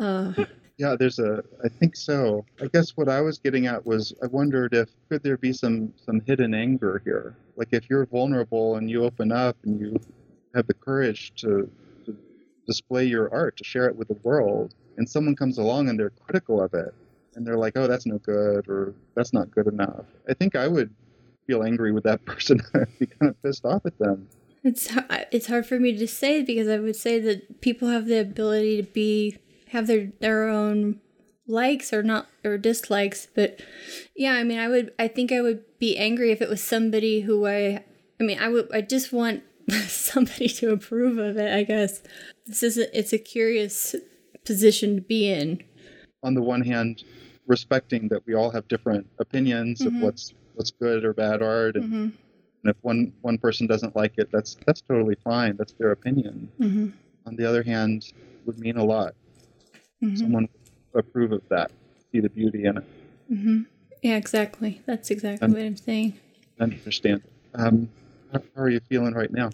Uh, 0.00 0.32
Yeah, 0.76 0.96
there's 0.98 1.18
a. 1.20 1.42
I 1.64 1.68
think 1.68 1.94
so. 1.94 2.44
I 2.60 2.66
guess 2.66 2.96
what 2.96 3.08
I 3.08 3.20
was 3.20 3.38
getting 3.38 3.66
at 3.66 3.86
was 3.86 4.12
I 4.22 4.26
wondered 4.26 4.74
if 4.74 4.88
could 5.08 5.22
there 5.22 5.36
be 5.36 5.52
some 5.52 5.92
some 6.04 6.20
hidden 6.26 6.52
anger 6.52 7.00
here. 7.04 7.36
Like 7.56 7.68
if 7.72 7.88
you're 7.88 8.06
vulnerable 8.06 8.76
and 8.76 8.90
you 8.90 9.04
open 9.04 9.30
up 9.30 9.56
and 9.64 9.78
you 9.78 9.96
have 10.54 10.66
the 10.66 10.74
courage 10.74 11.32
to, 11.36 11.70
to 12.06 12.16
display 12.66 13.04
your 13.04 13.32
art, 13.32 13.56
to 13.58 13.64
share 13.64 13.86
it 13.86 13.94
with 13.94 14.08
the 14.08 14.18
world, 14.24 14.74
and 14.96 15.08
someone 15.08 15.36
comes 15.36 15.58
along 15.58 15.88
and 15.88 15.98
they're 15.98 16.10
critical 16.10 16.60
of 16.60 16.74
it, 16.74 16.92
and 17.36 17.46
they're 17.46 17.58
like, 17.58 17.74
"Oh, 17.76 17.86
that's 17.86 18.06
no 18.06 18.18
good," 18.18 18.68
or 18.68 18.94
"That's 19.14 19.32
not 19.32 19.52
good 19.52 19.68
enough." 19.68 20.06
I 20.28 20.34
think 20.34 20.56
I 20.56 20.66
would 20.66 20.92
feel 21.46 21.62
angry 21.62 21.92
with 21.92 22.04
that 22.04 22.24
person. 22.26 22.60
I'd 22.74 22.98
be 22.98 23.06
kind 23.06 23.30
of 23.30 23.40
pissed 23.44 23.64
off 23.64 23.86
at 23.86 23.96
them. 23.98 24.28
It's 24.64 24.88
it's 25.30 25.46
hard 25.46 25.66
for 25.66 25.78
me 25.78 25.96
to 25.96 26.08
say 26.08 26.42
because 26.42 26.66
I 26.66 26.78
would 26.78 26.96
say 26.96 27.20
that 27.20 27.60
people 27.60 27.88
have 27.88 28.06
the 28.06 28.18
ability 28.18 28.82
to 28.82 28.82
be 28.82 29.36
have 29.74 29.86
their 29.88 30.12
their 30.20 30.48
own 30.48 31.00
likes 31.46 31.92
or 31.92 32.02
not 32.02 32.28
or 32.44 32.56
dislikes, 32.56 33.28
but 33.34 33.60
yeah, 34.16 34.32
I 34.32 34.44
mean, 34.44 34.58
I 34.58 34.68
would 34.68 34.92
I 34.98 35.08
think 35.08 35.32
I 35.32 35.42
would 35.42 35.64
be 35.78 35.96
angry 35.98 36.32
if 36.32 36.40
it 36.40 36.48
was 36.48 36.62
somebody 36.62 37.22
who 37.22 37.46
I 37.46 37.84
I 38.20 38.24
mean, 38.24 38.38
I 38.38 38.48
would 38.48 38.74
I 38.74 38.80
just 38.80 39.12
want 39.12 39.42
somebody 39.86 40.48
to 40.48 40.72
approve 40.72 41.18
of 41.18 41.36
it, 41.36 41.52
I 41.52 41.64
guess. 41.64 42.02
This 42.46 42.62
is 42.62 42.78
a, 42.78 42.98
it's 42.98 43.12
a 43.12 43.18
curious 43.18 43.94
position 44.44 44.96
to 44.96 45.02
be 45.02 45.30
in. 45.30 45.62
on 46.22 46.34
the 46.34 46.42
one 46.42 46.62
hand, 46.62 47.02
respecting 47.46 48.08
that 48.08 48.24
we 48.26 48.34
all 48.34 48.50
have 48.50 48.66
different 48.68 49.06
opinions 49.18 49.80
of 49.80 49.92
mm-hmm. 49.92 50.02
what's 50.02 50.34
what's 50.54 50.70
good 50.70 51.04
or 51.04 51.12
bad 51.12 51.42
art, 51.42 51.76
and, 51.76 51.84
mm-hmm. 51.84 52.02
and 52.62 52.66
if 52.66 52.76
one 52.82 53.12
one 53.22 53.38
person 53.38 53.66
doesn't 53.66 53.96
like 53.96 54.14
it, 54.18 54.28
that's 54.32 54.56
that's 54.66 54.80
totally 54.82 55.16
fine. 55.24 55.56
That's 55.56 55.72
their 55.72 55.90
opinion. 55.90 56.48
Mm-hmm. 56.60 56.88
On 57.26 57.36
the 57.36 57.48
other 57.48 57.62
hand, 57.62 58.12
would 58.46 58.58
mean 58.58 58.76
a 58.76 58.84
lot. 58.84 59.14
Someone 60.16 60.48
approve 60.94 61.32
of 61.32 61.42
that, 61.48 61.70
see 62.12 62.20
the 62.20 62.28
beauty 62.28 62.64
in 62.64 62.78
it, 62.78 62.84
Yeah, 64.02 64.16
exactly. 64.16 64.80
That's 64.86 65.10
exactly 65.10 65.46
Um, 65.46 65.52
what 65.52 65.62
I'm 65.62 65.76
saying. 65.76 66.14
I 66.60 66.64
understand. 66.64 67.22
Um, 67.54 67.88
how, 68.32 68.42
how 68.54 68.62
are 68.62 68.68
you 68.68 68.80
feeling 68.80 69.14
right 69.14 69.32
now? 69.32 69.50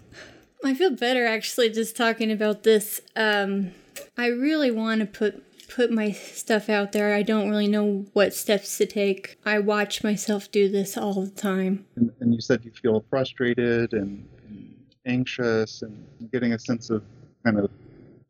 I 0.63 0.73
feel 0.73 0.91
better 0.91 1.25
actually 1.25 1.69
just 1.69 1.95
talking 1.95 2.31
about 2.31 2.63
this. 2.63 3.01
Um, 3.15 3.71
I 4.17 4.27
really 4.27 4.71
want 4.71 4.99
to 5.01 5.07
put 5.07 5.43
put 5.69 5.89
my 5.89 6.11
stuff 6.11 6.69
out 6.69 6.91
there. 6.91 7.15
I 7.15 7.23
don't 7.23 7.49
really 7.49 7.67
know 7.67 8.05
what 8.11 8.33
steps 8.33 8.77
to 8.77 8.85
take. 8.85 9.37
I 9.45 9.59
watch 9.59 10.03
myself 10.03 10.51
do 10.51 10.69
this 10.69 10.97
all 10.97 11.13
the 11.23 11.31
time. 11.31 11.85
And, 11.95 12.11
and 12.19 12.33
you 12.35 12.41
said 12.41 12.65
you 12.65 12.71
feel 12.71 13.05
frustrated 13.09 13.93
and, 13.93 14.27
and 14.49 14.75
anxious 15.05 15.81
and 15.81 16.05
getting 16.31 16.51
a 16.51 16.59
sense 16.59 16.89
of 16.89 17.03
kind 17.45 17.57
of 17.57 17.71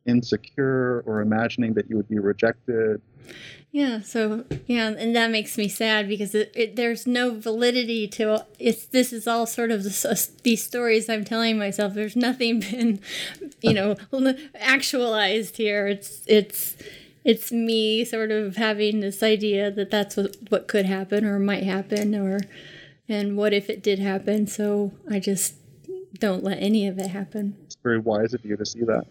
insecure 0.06 1.02
or 1.06 1.20
imagining 1.20 1.74
that 1.74 1.88
you 1.88 1.96
would 1.96 2.08
be 2.08 2.18
rejected. 2.18 3.00
Yeah, 3.72 4.02
so 4.02 4.44
yeah, 4.66 4.88
and 4.88 5.16
that 5.16 5.30
makes 5.30 5.56
me 5.56 5.66
sad 5.66 6.06
because 6.06 6.34
it, 6.34 6.52
it, 6.54 6.76
there's 6.76 7.06
no 7.06 7.38
validity 7.38 8.06
to 8.08 8.44
it's. 8.58 8.84
This 8.84 9.14
is 9.14 9.26
all 9.26 9.46
sort 9.46 9.70
of 9.70 9.82
this, 9.82 10.04
uh, 10.04 10.14
these 10.42 10.62
stories 10.62 11.08
I'm 11.08 11.24
telling 11.24 11.58
myself. 11.58 11.94
There's 11.94 12.14
nothing 12.14 12.60
been, 12.60 13.00
you 13.62 13.72
know, 13.72 13.96
actualized 14.54 15.56
here. 15.56 15.86
It's 15.86 16.20
it's 16.26 16.76
it's 17.24 17.50
me 17.50 18.04
sort 18.04 18.30
of 18.30 18.56
having 18.56 19.00
this 19.00 19.22
idea 19.22 19.70
that 19.70 19.90
that's 19.90 20.18
what 20.18 20.36
what 20.50 20.68
could 20.68 20.84
happen 20.84 21.24
or 21.24 21.38
might 21.38 21.62
happen 21.62 22.14
or, 22.14 22.40
and 23.08 23.38
what 23.38 23.54
if 23.54 23.70
it 23.70 23.82
did 23.82 23.98
happen? 23.98 24.46
So 24.46 24.92
I 25.10 25.18
just 25.18 25.54
don't 26.18 26.44
let 26.44 26.58
any 26.58 26.86
of 26.86 26.98
it 26.98 27.08
happen. 27.08 27.56
It's 27.64 27.76
very 27.82 27.98
wise 27.98 28.34
of 28.34 28.44
you 28.44 28.54
to 28.58 28.66
see 28.66 28.82
that. 28.84 29.06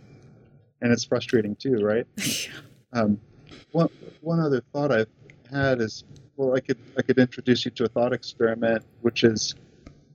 And 0.82 0.92
it's 0.92 1.04
frustrating 1.04 1.56
too, 1.56 1.78
right? 1.84 2.08
um, 2.94 3.20
one, 3.72 3.90
one 4.22 4.40
other 4.40 4.64
thought 4.74 4.92
I've 4.92 5.08
had 5.52 5.82
is 5.82 6.04
well, 6.38 6.56
I 6.56 6.60
could 6.60 6.78
I 6.98 7.02
could 7.02 7.20
introduce 7.20 7.66
you 7.66 7.72
to 7.72 7.86
a 7.86 7.88
thought 7.88 8.14
experiment, 8.14 8.84
which 9.02 9.24
is 9.24 9.54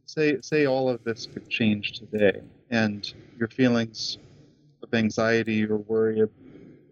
say 0.07 0.41
say 0.41 0.67
all 0.67 0.89
of 0.89 1.05
this 1.05 1.27
could 1.27 1.49
change 1.49 1.93
today, 1.93 2.41
and 2.71 3.13
your 3.39 3.49
feelings 3.49 4.19
of 4.83 4.93
anxiety 4.93 5.65
or 5.65 5.77
worry 5.79 6.21
or 6.21 6.31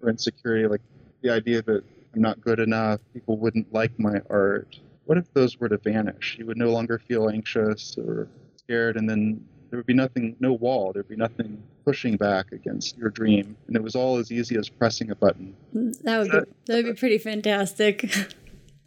insecurity, 0.09 0.69
like 0.69 0.83
the 1.23 1.31
idea 1.31 1.63
that 1.63 1.83
I'm 2.15 2.23
not 2.23 2.41
good 2.41 2.61
enough, 2.61 3.01
people 3.13 3.39
wouldn't 3.39 3.73
like 3.73 3.99
my 3.99 4.21
art. 4.31 4.79
What 5.07 5.19
if 5.19 5.33
those 5.35 5.59
were 5.59 5.69
to 5.69 5.79
vanish? 5.79 6.37
You 6.39 6.47
would 6.47 6.57
no 6.57 6.71
longer 6.71 6.99
feel 6.99 7.29
anxious 7.29 7.97
or 7.99 8.29
scared, 8.57 8.97
and 8.97 9.09
then 9.09 9.45
there 9.71 9.79
would 9.79 9.87
be 9.87 9.95
nothing, 9.95 10.37
no 10.39 10.53
wall. 10.53 10.93
There'd 10.93 11.09
be 11.09 11.17
nothing 11.17 11.63
pushing 11.85 12.17
back 12.17 12.53
against 12.53 12.97
your 12.97 13.11
dream, 13.11 13.57
and 13.67 13.77
it 13.77 13.83
was 13.83 13.95
all 13.95 14.17
as 14.17 14.31
easy 14.33 14.57
as 14.57 14.69
pressing 14.69 15.11
a 15.11 15.15
button. 15.15 15.55
That 16.03 16.19
would 16.19 16.31
be 16.31 16.39
that 16.67 16.75
would 16.77 16.85
be 16.87 16.93
pretty 16.95 17.19
fantastic. 17.19 18.05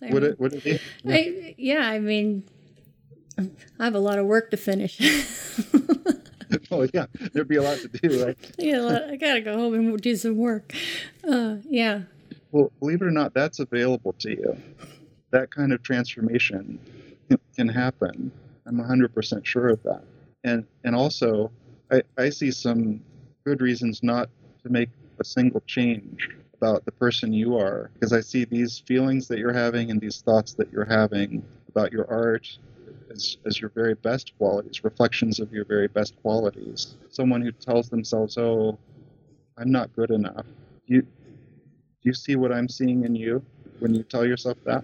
I 0.01 0.07
Would 0.11 0.23
mean- 0.23 0.31
it? 0.33 0.39
Would 0.39 0.53
it 0.53 0.63
be? 0.63 0.79
I, 1.07 1.55
yeah, 1.57 1.87
I 1.89 1.99
mean, 1.99 2.43
I 3.79 3.83
have 3.85 3.95
a 3.95 3.99
lot 3.99 4.17
of 4.19 4.25
work 4.25 4.51
to 4.51 4.57
finish. 4.57 4.99
oh 6.71 6.87
yeah, 6.93 7.05
there'd 7.33 7.47
be 7.47 7.55
a 7.57 7.61
lot 7.61 7.77
to 7.79 7.87
do, 7.87 8.25
right? 8.25 8.37
yeah, 8.57 9.07
I 9.09 9.15
gotta 9.15 9.41
go 9.41 9.53
home 9.57 9.73
and 9.73 10.01
do 10.01 10.15
some 10.15 10.37
work. 10.37 10.73
Uh, 11.27 11.57
yeah, 11.67 12.03
Well, 12.51 12.71
believe 12.79 13.01
it 13.01 13.05
or 13.05 13.11
not, 13.11 13.33
that's 13.33 13.59
available 13.59 14.13
to 14.19 14.29
you. 14.31 14.57
That 15.31 15.51
kind 15.51 15.73
of 15.73 15.83
transformation 15.83 16.79
can- 17.29 17.39
can 17.55 17.67
happen. 17.67 18.31
I'm 18.65 18.77
100% 18.77 19.45
sure 19.45 19.67
of 19.69 19.83
that. 19.83 20.03
And 20.43 20.65
and 20.83 20.95
also, 20.95 21.51
I, 21.91 22.01
I 22.17 22.29
see 22.29 22.51
some 22.51 23.01
good 23.45 23.61
reasons 23.61 24.03
not 24.03 24.29
to 24.63 24.69
make 24.69 24.89
a 25.19 25.23
single 25.23 25.61
change 25.67 26.29
about 26.53 26.85
the 26.85 26.91
person 26.91 27.31
you 27.31 27.57
are, 27.57 27.91
because 27.93 28.13
I 28.13 28.19
see 28.19 28.43
these 28.43 28.79
feelings 28.79 29.27
that 29.27 29.37
you're 29.37 29.53
having 29.53 29.91
and 29.91 30.01
these 30.01 30.21
thoughts 30.21 30.53
that 30.53 30.71
you're 30.71 30.85
having 30.85 31.43
about 31.69 31.91
your 31.91 32.09
art 32.09 32.47
as, 33.11 33.37
as 33.45 33.61
your 33.61 33.69
very 33.69 33.93
best 33.93 34.33
qualities, 34.37 34.83
reflections 34.83 35.39
of 35.39 35.51
your 35.51 35.65
very 35.65 35.87
best 35.87 36.15
qualities. 36.21 36.95
Someone 37.09 37.41
who 37.41 37.51
tells 37.51 37.89
themselves, 37.89 38.37
"Oh, 38.37 38.77
I'm 39.57 39.71
not 39.71 39.93
good 39.95 40.11
enough." 40.11 40.45
You 40.87 41.03
do 41.03 41.07
you 42.03 42.13
see 42.13 42.35
what 42.35 42.51
I'm 42.51 42.67
seeing 42.67 43.05
in 43.05 43.15
you 43.15 43.43
when 43.79 43.93
you 43.93 44.03
tell 44.03 44.25
yourself 44.25 44.57
that? 44.65 44.83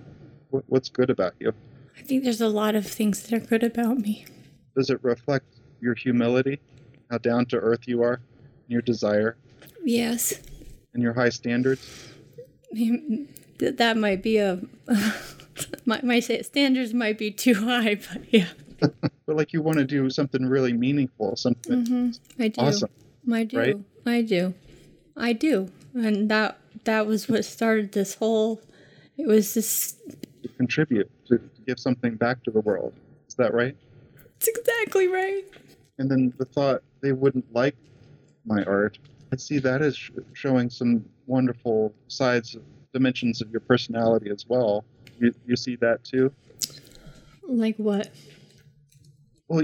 What, 0.51 0.63
what's 0.67 0.89
good 0.89 1.09
about 1.09 1.33
you? 1.39 1.53
I 1.97 2.01
think 2.01 2.23
there's 2.23 2.41
a 2.41 2.49
lot 2.49 2.75
of 2.75 2.85
things 2.85 3.23
that 3.23 3.33
are 3.33 3.45
good 3.45 3.63
about 3.63 3.99
me. 3.99 4.25
Does 4.75 4.89
it 4.89 4.99
reflect 5.03 5.45
your 5.79 5.95
humility, 5.95 6.59
how 7.13 7.19
down 7.19 7.45
to 7.45 7.57
earth 7.57 7.87
you 7.87 8.01
are, 8.01 8.19
your 8.67 8.81
desire, 8.81 9.37
Yes, 9.83 10.41
and 10.95 11.03
your 11.03 11.13
high 11.13 11.29
standards? 11.29 12.09
that 13.59 13.97
might 13.97 14.23
be 14.23 14.37
a 14.37 14.59
my 15.85 16.01
my 16.01 16.19
standards 16.19 16.91
might 16.91 17.19
be 17.19 17.29
too 17.29 17.53
high, 17.53 17.95
but 17.95 18.33
yeah, 18.33 18.47
But 19.25 19.35
like 19.35 19.53
you 19.53 19.61
want 19.61 19.77
to 19.77 19.85
do 19.85 20.09
something 20.09 20.47
really 20.47 20.73
meaningful, 20.73 21.35
something 21.35 21.85
mm-hmm. 21.85 22.43
I 22.43 22.47
do. 22.47 22.61
awesome. 22.61 22.89
I 23.31 23.43
do. 23.43 23.57
right? 23.57 23.77
I 24.05 24.21
do. 24.21 24.53
I 25.15 25.33
do. 25.33 25.69
And 25.93 26.29
that 26.29 26.57
that 26.85 27.05
was 27.05 27.29
what 27.29 27.45
started 27.45 27.91
this 27.91 28.15
whole. 28.15 28.59
It 29.17 29.27
was 29.27 29.53
this. 29.53 29.95
to 30.41 30.49
contribute, 30.57 31.09
to, 31.27 31.37
to 31.37 31.61
give 31.67 31.79
something 31.79 32.15
back 32.15 32.43
to 32.45 32.51
the 32.51 32.61
world. 32.61 32.93
Is 33.27 33.35
that 33.35 33.53
right? 33.53 33.77
It's 34.37 34.47
exactly 34.47 35.07
right. 35.07 35.43
And 36.03 36.11
then 36.11 36.33
the 36.37 36.43
thought 36.43 36.83
they 36.99 37.13
wouldn't 37.13 37.45
like 37.53 37.77
my 38.43 38.61
art, 38.65 38.99
I 39.31 39.37
see 39.37 39.57
that 39.59 39.81
as 39.81 39.95
sh- 39.95 40.11
showing 40.33 40.69
some 40.69 41.05
wonderful 41.27 41.93
sides, 42.09 42.57
dimensions 42.91 43.41
of 43.41 43.49
your 43.51 43.61
personality 43.61 44.29
as 44.29 44.45
well. 44.45 44.83
You, 45.17 45.33
you 45.47 45.55
see 45.55 45.77
that 45.77 46.03
too? 46.03 46.29
Like 47.47 47.77
what? 47.77 48.09
Well, 49.47 49.63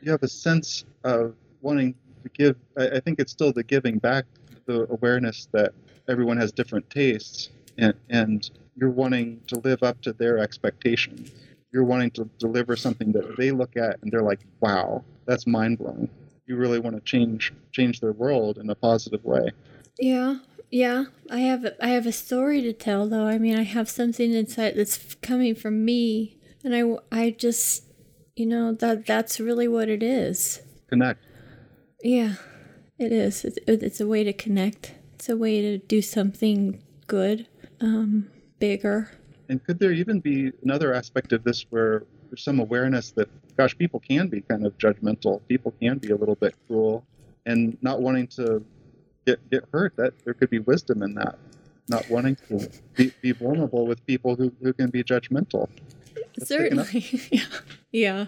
you 0.00 0.10
have 0.10 0.22
a 0.22 0.28
sense 0.28 0.86
of 1.04 1.34
wanting 1.60 1.96
to 2.22 2.30
give. 2.30 2.56
I, 2.78 2.88
I 2.96 3.00
think 3.00 3.20
it's 3.20 3.32
still 3.32 3.52
the 3.52 3.62
giving 3.62 3.98
back, 3.98 4.24
the 4.64 4.90
awareness 4.90 5.48
that 5.52 5.74
everyone 6.08 6.38
has 6.38 6.50
different 6.50 6.88
tastes, 6.88 7.50
and, 7.76 7.92
and 8.08 8.50
you're 8.74 8.88
wanting 8.88 9.42
to 9.48 9.58
live 9.58 9.82
up 9.82 10.00
to 10.00 10.14
their 10.14 10.38
expectations. 10.38 11.30
You're 11.72 11.84
wanting 11.84 12.10
to 12.12 12.28
deliver 12.38 12.76
something 12.76 13.12
that 13.12 13.36
they 13.36 13.50
look 13.50 13.76
at 13.76 13.98
and 14.02 14.12
they're 14.12 14.22
like, 14.22 14.40
"Wow, 14.60 15.04
that's 15.26 15.46
mind 15.46 15.78
blowing." 15.78 16.08
You 16.46 16.56
really 16.56 16.78
want 16.78 16.96
to 16.96 17.02
change 17.02 17.52
change 17.72 18.00
their 18.00 18.12
world 18.12 18.58
in 18.58 18.68
a 18.68 18.74
positive 18.74 19.24
way. 19.24 19.50
Yeah, 19.98 20.38
yeah. 20.70 21.04
I 21.30 21.40
have 21.40 21.64
a, 21.64 21.84
I 21.84 21.88
have 21.88 22.06
a 22.06 22.12
story 22.12 22.60
to 22.62 22.72
tell 22.72 23.08
though. 23.08 23.26
I 23.26 23.38
mean, 23.38 23.56
I 23.56 23.62
have 23.62 23.88
something 23.88 24.32
inside 24.32 24.74
that's 24.76 25.14
coming 25.16 25.54
from 25.54 25.84
me, 25.84 26.36
and 26.64 26.74
I 26.74 27.16
I 27.16 27.30
just 27.30 27.84
you 28.36 28.46
know 28.46 28.72
that 28.72 29.06
that's 29.06 29.40
really 29.40 29.68
what 29.68 29.88
it 29.88 30.02
is. 30.02 30.60
Connect. 30.88 31.24
Yeah, 32.02 32.34
it 32.98 33.12
is. 33.12 33.44
It's, 33.44 33.58
it's 33.66 34.00
a 34.00 34.06
way 34.06 34.24
to 34.24 34.32
connect. 34.32 34.94
It's 35.14 35.28
a 35.28 35.36
way 35.36 35.60
to 35.62 35.78
do 35.78 36.02
something 36.02 36.82
good, 37.06 37.46
um, 37.80 38.28
bigger. 38.58 39.10
And 39.52 39.62
could 39.62 39.78
there 39.78 39.92
even 39.92 40.18
be 40.18 40.50
another 40.62 40.94
aspect 40.94 41.34
of 41.34 41.44
this 41.44 41.66
where 41.68 42.04
there's 42.30 42.42
some 42.42 42.58
awareness 42.58 43.10
that 43.10 43.28
gosh, 43.58 43.76
people 43.76 44.00
can 44.00 44.28
be 44.28 44.40
kind 44.40 44.64
of 44.64 44.78
judgmental. 44.78 45.42
People 45.46 45.74
can 45.78 45.98
be 45.98 46.08
a 46.08 46.16
little 46.16 46.36
bit 46.36 46.54
cruel, 46.66 47.04
and 47.44 47.76
not 47.82 48.00
wanting 48.00 48.28
to 48.28 48.64
get 49.26 49.38
get 49.50 49.64
hurt. 49.70 49.94
That 49.96 50.14
there 50.24 50.32
could 50.32 50.48
be 50.48 50.60
wisdom 50.60 51.02
in 51.02 51.12
that. 51.16 51.38
Not 51.86 52.08
wanting 52.08 52.38
to 52.48 52.66
be, 52.94 53.12
be 53.20 53.32
vulnerable 53.32 53.86
with 53.86 54.06
people 54.06 54.36
who, 54.36 54.54
who 54.62 54.72
can 54.72 54.88
be 54.88 55.04
judgmental. 55.04 55.68
That's. 56.34 56.48
Certainly. 56.48 57.20
yeah. 57.30 57.44
Yeah. 57.90 58.26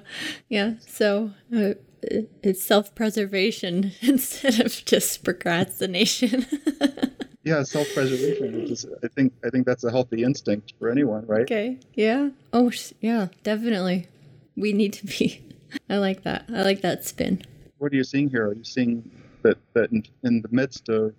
Yeah. 0.51 0.75
So 0.87 1.31
uh, 1.57 1.73
it's 2.03 2.63
self 2.63 2.95
preservation 2.95 3.93
instead 4.03 4.61
of 4.61 4.85
just 4.85 5.25
procrastination. 5.25 6.45
Yeah, 7.45 7.63
self-preservation. 7.63 8.61
Which 8.63 8.71
is, 8.71 8.87
I 9.03 9.09
think 9.09 9.33
I 9.45 9.51
think 9.51 9.67
that's 9.67 9.85
a 9.85 9.91
healthy 9.91 10.23
instinct 10.23 10.73
for 10.79 10.91
anyone, 10.91 11.27
right? 11.27 11.43
okay. 11.43 11.79
Yeah. 11.95 12.31
Oh, 12.53 12.71
yeah. 13.01 13.29
Definitely. 13.43 14.09
We 14.57 14.73
need 14.73 14.93
to 14.95 15.07
be. 15.07 15.45
I 15.91 15.97
like 15.99 16.23
that. 16.23 16.47
I 16.49 16.63
like 16.63 16.81
that 16.83 17.05
spin. 17.05 17.43
What 17.79 17.93
are 17.93 17.97
you 17.97 18.05
seeing 18.05 18.31
here? 18.31 18.47
Are 18.49 18.55
you 18.55 18.65
seeing 18.65 19.11
that 19.43 19.59
that 19.75 19.93
in, 19.93 20.05
in 20.23 20.41
the 20.41 20.49
midst 20.51 20.89
of 20.89 21.13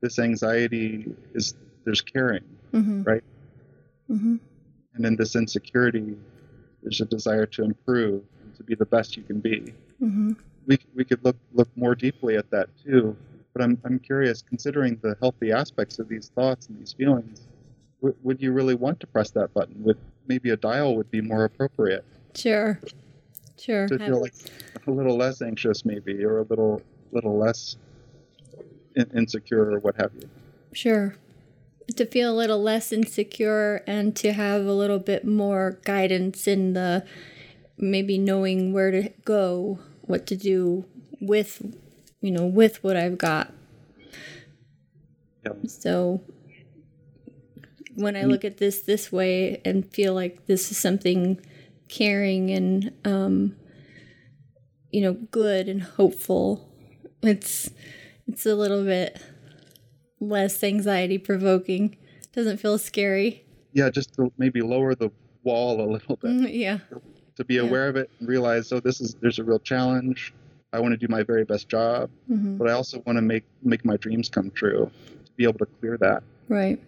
this 0.00 0.18
anxiety 0.18 1.12
is 1.34 1.54
there's 1.84 2.00
caring, 2.00 2.44
Mm-hmm. 2.72 3.02
right? 3.02 3.24
Mm-hmm. 4.10 4.36
And 4.94 5.04
in 5.06 5.16
this 5.16 5.36
insecurity, 5.36 6.16
there's 6.82 7.00
a 7.00 7.04
desire 7.04 7.46
to 7.46 7.64
improve 7.64 8.22
and 8.42 8.54
to 8.56 8.62
be 8.62 8.74
the 8.74 8.86
best 8.86 9.16
you 9.16 9.22
can 9.24 9.40
be. 9.40 9.74
Mm-hmm. 10.02 10.32
We 10.66 10.78
we 10.94 11.04
could 11.04 11.22
look 11.24 11.36
look 11.52 11.68
more 11.76 11.94
deeply 11.94 12.36
at 12.36 12.50
that 12.50 12.68
too. 12.82 13.16
But 13.52 13.62
I'm 13.62 13.78
I'm 13.84 13.98
curious, 13.98 14.42
considering 14.42 14.98
the 15.02 15.16
healthy 15.20 15.52
aspects 15.52 15.98
of 15.98 16.08
these 16.08 16.30
thoughts 16.34 16.68
and 16.68 16.78
these 16.80 16.92
feelings, 16.92 17.46
w- 18.00 18.16
would 18.22 18.40
you 18.40 18.52
really 18.52 18.74
want 18.74 19.00
to 19.00 19.06
press 19.06 19.30
that 19.32 19.52
button? 19.52 19.82
Would 19.84 19.98
maybe 20.26 20.50
a 20.50 20.56
dial 20.56 20.96
would 20.96 21.10
be 21.10 21.20
more 21.20 21.44
appropriate? 21.44 22.04
Sure. 22.34 22.80
Sure. 23.58 23.86
to 23.88 23.98
feel 23.98 24.20
like 24.22 24.32
a 24.86 24.90
little 24.90 25.18
less 25.18 25.42
anxious 25.42 25.84
maybe 25.84 26.24
or 26.24 26.38
a 26.38 26.42
little 26.44 26.80
little 27.12 27.36
less 27.36 27.76
in- 28.96 29.10
insecure 29.14 29.72
or 29.72 29.78
what 29.80 29.96
have 29.96 30.10
you 30.14 30.30
Sure. 30.72 31.14
To 31.96 32.06
feel 32.06 32.32
a 32.32 32.36
little 32.36 32.62
less 32.62 32.92
insecure 32.92 33.82
and 33.86 34.14
to 34.16 34.32
have 34.32 34.64
a 34.64 34.72
little 34.72 35.00
bit 35.00 35.26
more 35.26 35.78
guidance 35.84 36.46
in 36.46 36.72
the 36.72 37.04
maybe 37.76 38.16
knowing 38.16 38.72
where 38.72 38.90
to 38.92 39.10
go, 39.24 39.80
what 40.02 40.26
to 40.28 40.36
do 40.36 40.84
with, 41.20 41.74
you 42.20 42.30
know, 42.30 42.44
with 42.46 42.82
what 42.84 42.96
I've 42.96 43.18
got. 43.18 43.52
Yeah. 45.44 45.52
So 45.66 46.20
when 47.94 48.16
I 48.16 48.24
look 48.24 48.44
at 48.44 48.58
this 48.58 48.80
this 48.82 49.10
way 49.10 49.60
and 49.64 49.86
feel 49.90 50.14
like 50.14 50.46
this 50.46 50.70
is 50.70 50.78
something 50.78 51.40
caring 51.88 52.50
and, 52.50 52.92
um, 53.04 53.56
you 54.90 55.00
know, 55.02 55.14
good 55.14 55.68
and 55.68 55.82
hopeful, 55.82 56.68
it's 57.22 57.70
it's 58.28 58.46
a 58.46 58.54
little 58.54 58.84
bit 58.84 59.20
less 60.20 60.62
anxiety 60.62 61.18
provoking. 61.18 61.96
Doesn't 62.32 62.58
feel 62.58 62.78
scary. 62.78 63.44
yeah 63.72 63.88
just 63.90 64.14
to 64.14 64.32
maybe 64.38 64.60
lower 64.60 64.94
the 64.94 65.10
wall 65.42 65.80
a 65.80 65.88
little 65.90 66.16
bit 66.16 66.30
Mm, 66.30 66.52
Yeah. 66.52 66.78
to 67.36 67.44
be 67.44 67.56
aware 67.58 67.88
of 67.88 67.96
it 67.96 68.10
and 68.18 68.28
realize 68.28 68.70
oh 68.72 68.78
this 68.80 69.00
is 69.00 69.14
there's 69.20 69.38
a 69.38 69.44
real 69.44 69.58
challenge 69.58 70.32
i 70.72 70.80
want 70.80 70.92
to 70.92 70.96
do 70.96 71.06
my 71.08 71.22
very 71.22 71.44
best 71.44 71.68
job 71.68 72.10
hmm 72.28 72.56
but 72.58 72.68
i 72.68 72.72
also 72.72 73.02
want 73.06 73.16
to 73.16 73.22
make 73.22 73.44
make 73.62 73.84
my 73.84 73.96
dreams 73.96 74.28
come 74.28 74.50
true 74.50 74.90
to 75.24 75.32
be 75.36 75.44
able 75.44 75.58
to 75.58 75.66
clear 75.80 75.96
that. 75.98 76.22
Right. 76.48 76.80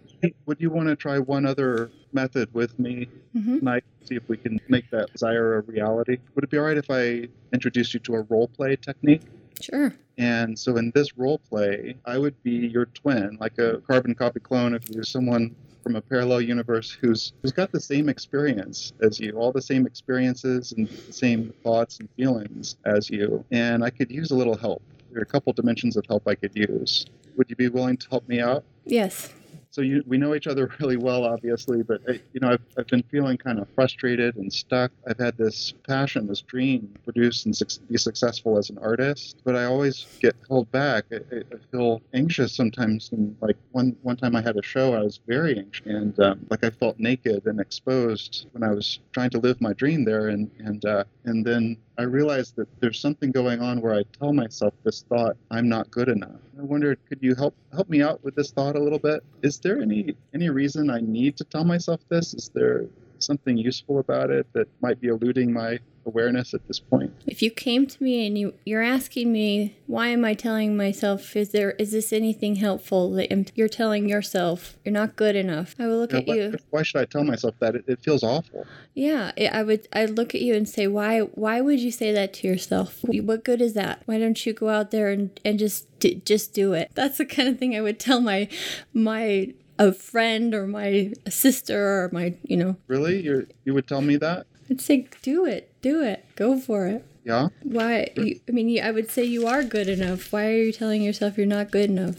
would 0.45 0.59
you 0.59 0.69
want 0.69 0.89
to 0.89 0.95
try 0.95 1.19
one 1.19 1.45
other 1.45 1.89
method 2.11 2.53
with 2.53 2.77
me 2.79 3.07
hmm 3.33 3.57
tonight 3.59 3.83
see 4.03 4.15
if 4.15 4.27
we 4.27 4.35
can 4.37 4.59
make 4.67 4.89
that 4.91 5.11
desire 5.13 5.57
a 5.57 5.61
reality? 5.61 6.17
Would 6.35 6.43
it 6.43 6.49
be 6.49 6.57
all 6.57 6.65
right 6.65 6.77
if 6.77 6.89
i 6.89 7.27
introduced 7.53 7.93
you 7.93 7.99
to 8.01 8.15
a 8.15 8.21
role 8.23 8.47
play 8.47 8.75
technique 8.75 9.23
Sure. 9.63 9.93
And 10.17 10.59
so 10.59 10.75
in 10.75 10.91
this 10.93 11.17
role 11.17 11.39
play, 11.39 11.95
I 12.05 12.17
would 12.17 12.41
be 12.43 12.51
your 12.51 12.85
twin, 12.87 13.37
like 13.39 13.57
a 13.59 13.77
carbon 13.87 14.13
copy 14.13 14.41
clone 14.41 14.73
of 14.73 14.83
you, 14.89 15.03
someone 15.03 15.55
from 15.81 15.95
a 15.95 16.01
parallel 16.01 16.41
universe 16.41 16.91
who's 16.91 17.33
who's 17.41 17.53
got 17.53 17.71
the 17.71 17.79
same 17.79 18.09
experience 18.09 18.91
as 19.01 19.19
you, 19.19 19.31
all 19.31 19.53
the 19.53 19.61
same 19.61 19.85
experiences 19.85 20.73
and 20.73 20.87
the 20.87 21.13
same 21.13 21.53
thoughts 21.63 21.99
and 21.99 22.09
feelings 22.17 22.75
as 22.85 23.09
you. 23.09 23.43
And 23.51 23.83
I 23.83 23.89
could 23.89 24.11
use 24.11 24.31
a 24.31 24.35
little 24.35 24.57
help. 24.57 24.81
There 25.11 25.19
are 25.19 25.23
a 25.23 25.25
couple 25.25 25.53
dimensions 25.53 25.95
of 25.95 26.05
help 26.07 26.27
I 26.27 26.35
could 26.35 26.55
use. 26.55 27.05
Would 27.37 27.49
you 27.49 27.55
be 27.55 27.69
willing 27.69 27.97
to 27.97 28.09
help 28.09 28.27
me 28.27 28.41
out? 28.41 28.63
Yes. 28.85 29.33
So 29.73 29.81
you, 29.81 30.03
we 30.05 30.19
know 30.19 30.35
each 30.35 30.45
other 30.45 30.69
really 30.79 30.97
well, 30.97 31.23
obviously, 31.23 31.81
but 31.81 31.99
uh, 32.07 32.13
you 32.31 32.39
know 32.39 32.51
I've, 32.51 32.61
I've 32.77 32.85
been 32.85 33.01
feeling 33.09 33.37
kind 33.39 33.57
of 33.57 33.67
frustrated 33.73 34.35
and 34.35 34.53
stuck. 34.53 34.91
I've 35.07 35.17
had 35.17 35.35
this 35.35 35.73
passion, 35.87 36.27
this 36.27 36.41
dream, 36.41 36.91
to 36.93 36.99
produce 36.99 37.45
and 37.45 37.55
suc 37.57 37.69
be 37.89 37.97
successful 37.97 38.59
as 38.59 38.69
an 38.69 38.77
artist, 38.77 39.37
but 39.43 39.55
I 39.55 39.65
always 39.65 40.05
get 40.19 40.35
held 40.47 40.71
back. 40.71 41.05
I, 41.11 41.15
I 41.35 41.39
I 41.39 41.57
feel 41.71 42.03
anxious 42.13 42.55
sometimes. 42.55 43.09
And 43.13 43.35
like 43.41 43.57
one 43.71 43.95
one 44.03 44.15
time 44.15 44.35
I 44.35 44.43
had 44.43 44.57
a 44.57 44.61
show, 44.61 44.93
I 44.93 45.01
was 45.01 45.19
very 45.25 45.57
anxious, 45.57 45.87
and 45.87 46.19
um, 46.19 46.45
like 46.51 46.63
I 46.63 46.69
felt 46.69 46.99
naked 46.99 47.47
and 47.47 47.59
exposed 47.59 48.45
when 48.51 48.61
I 48.61 48.71
was 48.71 48.99
trying 49.11 49.31
to 49.31 49.39
live 49.39 49.59
my 49.59 49.73
dream 49.73 50.05
there, 50.05 50.27
and 50.27 50.51
and 50.59 50.85
uh, 50.85 51.03
and 51.25 51.43
then 51.43 51.77
I 51.97 52.03
realized 52.03 52.55
that 52.55 52.67
there's 52.79 52.99
something 52.99 53.31
going 53.31 53.61
on 53.61 53.79
where 53.79 53.93
I 53.93 54.03
tell 54.19 54.33
myself 54.33 54.73
this 54.83 55.03
thought, 55.07 55.37
I'm 55.51 55.69
not 55.69 55.91
good 55.91 56.09
enough. 56.09 56.39
I 56.57 56.63
wondered, 56.63 56.97
could 57.07 57.19
you 57.21 57.35
help 57.35 57.55
help 57.71 57.89
me 57.89 58.01
out 58.01 58.23
with 58.23 58.35
this 58.35 58.51
thought 58.51 58.75
a 58.75 58.79
little 58.79 58.99
bit? 58.99 59.23
Is 59.43 59.59
there 59.59 59.81
any 59.81 60.15
any 60.33 60.49
reason 60.49 60.89
I 60.89 61.01
need 61.01 61.37
to 61.37 61.43
tell 61.43 61.63
myself 61.63 62.01
this? 62.09 62.33
Is 62.33 62.49
there 62.53 62.85
something 63.19 63.57
useful 63.57 63.99
about 63.99 64.31
it 64.31 64.47
that 64.53 64.67
might 64.81 64.99
be 64.99 65.07
eluding 65.07 65.53
my 65.53 65.79
awareness 66.05 66.53
at 66.53 66.67
this 66.67 66.79
point? 66.79 67.13
If 67.27 67.41
you 67.41 67.51
came 67.51 67.85
to 67.87 68.03
me 68.03 68.25
and 68.27 68.37
you 68.37 68.53
you're 68.65 68.81
asking 68.83 69.31
me 69.31 69.77
why 69.87 70.07
am 70.07 70.23
I 70.25 70.33
telling 70.33 70.75
myself 70.77 71.35
is 71.35 71.49
there 71.49 71.71
is 71.71 71.91
this 71.91 72.11
anything 72.13 72.55
helpful 72.55 73.11
that 73.11 73.51
you're 73.55 73.67
telling 73.67 74.07
yourself 74.09 74.77
you're 74.83 74.93
not 74.93 75.15
good 75.15 75.35
enough? 75.35 75.75
I 75.79 75.87
will 75.87 75.97
look 75.97 76.11
You 76.11 76.17
know, 76.17 76.21
at 76.21 76.27
why, 76.27 76.35
you. 76.35 76.57
why 76.69 76.83
should 76.83 77.01
I 77.01 77.05
tell 77.05 77.23
myself 77.23 77.55
that? 77.59 77.75
It, 77.75 77.85
it 77.87 77.99
feels 78.01 78.23
awful. 78.23 78.65
Yeah, 78.93 79.31
I 79.37 79.45
I 79.47 79.63
would. 79.63 79.87
I 79.93 80.05
look 80.05 80.35
at 80.35 80.41
you 80.41 80.53
and 80.55 80.67
say, 80.69 80.85
"Why? 80.87 81.21
Why 81.21 81.61
would 81.61 81.79
you 81.79 81.91
say 81.91 82.11
that 82.11 82.33
to 82.35 82.47
yourself? 82.47 82.99
What 83.03 83.43
good 83.43 83.61
is 83.61 83.73
that? 83.73 84.01
Why 84.05 84.19
don't 84.19 84.45
you 84.45 84.53
go 84.53 84.69
out 84.69 84.91
there 84.91 85.09
and 85.09 85.39
and 85.43 85.57
just 85.57 85.87
d- 85.99 86.21
just 86.25 86.53
do 86.53 86.73
it?" 86.73 86.91
That's 86.93 87.17
the 87.17 87.25
kind 87.25 87.47
of 87.49 87.57
thing 87.57 87.75
I 87.75 87.81
would 87.81 87.99
tell 87.99 88.21
my 88.21 88.47
my 88.93 89.53
a 89.79 89.91
friend 89.91 90.53
or 90.53 90.67
my 90.67 91.13
sister 91.27 92.03
or 92.03 92.09
my 92.11 92.35
you 92.43 92.55
know. 92.57 92.77
Really? 92.87 93.21
You 93.21 93.47
you 93.65 93.73
would 93.73 93.87
tell 93.87 94.01
me 94.01 94.17
that? 94.17 94.45
I'd 94.73 94.81
say, 94.81 95.07
"Do 95.21 95.45
it, 95.45 95.71
do 95.83 96.01
it, 96.01 96.25
go 96.35 96.57
for 96.57 96.87
it." 96.87 97.05
Yeah. 97.23 97.49
Why? 97.61 98.07
You, 98.15 98.39
I 98.49 98.51
mean, 98.51 98.83
I 98.83 98.89
would 98.89 99.11
say 99.11 99.23
you 99.23 99.45
are 99.45 99.63
good 99.63 99.87
enough. 99.87 100.33
Why 100.33 100.47
are 100.47 100.57
you 100.63 100.71
telling 100.71 101.03
yourself 101.03 101.37
you're 101.37 101.45
not 101.45 101.69
good 101.69 101.91
enough? 101.91 102.15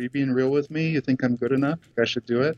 Are 0.00 0.04
you 0.04 0.08
being 0.08 0.30
real 0.32 0.48
with 0.50 0.70
me? 0.70 0.88
You 0.88 1.02
think 1.02 1.22
I'm 1.22 1.36
good 1.36 1.52
enough? 1.52 1.80
I 1.98 2.06
should 2.06 2.24
do 2.24 2.40
it? 2.40 2.56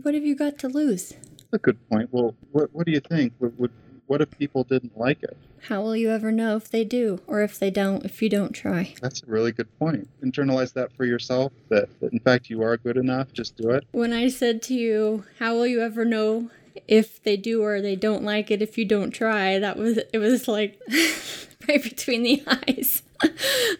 What 0.00 0.14
have 0.14 0.24
you 0.24 0.34
got 0.34 0.56
to 0.60 0.68
lose? 0.68 1.10
That's 1.10 1.52
a 1.52 1.58
good 1.58 1.88
point. 1.90 2.08
Well, 2.12 2.34
what 2.52 2.70
what 2.72 2.86
do 2.86 2.92
you 2.92 3.00
think? 3.00 3.34
Would, 3.40 3.58
would 3.58 3.72
what 4.06 4.22
if 4.22 4.30
people 4.38 4.64
didn't 4.64 4.96
like 4.96 5.22
it? 5.22 5.36
How 5.68 5.82
will 5.82 5.94
you 5.96 6.08
ever 6.08 6.32
know 6.32 6.56
if 6.56 6.70
they 6.70 6.84
do 6.84 7.20
or 7.26 7.42
if 7.42 7.58
they 7.58 7.70
don't? 7.70 8.06
If 8.06 8.22
you 8.22 8.30
don't 8.30 8.52
try. 8.52 8.94
That's 9.02 9.22
a 9.22 9.26
really 9.26 9.52
good 9.52 9.68
point. 9.78 10.08
Internalize 10.24 10.72
that 10.72 10.92
for 10.94 11.04
yourself. 11.04 11.52
That, 11.68 11.90
that 12.00 12.10
in 12.14 12.20
fact 12.20 12.48
you 12.48 12.62
are 12.62 12.78
good 12.78 12.96
enough. 12.96 13.34
Just 13.34 13.58
do 13.58 13.68
it. 13.68 13.84
when 13.92 14.14
I 14.14 14.28
said 14.28 14.62
to 14.62 14.74
you, 14.74 15.24
"How 15.40 15.54
will 15.54 15.66
you 15.66 15.82
ever 15.82 16.06
know 16.06 16.50
if 16.86 17.22
they 17.22 17.36
do 17.36 17.62
or 17.62 17.80
they 17.80 17.96
don't 17.96 18.22
like 18.22 18.50
it 18.50 18.62
if 18.62 18.78
you 18.78 18.84
don't 18.84 19.10
try?" 19.10 19.58
That 19.58 19.76
was 19.76 19.98
it 19.98 20.18
was 20.18 20.46
like 20.48 20.80
right 21.68 21.82
between 21.82 22.22
the 22.22 22.42
eyes. 22.46 23.02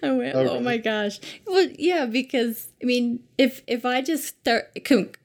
I 0.02 0.10
went, 0.10 0.34
Oh, 0.34 0.48
"Oh 0.48 0.60
my 0.60 0.78
gosh!" 0.78 1.20
Well, 1.46 1.68
yeah, 1.78 2.06
because 2.06 2.68
I 2.82 2.86
mean, 2.86 3.20
if 3.36 3.62
if 3.68 3.84
I 3.84 4.02
just 4.02 4.26
start 4.26 4.76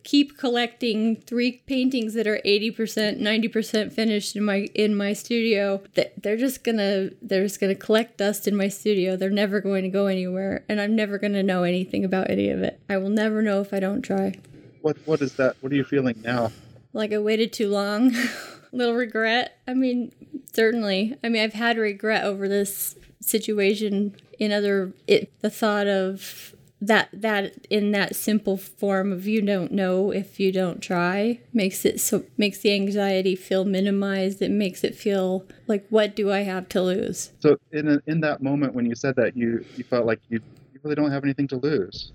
keep 0.04 0.38
collecting 0.38 1.16
three 1.16 1.64
paintings 1.66 2.14
that 2.14 2.28
are 2.28 2.40
eighty 2.46 2.70
percent, 2.70 3.20
ninety 3.20 3.48
percent 3.48 3.92
finished 3.92 4.36
in 4.36 4.44
my 4.44 4.68
in 4.76 4.96
my 4.96 5.14
studio, 5.14 5.82
that 5.96 6.22
they're 6.22 6.38
just 6.38 6.64
gonna 6.64 7.10
they're 7.24 7.44
just 7.44 7.60
gonna 7.60 7.74
collect 7.74 8.18
dust 8.18 8.48
in 8.48 8.56
my 8.56 8.68
studio. 8.68 9.16
They're 9.16 9.32
never 9.32 9.60
going 9.60 9.84
to 9.84 9.90
go 9.90 10.06
anywhere, 10.06 10.64
and 10.70 10.80
I'm 10.80 10.96
never 10.96 11.18
gonna 11.18 11.44
know 11.44 11.64
anything 11.64 12.06
about 12.06 12.30
any 12.30 12.50
of 12.50 12.62
it. 12.62 12.80
I 12.88 12.98
will 12.98 13.10
never 13.10 13.42
know 13.42 13.62
if 13.62 13.74
I 13.74 13.80
don't 13.80 14.04
try. 14.04 14.36
What 14.82 14.98
what 15.06 15.22
is 15.22 15.34
that? 15.38 15.56
What 15.62 15.72
are 15.72 15.76
you 15.76 15.84
feeling 15.84 16.22
now? 16.24 16.52
Like 16.94 17.12
I 17.12 17.18
waited 17.18 17.52
too 17.52 17.70
long. 17.70 18.16
Little 18.72 18.96
regret. 18.96 19.60
I 19.68 19.74
mean, 19.74 20.12
certainly. 20.54 21.16
I 21.24 21.30
mean, 21.30 21.44
I've 21.44 21.54
had 21.54 21.78
regret 21.78 22.24
over 22.24 22.48
this 22.48 22.96
situation 23.20 24.16
in 24.40 24.52
other 24.52 24.94
it 25.08 25.32
the 25.42 25.50
thought 25.50 25.88
of 25.88 26.56
that 26.82 27.08
that 27.14 27.66
in 27.70 27.92
that 27.92 28.14
simple 28.14 28.58
form 28.58 29.14
of 29.14 29.26
you 29.26 29.42
don't 29.42 29.72
know 29.72 30.12
if 30.12 30.38
you 30.38 30.52
don't 30.52 30.82
try 30.82 31.40
makes 31.54 31.86
it 31.86 32.02
so 32.02 32.26
makes 32.38 32.58
the 32.58 32.74
anxiety 32.74 33.38
feel 33.38 33.64
minimized 33.64 34.42
it 34.42 34.52
makes 34.52 34.84
it 34.84 34.94
feel 34.94 35.46
like 35.66 35.86
what 35.90 36.14
do 36.14 36.30
i 36.30 36.42
have 36.42 36.68
to 36.68 36.82
lose 36.82 37.32
So 37.40 37.58
in 37.72 37.88
a, 37.88 38.02
in 38.06 38.20
that 38.22 38.44
moment 38.44 38.74
when 38.74 38.86
you 38.86 38.96
said 38.96 39.16
that, 39.16 39.38
you 39.38 39.64
you 39.78 39.86
felt 39.86 40.06
like 40.06 40.20
you 40.28 40.42
you 40.74 40.80
really 40.84 40.96
don't 40.96 41.12
have 41.12 41.24
anything 41.24 41.48
to 41.50 41.58
lose. 41.58 42.12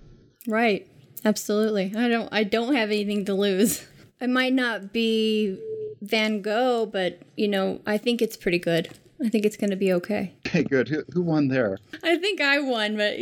Right. 0.47 0.87
Absolutely. 1.25 1.95
I 1.97 2.09
don't 2.09 2.29
I 2.33 2.45
don't 2.45 2.75
have 2.75 2.91
anything 2.91 3.25
to 3.27 3.35
lose. 3.35 3.87
I 4.21 4.27
might 4.27 4.53
not 4.53 4.93
be 4.93 5.59
Van 6.01 6.43
Gogh, 6.43 6.87
but 6.87 7.21
you 7.37 7.49
know, 7.49 7.81
I 7.87 7.99
think 7.99 8.23
it's 8.23 8.37
pretty 8.37 8.59
good. 8.59 8.91
I 9.25 9.29
think 9.29 9.45
it's 9.45 9.57
going 9.57 9.71
to 9.71 9.77
be 9.77 9.93
okay. 9.95 10.35
Okay, 10.47 10.63
good. 10.63 10.89
Who, 10.89 11.03
who 11.13 11.23
won 11.23 11.49
there? 11.49 11.79
I 12.05 12.17
think 12.17 12.41
I 12.41 12.61
won, 12.61 12.97
but 12.97 13.15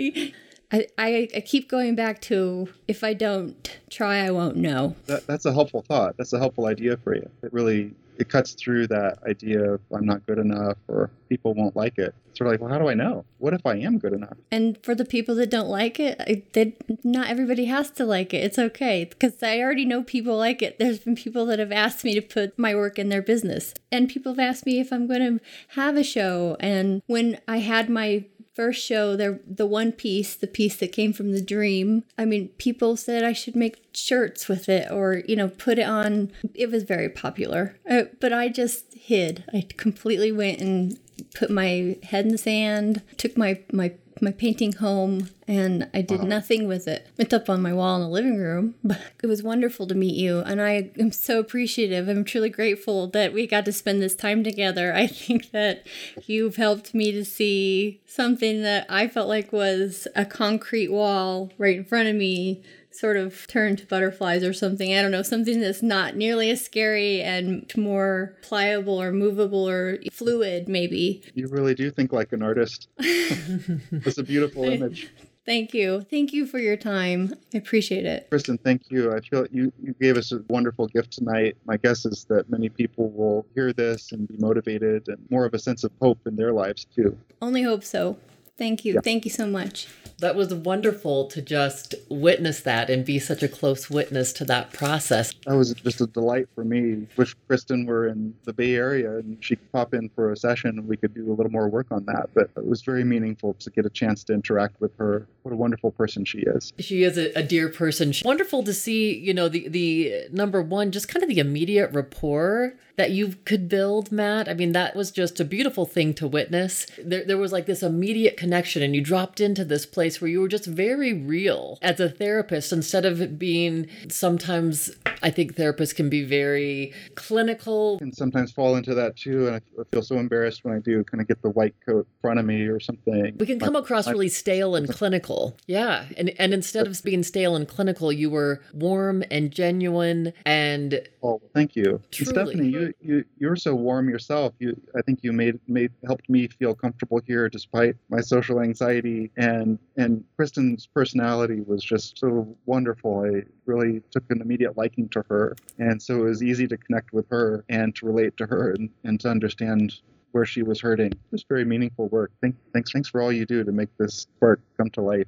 I, 0.73 0.87
I, 0.99 1.29
I 1.35 1.41
keep 1.41 1.71
going 1.71 1.95
back 1.95 2.21
to 2.23 2.69
if 2.87 3.03
I 3.03 3.15
don't 3.15 3.79
try, 3.89 4.19
I 4.19 4.31
won't 4.31 4.57
know. 4.57 4.95
That, 5.07 5.27
that's 5.27 5.47
a 5.47 5.53
helpful 5.53 5.83
thought. 5.83 6.17
That's 6.19 6.33
a 6.35 6.39
helpful 6.39 6.67
idea 6.67 6.99
for 6.99 7.15
you. 7.15 7.31
It 7.43 7.53
really 7.53 7.95
it 8.19 8.29
cuts 8.29 8.53
through 8.53 8.87
that 8.89 9.19
idea 9.27 9.73
of 9.73 9.81
I'm 9.95 10.07
not 10.07 10.27
good 10.27 10.39
enough 10.39 10.79
or 10.89 11.11
people 11.29 11.55
won't 11.55 11.77
like 11.77 11.99
it. 11.99 12.15
It's 12.29 12.39
sort 12.39 12.49
of 12.49 12.53
like, 12.53 12.61
well, 12.61 12.71
how 12.71 12.79
do 12.79 12.89
I 12.89 12.95
know? 12.95 13.25
What 13.39 13.55
if 13.55 13.65
I 13.65 13.77
am 13.77 13.99
good 13.99 14.13
enough? 14.13 14.37
And 14.51 14.79
for 14.83 14.95
the 14.95 15.05
people 15.05 15.35
that 15.37 15.51
don't 15.51 15.69
like 15.69 15.99
it, 15.99 16.53
they, 16.53 16.77
not 17.03 17.29
everybody 17.29 17.67
has 17.67 17.91
to 17.93 18.05
like 18.05 18.33
it. 18.33 18.45
It's 18.45 18.59
okay 18.59 19.05
because 19.05 19.43
I 19.43 19.61
already 19.61 19.85
know 19.85 20.03
people 20.03 20.37
like 20.37 20.63
it. 20.63 20.79
There's 20.79 21.01
been 21.01 21.17
people 21.17 21.47
that 21.47 21.59
have 21.59 21.73
asked 21.73 22.05
me 22.05 22.15
to 22.15 22.23
put 22.23 22.59
my 22.59 22.75
work 22.75 22.99
in 22.99 23.09
their 23.09 23.23
business, 23.23 23.75
and 23.91 24.09
people 24.09 24.33
have 24.33 24.39
asked 24.39 24.67
me 24.67 24.81
if 24.81 24.93
I'm 24.93 25.07
going 25.07 25.39
to 25.39 25.45
have 25.69 25.97
a 25.97 26.05
show. 26.05 26.57
And 26.61 27.03
when 27.07 27.41
I 27.49 27.59
had 27.59 27.89
my 27.89 28.25
first 28.57 28.83
show, 28.83 29.15
there 29.15 29.39
the 29.47 29.67
one 29.67 29.93
piece, 29.93 30.35
the 30.35 30.47
piece 30.47 30.77
that 30.77 30.91
came 30.91 31.13
from 31.13 31.33
the 31.33 31.43
dream. 31.43 32.03
I 32.17 32.25
mean, 32.25 32.49
people 32.57 32.97
said 32.97 33.23
I 33.23 33.35
should 33.35 33.55
make 33.55 33.85
shirts 33.95 34.49
with 34.49 34.69
it 34.69 34.91
or 34.91 35.23
you 35.29 35.37
know 35.37 35.49
put 35.49 35.79
it 35.79 35.87
on. 35.87 36.33
It 36.55 36.71
was 36.71 36.83
very 36.83 37.11
popular, 37.11 37.77
uh, 37.89 38.05
but 38.19 38.33
I 38.33 38.49
just 38.49 38.95
hid. 38.95 39.45
I 39.53 39.67
completely 39.77 40.33
went 40.33 40.61
and 40.61 40.99
put 41.35 41.51
my 41.51 41.97
head 42.03 42.25
in 42.25 42.33
the 42.33 42.39
sand. 42.39 43.03
Took 43.19 43.37
my 43.37 43.61
my 43.73 43.93
my 44.21 44.31
painting 44.31 44.73
home 44.73 45.29
and 45.47 45.89
I 45.93 46.01
did 46.01 46.23
nothing 46.23 46.67
with 46.67 46.89
it. 46.89 47.07
It's 47.19 47.35
up 47.35 47.49
on 47.49 47.63
my 47.63 47.73
wall 47.73 47.97
in 47.97 48.03
the 48.03 48.09
living 48.09 48.39
room, 48.39 48.75
but 48.85 49.01
it 49.23 49.27
was 49.27 49.43
wonderful 49.43 49.87
to 49.87 49.95
meet 49.95 50.15
you. 50.15 50.41
And 50.41 50.61
I 50.61 50.91
am 50.99 51.13
so 51.13 51.39
appreciative. 51.39 52.09
I'm 52.09 52.25
truly 52.25 52.49
grateful 52.49 53.09
that 53.09 53.33
we 53.33 53.47
got 53.47 53.65
to 53.67 53.73
spend 53.73 54.03
this 54.03 54.17
time 54.17 54.43
together. 54.43 54.95
I 54.95 55.07
think 55.07 55.51
that 55.53 55.87
you've 56.27 56.57
helped 56.57 56.95
me 56.95 57.13
to 57.13 57.25
see 57.25 58.01
something 58.07 58.63
that 58.63 58.87
I 58.89 59.09
felt 59.09 59.29
like 59.29 59.53
was 59.53 60.09
a 60.17 60.25
concrete 60.25 60.89
wall 60.89 61.53
right 61.59 61.77
in 61.77 61.85
front 61.85 62.09
of 62.09 62.17
me 62.17 62.63
sort 62.99 63.17
of 63.17 63.47
turn 63.47 63.77
to 63.77 63.87
butterflies 63.87 64.43
or 64.43 64.53
something. 64.53 64.95
I 64.97 65.03
don't 65.03 65.11
know, 65.11 65.23
something 65.23 65.61
that's 65.61 65.83
not 65.83 66.17
nearly 66.17 66.51
as 66.51 66.65
scary 66.65 67.23
and 67.23 67.71
more 67.77 68.37
pliable 68.43 69.01
or 69.01 69.13
movable 69.13 69.69
or 69.69 69.99
fluid, 70.13 70.69
maybe. 70.69 71.23
You 71.35 71.49
really 71.49 71.75
do 71.75 71.91
think 71.91 72.13
like 72.13 72.33
an 72.33 72.43
artist. 72.43 72.89
it's 72.99 74.19
a 74.19 74.23
beautiful 74.23 74.65
image. 74.65 75.11
Thank 75.47 75.73
you. 75.73 76.01
Thank 76.11 76.33
you 76.33 76.45
for 76.45 76.59
your 76.59 76.77
time. 76.77 77.33
I 77.55 77.59
appreciate 77.59 78.05
it. 78.05 78.29
Kristen, 78.31 78.59
thank 78.59 78.91
you. 78.91 79.15
I 79.15 79.21
feel 79.21 79.47
you, 79.53 79.73
you 79.81 79.95
gave 80.01 80.17
us 80.17 80.33
a 80.33 80.43
wonderful 80.49 80.89
gift 80.89 81.13
tonight. 81.13 81.57
My 81.65 81.77
guess 81.77 82.05
is 82.05 82.25
that 82.29 82.51
many 82.51 82.69
people 82.69 83.11
will 83.11 83.47
hear 83.55 83.73
this 83.73 84.11
and 84.11 84.27
be 84.27 84.37
motivated 84.39 85.07
and 85.07 85.19
more 85.31 85.45
of 85.45 85.55
a 85.55 85.59
sense 85.61 85.85
of 85.85 85.93
hope 86.03 86.19
in 86.27 86.35
their 86.35 86.53
lives 86.53 86.85
too. 86.93 87.17
Only 87.41 87.63
hope 87.63 87.85
so. 87.85 88.19
Thank 88.59 88.85
you. 88.85 88.95
Yeah. 88.95 89.01
Thank 89.01 89.25
you 89.25 89.31
so 89.31 89.47
much. 89.47 89.87
That 90.19 90.35
was 90.35 90.53
wonderful 90.55 91.27
to 91.27 91.43
just 91.43 91.95
witness 92.09 92.61
that 92.61 92.89
and 92.89 93.05
be 93.05 93.19
such 93.19 93.43
a 93.43 93.49
close 93.49 93.91
witness 93.91 94.33
to 94.35 94.47
that 94.47 94.73
process. 94.73 95.35
That 95.47 95.57
was 95.57 95.75
just 95.75 96.01
a 96.01 96.07
delight 96.07 96.49
for 96.55 96.65
me. 96.65 97.07
Wish 97.19 97.37
Kristen 97.47 97.85
were 97.85 98.09
in 98.09 98.35
the 98.45 98.55
Bay 98.55 98.75
Area 98.77 99.19
and 99.19 99.37
she 99.45 99.57
could 99.57 99.71
pop 99.73 99.93
in 99.93 100.09
for 100.09 100.33
a 100.33 100.37
session 100.37 100.79
and 100.79 100.89
we 100.89 100.97
could 100.97 101.13
do 101.13 101.31
a 101.31 101.35
little 101.35 101.53
more 101.53 101.69
work 101.69 101.89
on 101.91 102.07
that. 102.07 102.31
But 102.33 102.49
it 102.57 102.67
was 102.67 102.81
very 102.81 103.05
meaningful 103.05 103.55
to 103.55 103.71
get 103.71 103.85
a 103.85 103.91
chance 103.91 104.25
to 104.25 104.33
interact 104.33 104.81
with 104.81 104.97
her. 104.97 105.27
What 105.43 105.53
a 105.53 105.57
wonderful 105.57 105.91
person 105.91 106.25
she 106.25 106.39
is. 106.39 106.73
She 106.79 107.03
is 107.03 107.19
a, 107.19 107.39
a 107.39 107.43
dear 107.43 107.69
person. 107.69 108.15
Wonderful 108.25 108.63
to 108.63 108.73
see, 108.73 109.19
you 109.19 109.35
know, 109.35 109.51
the 109.51 109.69
the 109.69 110.29
number 110.33 110.63
one, 110.63 110.93
just 110.93 111.09
kind 111.09 111.23
of 111.23 111.29
the 111.29 111.41
immediate 111.41 111.93
rapport 111.93 112.79
that 112.97 113.11
you 113.11 113.35
could 113.45 113.69
build, 113.69 114.11
Matt. 114.11 114.49
I 114.49 114.55
mean, 114.55 114.73
that 114.73 114.97
was 114.97 115.11
just 115.11 115.39
a 115.41 115.45
beautiful 115.45 115.87
thing 115.87 116.15
to 116.15 116.27
witness. 116.27 116.87
There, 117.03 117.25
there 117.25 117.39
was 117.39 117.53
like 117.53 117.67
this 117.67 117.83
immediate 117.83 118.37
connection, 118.37 118.83
and 118.83 118.95
you 118.95 119.01
dropped 119.01 119.41
into 119.41 119.65
this 119.65 119.87
place 119.87 120.21
where 120.21 120.31
you 120.31 120.41
were 120.41 120.49
just 120.49 120.67
very 120.67 121.13
real 121.13 121.79
as 121.83 122.01
a 122.01 122.09
therapist 122.09 122.73
instead 122.73 123.05
of 123.05 123.39
being 123.39 123.89
sometimes, 124.09 124.91
I 125.23 125.31
think 125.31 125.55
therapists 125.55 125.95
can 125.95 126.09
be 126.09 126.25
very 126.25 126.93
clinical. 127.15 127.99
And 128.01 128.15
sometimes 128.15 128.53
fall 128.53 128.77
into 128.77 128.95
that 128.95 129.17
too. 129.17 129.49
And 129.49 129.57
I 129.57 129.61
feel 129.93 130.03
so 130.03 130.19
embarrassed 130.19 130.65
when 130.65 130.75
I 130.75 130.79
do 130.79 131.05
kind 131.05 131.21
of 131.21 131.29
get 131.29 131.43
the 131.43 131.51
white 131.51 131.75
coat 131.85 132.07
in 132.07 132.21
front 132.21 132.39
of 132.39 132.47
me 132.47 132.63
or 132.63 132.81
something. 132.81 133.37
We 133.39 133.47
can 133.47 133.59
come 133.59 133.77
across 133.77 134.09
really 134.09 134.29
stale 134.29 134.75
and 134.75 134.89
clinical. 134.89 135.57
Yeah. 135.67 136.07
And, 136.17 136.33
and 136.39 136.55
instead 136.55 136.87
of 136.87 137.03
being 137.03 137.23
stale 137.23 137.57
and 137.57 137.69
clinical, 137.69 138.13
you 138.13 138.31
were 138.31 138.63
warm 138.73 139.23
and 139.31 139.51
genuine 139.51 140.33
and. 140.45 141.07
Oh, 141.23 141.41
thank 141.55 141.77
you. 141.77 142.01
Stephanie, 142.11 142.69
you 142.69 142.86
you 143.01 143.25
you're 143.39 143.57
so 143.57 143.75
warm 143.75 144.09
yourself. 144.09 144.55
You 144.59 144.81
I 144.97 145.03
think 145.03 145.21
you 145.23 145.33
made 145.33 145.59
made 145.67 145.93
helped 146.05 146.29
me 146.29 146.49
feel 146.49 146.75
comfortable 146.75 147.21
here 147.27 147.49
despite 147.49 147.97
my 148.09 148.21
social 148.21 148.61
anxiety 148.61 149.31
and 149.37 149.79
and 149.97 150.25
Kristen's 150.37 150.87
personality 150.87 151.61
was 151.61 151.83
just 151.83 152.19
so 152.19 152.57
wonderful. 152.67 153.25
I 153.25 153.43
really 153.65 154.03
took 154.11 154.25
an 154.31 154.41
immediate 154.41 154.77
liking 154.77 155.09
to 155.11 155.25
her, 155.29 155.57
and 155.79 156.03
so 156.03 156.21
it 156.21 156.29
was 156.29 156.43
easy 156.43 156.67
to 156.69 156.77
connect 156.77 157.13
with 157.13 157.29
her 157.31 157.65
and 157.69 157.95
to 157.97 158.07
relate 158.07 158.37
to 158.39 158.47
her 158.47 158.73
and, 158.73 158.91
and 159.05 159.21
to 159.21 159.29
understand 159.29 160.01
where 160.33 160.45
she 160.45 160.63
was 160.63 160.81
hurting. 160.81 161.13
Just 161.31 161.49
very 161.49 161.65
meaningful 161.65 162.09
work. 162.09 162.31
Thank, 162.43 162.57
thanks, 162.75 162.93
thanks 162.93 163.09
for 163.09 163.23
all 163.23 163.33
you 163.33 163.47
do 163.47 163.65
to 163.65 163.73
make 163.73 163.89
this 163.99 164.15
spark 164.15 164.61
come 164.77 164.91
to 164.91 165.01
life. 165.01 165.27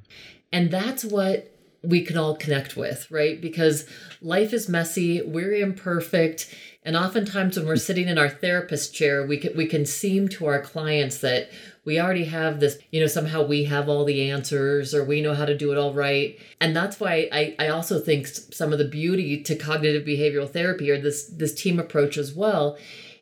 And 0.53 0.71
that's 0.71 1.05
what 1.05 1.51
we 1.83 2.05
can 2.05 2.17
all 2.19 2.37
connect 2.37 2.77
with, 2.77 3.11
right? 3.11 3.41
Because 3.41 3.87
life 4.21 4.53
is 4.53 4.69
messy, 4.69 5.23
we're 5.23 5.55
imperfect, 5.55 6.55
and 6.85 6.97
oftentimes 6.97 7.57
when 7.57 7.67
we're 7.67 7.77
sitting 7.77 8.09
in 8.09 8.19
our 8.19 8.29
therapist 8.29 8.95
chair, 8.95 9.27
we 9.27 9.37
can 9.37 9.57
we 9.57 9.67
can 9.67 9.85
seem 9.85 10.29
to 10.29 10.47
our 10.47 10.61
clients 10.61 11.19
that 11.19 11.51
we 11.85 12.01
already 12.01 12.25
have 12.25 12.61
this, 12.61 12.79
you 12.91 13.01
know, 13.01 13.07
somehow 13.07 13.47
we 13.47 13.65
have 13.65 13.89
all 13.89 14.05
the 14.05 14.31
answers 14.31 14.95
or 14.95 15.05
we 15.05 15.21
know 15.21 15.35
how 15.35 15.45
to 15.45 15.57
do 15.57 15.73
it 15.73 15.79
all 15.79 15.93
right. 15.93 16.39
And 16.61 16.75
that's 16.75 17.01
why 17.01 17.29
I, 17.33 17.57
I 17.59 17.69
also 17.69 17.99
think 18.01 18.27
some 18.27 18.73
of 18.73 18.79
the 18.79 18.89
beauty 18.89 19.43
to 19.43 19.55
cognitive 19.55 20.07
behavioral 20.07 20.51
therapy 20.51 20.91
or 20.91 21.01
this 21.01 21.27
this 21.27 21.55
team 21.55 21.79
approach 21.79 22.17
as 22.17 22.35
well 22.35 22.79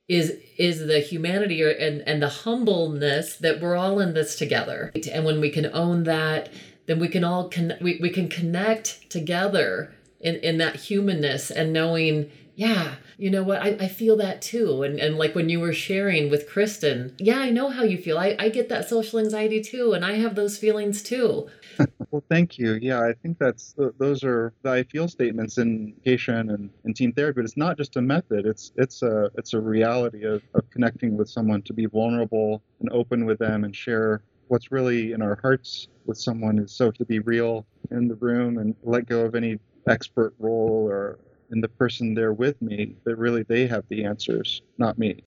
is 0.08 0.38
is 0.58 0.86
the 0.86 1.00
humanity 1.00 1.62
or, 1.62 1.70
and 1.70 2.02
and 2.02 2.22
the 2.22 2.28
humbleness 2.28 3.36
that 3.36 3.60
we're 3.60 3.76
all 3.76 4.00
in 4.00 4.14
this 4.14 4.36
together. 4.36 4.92
And 5.12 5.24
when 5.24 5.40
we 5.40 5.50
can 5.50 5.66
own 5.72 6.04
that 6.04 6.50
then 6.86 6.98
we 6.98 7.08
can 7.08 7.24
all 7.24 7.48
con- 7.48 7.74
we, 7.80 7.98
we 8.00 8.10
can 8.10 8.28
connect 8.28 9.08
together 9.10 9.92
in, 10.20 10.36
in 10.36 10.58
that 10.58 10.76
humanness 10.76 11.50
and 11.50 11.72
knowing 11.72 12.30
yeah 12.54 12.94
you 13.18 13.30
know 13.30 13.42
what 13.42 13.62
I, 13.62 13.68
I 13.80 13.88
feel 13.88 14.16
that 14.18 14.42
too. 14.42 14.82
And, 14.82 14.98
and 15.00 15.16
like 15.16 15.34
when 15.34 15.48
you 15.48 15.60
were 15.60 15.72
sharing 15.72 16.30
with 16.30 16.48
kristen 16.48 17.14
yeah 17.18 17.38
i 17.38 17.50
know 17.50 17.68
how 17.68 17.82
you 17.82 17.98
feel. 17.98 18.18
I, 18.18 18.36
I 18.38 18.48
get 18.48 18.68
that 18.70 18.88
social 18.88 19.18
anxiety 19.18 19.60
too 19.60 19.92
and 19.92 20.04
i 20.04 20.12
have 20.14 20.34
those 20.34 20.58
feelings 20.58 21.02
too. 21.02 21.48
Well 22.12 22.22
thank 22.30 22.56
you. 22.56 22.78
Yeah 22.80 23.00
i 23.00 23.12
think 23.12 23.38
that's 23.38 23.74
those 23.98 24.24
are 24.24 24.54
the 24.62 24.70
i 24.70 24.82
feel 24.84 25.08
statements 25.08 25.58
in 25.58 25.92
education 25.98 26.50
and, 26.50 26.70
and 26.84 26.96
team 26.96 27.12
therapy 27.12 27.36
but 27.36 27.44
it's 27.44 27.56
not 27.56 27.76
just 27.76 27.96
a 27.96 28.02
method. 28.02 28.46
It's 28.46 28.72
it's 28.76 29.02
a 29.02 29.30
it's 29.34 29.52
a 29.52 29.60
reality 29.60 30.24
of, 30.24 30.42
of 30.54 30.68
connecting 30.70 31.16
with 31.16 31.28
someone 31.28 31.62
to 31.62 31.74
be 31.74 31.86
vulnerable 31.86 32.62
and 32.80 32.88
open 32.90 33.26
with 33.26 33.38
them 33.38 33.64
and 33.64 33.76
share 33.76 34.22
what's 34.48 34.70
really 34.70 35.12
in 35.12 35.22
our 35.22 35.38
hearts 35.42 35.88
with 36.04 36.18
someone 36.18 36.58
is 36.58 36.72
so 36.72 36.90
to 36.90 37.04
be 37.04 37.18
real 37.20 37.66
in 37.90 38.08
the 38.08 38.14
room 38.16 38.58
and 38.58 38.74
let 38.82 39.06
go 39.06 39.20
of 39.24 39.34
any 39.34 39.58
expert 39.88 40.34
role 40.38 40.86
or 40.88 41.18
in 41.50 41.60
the 41.60 41.68
person 41.68 42.14
there 42.14 42.32
with 42.32 42.60
me 42.60 42.96
that 43.04 43.16
really 43.16 43.42
they 43.44 43.66
have 43.66 43.84
the 43.88 44.04
answers, 44.04 44.62
not 44.78 44.98
me. 44.98 45.22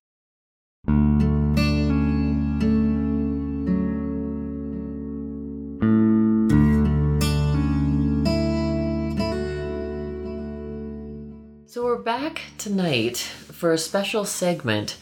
So 11.66 11.84
we're 11.84 12.02
back 12.02 12.42
tonight 12.58 13.16
for 13.16 13.72
a 13.72 13.78
special 13.78 14.24
segment 14.24 14.96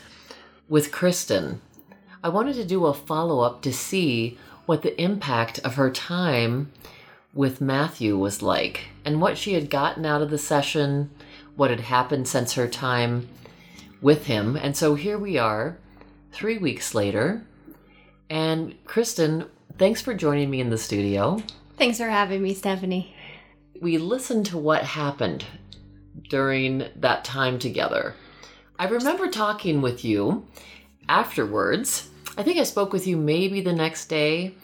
with 0.69 0.93
Kristen. 0.93 1.63
I 2.23 2.29
wanted 2.31 2.55
to 2.55 2.65
do 2.65 2.87
a 2.87 2.95
follow 2.95 3.41
up 3.41 3.63
to 3.63 3.73
see 3.73 4.39
what 4.67 4.83
the 4.83 5.01
impact 5.01 5.59
of 5.61 5.77
her 5.77 5.91
time 5.91 6.73
with 7.33 7.61
Matthew 7.61 8.19
was 8.19 8.43
like 8.43 8.89
and 9.05 9.21
what 9.21 9.39
she 9.39 9.55
had 9.55 9.71
gotten 9.71 10.05
out 10.05 10.23
of 10.23 10.31
the 10.31 10.39
session, 10.39 11.11
what 11.57 11.71
had 11.71 11.81
happened 11.81 12.27
since 12.27 12.55
her 12.55 12.67
time 12.67 13.29
with 14.01 14.27
him. 14.27 14.57
And 14.57 14.77
so 14.77 14.95
here 14.95 15.19
we 15.19 15.39
are, 15.39 15.79
three 16.33 16.59
weeks 16.59 16.95
later. 16.95 17.47
And 18.29 18.75
Kristen, 18.85 19.47
thanks 19.79 20.03
for 20.03 20.15
joining 20.15 20.51
me 20.51 20.61
in 20.61 20.71
the 20.71 20.79
studio. 20.79 21.43
Thanks 21.77 21.99
for 21.99 22.09
having 22.09 22.43
me, 22.43 22.55
Stephanie. 22.55 23.15
We 23.81 23.99
listened 23.99 24.47
to 24.47 24.59
what 24.59 24.83
happened 24.83 25.45
during 26.29 26.85
that 26.97 27.25
time 27.25 27.59
together. 27.59 28.15
I 28.79 28.89
remember 28.89 29.29
talking 29.29 29.81
with 29.81 30.05
you 30.05 30.47
afterwards 31.09 32.09
I 32.39 32.45
think 32.45 32.59
I 32.59 32.63
spoke 32.63 32.93
with 32.93 33.09
you 33.09 33.17
maybe 33.17 33.61
the 33.61 33.73
next 33.73 34.07
day. 34.07 34.55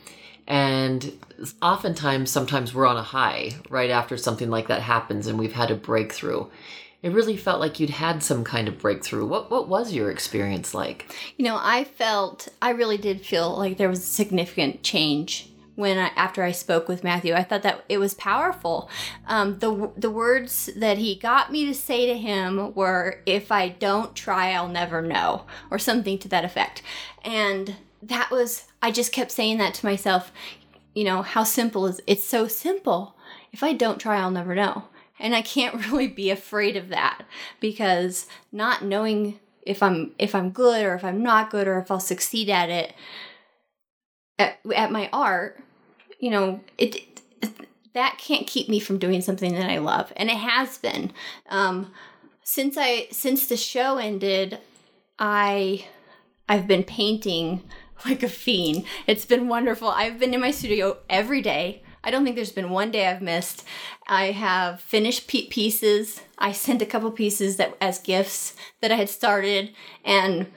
And 0.46 1.12
oftentimes, 1.60 2.30
sometimes 2.30 2.72
we're 2.72 2.86
on 2.86 2.96
a 2.96 3.02
high 3.02 3.50
right 3.68 3.90
after 3.90 4.16
something 4.16 4.48
like 4.48 4.68
that 4.68 4.80
happens 4.80 5.26
and 5.26 5.38
we've 5.38 5.54
had 5.54 5.72
a 5.72 5.74
breakthrough. 5.74 6.46
it 7.02 7.12
really 7.12 7.36
felt 7.36 7.60
like 7.60 7.80
you'd 7.80 7.90
had 7.90 8.22
some 8.22 8.44
kind 8.44 8.68
of 8.68 8.78
breakthrough. 8.78 9.26
What 9.26 9.50
what 9.50 9.68
was 9.68 9.92
your 9.92 10.10
experience 10.10 10.72
like? 10.72 11.12
You 11.36 11.44
know, 11.44 11.58
I 11.60 11.82
felt 11.82 12.48
I 12.62 12.70
really 12.70 12.96
did 12.96 13.26
feel 13.26 13.56
like 13.58 13.76
there 13.76 13.88
was 13.88 13.98
a 13.98 14.06
significant 14.06 14.84
change 14.84 15.50
when 15.76 15.98
I, 15.98 16.10
after 16.16 16.42
I 16.42 16.52
spoke 16.52 16.88
with 16.88 17.04
Matthew. 17.04 17.34
I 17.34 17.42
thought 17.42 17.62
that 17.62 17.84
it 17.88 17.98
was 17.98 18.14
powerful. 18.14 18.88
Um, 19.26 19.58
the 19.58 19.90
the 19.96 20.10
words 20.10 20.70
that 20.76 20.98
he 20.98 21.14
got 21.14 21.50
me 21.50 21.66
to 21.66 21.74
say 21.74 22.06
to 22.06 22.16
him 22.16 22.74
were, 22.74 23.20
"If 23.26 23.50
I 23.50 23.68
don't 23.68 24.14
try, 24.14 24.52
I'll 24.52 24.68
never 24.68 25.02
know," 25.02 25.44
or 25.70 25.78
something 25.78 26.18
to 26.18 26.28
that 26.28 26.44
effect. 26.44 26.82
And 27.24 27.76
that 28.02 28.30
was 28.30 28.66
I 28.82 28.90
just 28.90 29.12
kept 29.12 29.30
saying 29.30 29.58
that 29.58 29.74
to 29.74 29.86
myself. 29.86 30.32
You 30.94 31.04
know, 31.04 31.22
how 31.22 31.44
simple 31.44 31.86
is 31.86 32.00
it's 32.06 32.24
so 32.24 32.46
simple. 32.46 33.16
If 33.52 33.62
I 33.62 33.72
don't 33.72 33.98
try, 33.98 34.18
I'll 34.18 34.30
never 34.30 34.54
know. 34.54 34.84
And 35.18 35.34
I 35.34 35.42
can't 35.42 35.86
really 35.90 36.08
be 36.08 36.30
afraid 36.30 36.76
of 36.76 36.88
that 36.88 37.22
because 37.60 38.26
not 38.52 38.84
knowing 38.84 39.40
if 39.62 39.82
I'm 39.82 40.12
if 40.18 40.34
I'm 40.34 40.50
good 40.50 40.84
or 40.84 40.94
if 40.94 41.04
I'm 41.04 41.22
not 41.22 41.50
good 41.50 41.66
or 41.66 41.78
if 41.78 41.90
I'll 41.90 42.00
succeed 42.00 42.48
at 42.50 42.70
it 42.70 42.94
at, 44.38 44.58
at 44.74 44.92
my 44.92 45.08
art, 45.12 45.60
you 46.18 46.30
know, 46.30 46.60
it, 46.78 46.96
it 46.96 47.20
that 47.94 48.18
can't 48.18 48.46
keep 48.46 48.68
me 48.68 48.80
from 48.80 48.98
doing 48.98 49.22
something 49.22 49.54
that 49.54 49.70
I 49.70 49.78
love, 49.78 50.12
and 50.16 50.28
it 50.28 50.36
has 50.36 50.78
been. 50.78 51.12
Um, 51.48 51.92
since 52.42 52.76
I 52.78 53.08
since 53.10 53.46
the 53.46 53.56
show 53.56 53.96
ended, 53.96 54.58
I 55.18 55.86
I've 56.48 56.66
been 56.66 56.84
painting 56.84 57.62
like 58.04 58.22
a 58.22 58.28
fiend. 58.28 58.84
It's 59.06 59.24
been 59.24 59.48
wonderful. 59.48 59.88
I've 59.88 60.18
been 60.18 60.34
in 60.34 60.40
my 60.40 60.50
studio 60.50 60.98
every 61.08 61.40
day. 61.40 61.82
I 62.06 62.10
don't 62.10 62.22
think 62.22 62.36
there's 62.36 62.52
been 62.52 62.68
one 62.68 62.90
day 62.90 63.06
I've 63.06 63.22
missed. 63.22 63.64
I 64.06 64.32
have 64.32 64.80
finished 64.80 65.26
pieces. 65.26 66.20
I 66.36 66.52
sent 66.52 66.82
a 66.82 66.86
couple 66.86 67.10
pieces 67.10 67.56
that 67.56 67.76
as 67.80 67.98
gifts 67.98 68.54
that 68.82 68.92
I 68.92 68.96
had 68.96 69.08
started 69.08 69.72
and 70.04 70.48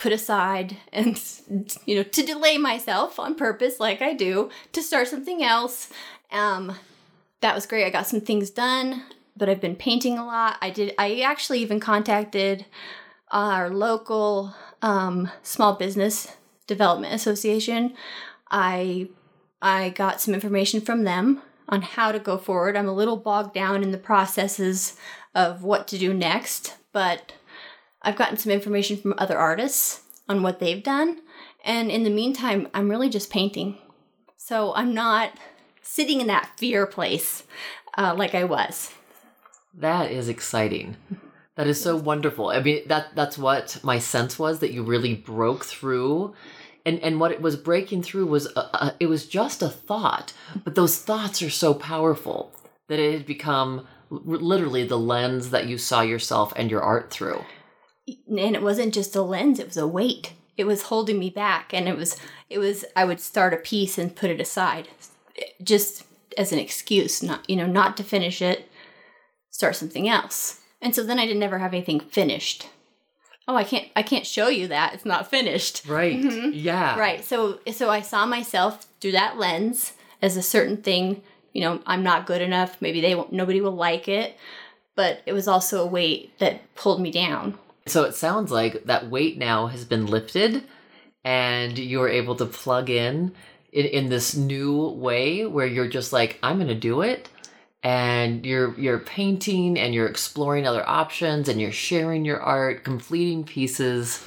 put 0.00 0.12
aside 0.12 0.76
and 0.92 1.22
you 1.86 1.94
know 1.94 2.02
to 2.02 2.22
delay 2.24 2.58
myself 2.58 3.20
on 3.20 3.34
purpose 3.34 3.78
like 3.78 4.02
I 4.02 4.14
do 4.14 4.50
to 4.72 4.82
start 4.82 5.08
something 5.08 5.44
else. 5.44 5.90
Um 6.32 6.74
that 7.40 7.54
was 7.54 7.66
great. 7.66 7.86
I 7.86 7.90
got 7.90 8.06
some 8.06 8.20
things 8.20 8.50
done, 8.50 9.02
but 9.36 9.48
I've 9.48 9.60
been 9.60 9.76
painting 9.76 10.18
a 10.18 10.26
lot. 10.26 10.58
I 10.60 10.70
did 10.70 10.94
I 10.98 11.20
actually 11.20 11.60
even 11.60 11.80
contacted 11.80 12.66
our 13.30 13.70
local 13.70 14.54
um, 14.82 15.30
small 15.42 15.74
business 15.74 16.36
development 16.66 17.14
association. 17.14 17.94
I 18.50 19.08
I 19.62 19.90
got 19.90 20.20
some 20.20 20.34
information 20.34 20.80
from 20.80 21.04
them 21.04 21.42
on 21.68 21.82
how 21.82 22.12
to 22.12 22.18
go 22.18 22.38
forward. 22.38 22.76
I'm 22.76 22.88
a 22.88 22.94
little 22.94 23.16
bogged 23.16 23.54
down 23.54 23.82
in 23.82 23.92
the 23.92 23.98
processes 23.98 24.96
of 25.34 25.62
what 25.62 25.86
to 25.88 25.98
do 25.98 26.12
next, 26.12 26.76
but 26.92 27.32
I've 28.02 28.16
gotten 28.16 28.36
some 28.36 28.52
information 28.52 28.96
from 28.96 29.14
other 29.18 29.38
artists 29.38 30.02
on 30.28 30.42
what 30.42 30.58
they've 30.58 30.82
done. 30.82 31.20
And 31.64 31.90
in 31.90 32.04
the 32.04 32.10
meantime, 32.10 32.68
I'm 32.72 32.88
really 32.88 33.10
just 33.10 33.30
painting. 33.30 33.78
So 34.36 34.74
I'm 34.74 34.94
not 34.94 35.32
sitting 35.82 36.20
in 36.20 36.26
that 36.28 36.52
fear 36.56 36.86
place 36.86 37.44
uh, 37.98 38.14
like 38.16 38.34
I 38.34 38.44
was. 38.44 38.94
That 39.74 40.10
is 40.10 40.28
exciting. 40.28 40.96
That 41.56 41.66
is 41.66 41.80
so 41.80 41.96
wonderful. 41.96 42.48
I 42.48 42.60
mean, 42.60 42.88
that 42.88 43.14
that's 43.14 43.36
what 43.36 43.78
my 43.82 43.98
sense 43.98 44.38
was 44.38 44.60
that 44.60 44.72
you 44.72 44.82
really 44.82 45.14
broke 45.14 45.64
through, 45.64 46.34
and 46.86 46.98
and 47.00 47.20
what 47.20 47.32
it 47.32 47.42
was 47.42 47.56
breaking 47.56 48.02
through 48.02 48.26
was 48.26 48.46
a, 48.56 48.60
a, 48.60 48.96
it 48.98 49.06
was 49.06 49.28
just 49.28 49.60
a 49.60 49.68
thought, 49.68 50.32
but 50.64 50.74
those 50.74 50.98
thoughts 50.98 51.42
are 51.42 51.50
so 51.50 51.74
powerful 51.74 52.52
that 52.88 52.98
it 52.98 53.12
had 53.12 53.26
become 53.26 53.86
literally 54.10 54.86
the 54.86 54.98
lens 54.98 55.50
that 55.50 55.66
you 55.66 55.76
saw 55.76 56.00
yourself 56.00 56.52
and 56.56 56.70
your 56.70 56.82
art 56.82 57.10
through. 57.10 57.44
And 58.28 58.54
it 58.56 58.62
wasn't 58.62 58.94
just 58.94 59.16
a 59.16 59.22
lens 59.22 59.58
it 59.58 59.66
was 59.66 59.76
a 59.76 59.86
weight. 59.86 60.32
It 60.56 60.64
was 60.64 60.82
holding 60.82 61.18
me 61.18 61.30
back 61.30 61.72
and 61.72 61.88
it 61.88 61.96
was 61.96 62.16
it 62.50 62.58
was 62.58 62.84
i 62.94 63.04
would 63.04 63.20
start 63.20 63.54
a 63.54 63.56
piece 63.56 63.96
and 63.98 64.14
put 64.14 64.30
it 64.30 64.40
aside 64.40 64.88
just 65.62 66.04
as 66.36 66.52
an 66.52 66.58
excuse 66.58 67.22
not 67.22 67.48
you 67.48 67.56
know 67.56 67.66
not 67.66 67.96
to 67.96 68.04
finish 68.04 68.42
it 68.42 68.68
start 69.50 69.76
something 69.76 70.08
else. 70.08 70.60
And 70.82 70.94
so 70.94 71.02
then 71.02 71.18
i 71.18 71.26
didn't 71.26 71.42
ever 71.42 71.58
have 71.58 71.72
anything 71.72 72.00
finished. 72.00 72.68
Oh 73.48 73.56
i 73.56 73.64
can't 73.64 73.88
i 73.96 74.02
can't 74.02 74.26
show 74.26 74.48
you 74.48 74.68
that 74.68 74.94
it's 74.94 75.06
not 75.06 75.30
finished. 75.30 75.86
Right. 75.86 76.20
Mm-hmm. 76.20 76.50
Yeah. 76.52 76.98
right. 76.98 77.24
So 77.24 77.60
so 77.72 77.88
i 77.90 78.00
saw 78.00 78.26
myself 78.26 78.86
through 79.00 79.12
that 79.12 79.38
lens 79.38 79.94
as 80.20 80.36
a 80.36 80.42
certain 80.42 80.76
thing 80.76 81.22
you 81.52 81.60
know 81.60 81.80
i'm 81.86 82.02
not 82.02 82.26
good 82.26 82.42
enough 82.42 82.80
maybe 82.80 83.00
they 83.00 83.14
won't 83.14 83.32
nobody 83.32 83.60
will 83.60 83.74
like 83.74 84.08
it 84.08 84.36
but 84.94 85.22
it 85.26 85.32
was 85.32 85.48
also 85.48 85.82
a 85.82 85.86
weight 85.86 86.38
that 86.38 86.74
pulled 86.74 87.00
me 87.00 87.10
down 87.10 87.58
So 87.90 88.04
it 88.04 88.14
sounds 88.14 88.52
like 88.52 88.84
that 88.84 89.10
weight 89.10 89.36
now 89.36 89.66
has 89.66 89.84
been 89.84 90.06
lifted 90.06 90.62
and 91.24 91.76
you're 91.76 92.08
able 92.08 92.36
to 92.36 92.46
plug 92.46 92.88
in, 92.88 93.34
in 93.72 93.86
in 93.86 94.08
this 94.08 94.36
new 94.36 94.90
way 94.90 95.44
where 95.44 95.66
you're 95.66 95.88
just 95.88 96.12
like 96.12 96.38
I'm 96.40 96.58
going 96.58 96.68
to 96.68 96.74
do 96.76 97.00
it 97.00 97.28
and 97.82 98.46
you're 98.46 98.78
you're 98.78 99.00
painting 99.00 99.76
and 99.76 99.92
you're 99.92 100.06
exploring 100.06 100.68
other 100.68 100.88
options 100.88 101.48
and 101.48 101.60
you're 101.60 101.72
sharing 101.72 102.24
your 102.24 102.40
art, 102.40 102.84
completing 102.84 103.42
pieces. 103.42 104.24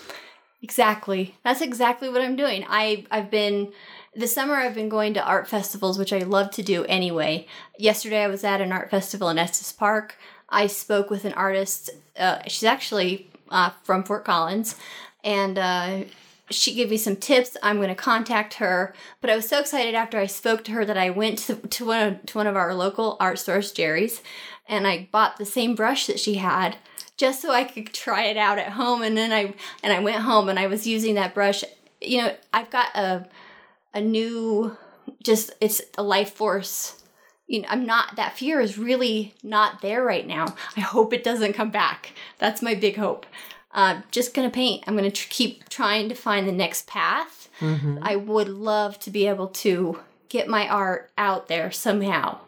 Exactly. 0.61 1.35
That's 1.45 1.61
exactly 1.61 2.09
what 2.09 2.21
I'm 2.21 2.35
doing. 2.35 2.65
I 2.67 3.05
I've 3.11 3.31
been 3.31 3.71
this 4.13 4.33
summer 4.33 4.55
I've 4.55 4.75
been 4.75 4.89
going 4.89 5.13
to 5.13 5.23
art 5.25 5.47
festivals, 5.47 5.97
which 5.97 6.11
I 6.11 6.19
love 6.19 6.51
to 6.51 6.63
do 6.63 6.83
anyway. 6.83 7.47
Yesterday 7.79 8.23
I 8.23 8.27
was 8.27 8.43
at 8.43 8.59
an 8.59 8.73
art 8.73 8.91
festival 8.91 9.29
in 9.29 9.37
Estes 9.37 9.71
Park. 9.71 10.17
I 10.49 10.67
spoke 10.67 11.09
with 11.09 11.23
an 11.23 11.33
artist. 11.33 11.91
Uh, 12.19 12.39
she's 12.45 12.65
actually 12.65 13.29
uh, 13.53 13.69
from 13.83 14.03
Fort 14.03 14.25
Collins, 14.25 14.75
and 15.23 15.57
uh, 15.57 16.03
she 16.49 16.73
gave 16.73 16.89
me 16.89 16.97
some 16.97 17.15
tips. 17.15 17.55
I'm 17.63 17.77
going 17.77 17.89
to 17.89 17.95
contact 17.95 18.55
her. 18.55 18.93
But 19.21 19.29
I 19.29 19.35
was 19.35 19.47
so 19.47 19.59
excited 19.59 19.95
after 19.95 20.17
I 20.19 20.25
spoke 20.25 20.63
to 20.65 20.71
her 20.71 20.83
that 20.83 20.97
I 20.97 21.09
went 21.09 21.39
to, 21.39 21.55
to 21.55 21.85
one 21.85 22.07
of, 22.07 22.25
to 22.25 22.37
one 22.37 22.47
of 22.47 22.57
our 22.57 22.73
local 22.73 23.15
art 23.19 23.39
stores, 23.39 23.71
Jerry's, 23.71 24.21
and 24.67 24.87
I 24.87 25.07
bought 25.11 25.37
the 25.37 25.45
same 25.45 25.75
brush 25.75 26.07
that 26.07 26.19
she 26.19 26.35
had 26.35 26.77
just 27.15 27.41
so 27.41 27.51
I 27.51 27.63
could 27.63 27.93
try 27.93 28.25
it 28.25 28.37
out 28.37 28.57
at 28.57 28.73
home. 28.73 29.01
And 29.01 29.15
then 29.15 29.31
I 29.31 29.53
and 29.81 29.93
I 29.93 29.99
went 29.99 30.17
home 30.17 30.49
and 30.49 30.59
I 30.59 30.67
was 30.67 30.87
using 30.87 31.15
that 31.15 31.33
brush. 31.33 31.63
You 32.01 32.23
know, 32.23 32.35
I've 32.53 32.69
got 32.69 32.95
a 32.95 33.27
a 33.93 34.01
new 34.01 34.75
just 35.23 35.51
it's 35.61 35.81
a 35.97 36.03
life 36.03 36.33
force. 36.33 37.02
You 37.53 37.61
know, 37.61 37.67
I'm 37.69 37.85
not 37.85 38.15
that 38.15 38.35
fear 38.35 38.59
is 38.59 38.79
really 38.79 39.35
not 39.43 39.81
there 39.81 40.03
right 40.03 40.25
now. 40.25 40.55
I 40.75 40.81
hope 40.81 41.13
it 41.13 41.23
doesn't 41.23 41.53
come 41.53 41.69
back. 41.69 42.13
That's 42.39 42.63
my 42.63 42.73
big 42.73 42.97
hope. 42.97 43.27
Uh, 43.71 44.01
just 44.09 44.33
gonna 44.33 44.49
paint. 44.49 44.83
I'm 44.87 44.95
gonna 44.95 45.11
tr- 45.11 45.27
keep 45.29 45.69
trying 45.69 46.09
to 46.09 46.15
find 46.15 46.47
the 46.47 46.51
next 46.51 46.87
path. 46.87 47.49
I 48.01 48.15
would 48.15 48.49
love 48.49 48.99
to 49.01 49.11
be 49.11 49.27
able 49.27 49.49
to 49.49 49.99
get 50.29 50.47
my 50.47 50.67
art 50.67 51.11
out 51.15 51.47
there 51.47 51.71
somehow. 51.71 52.39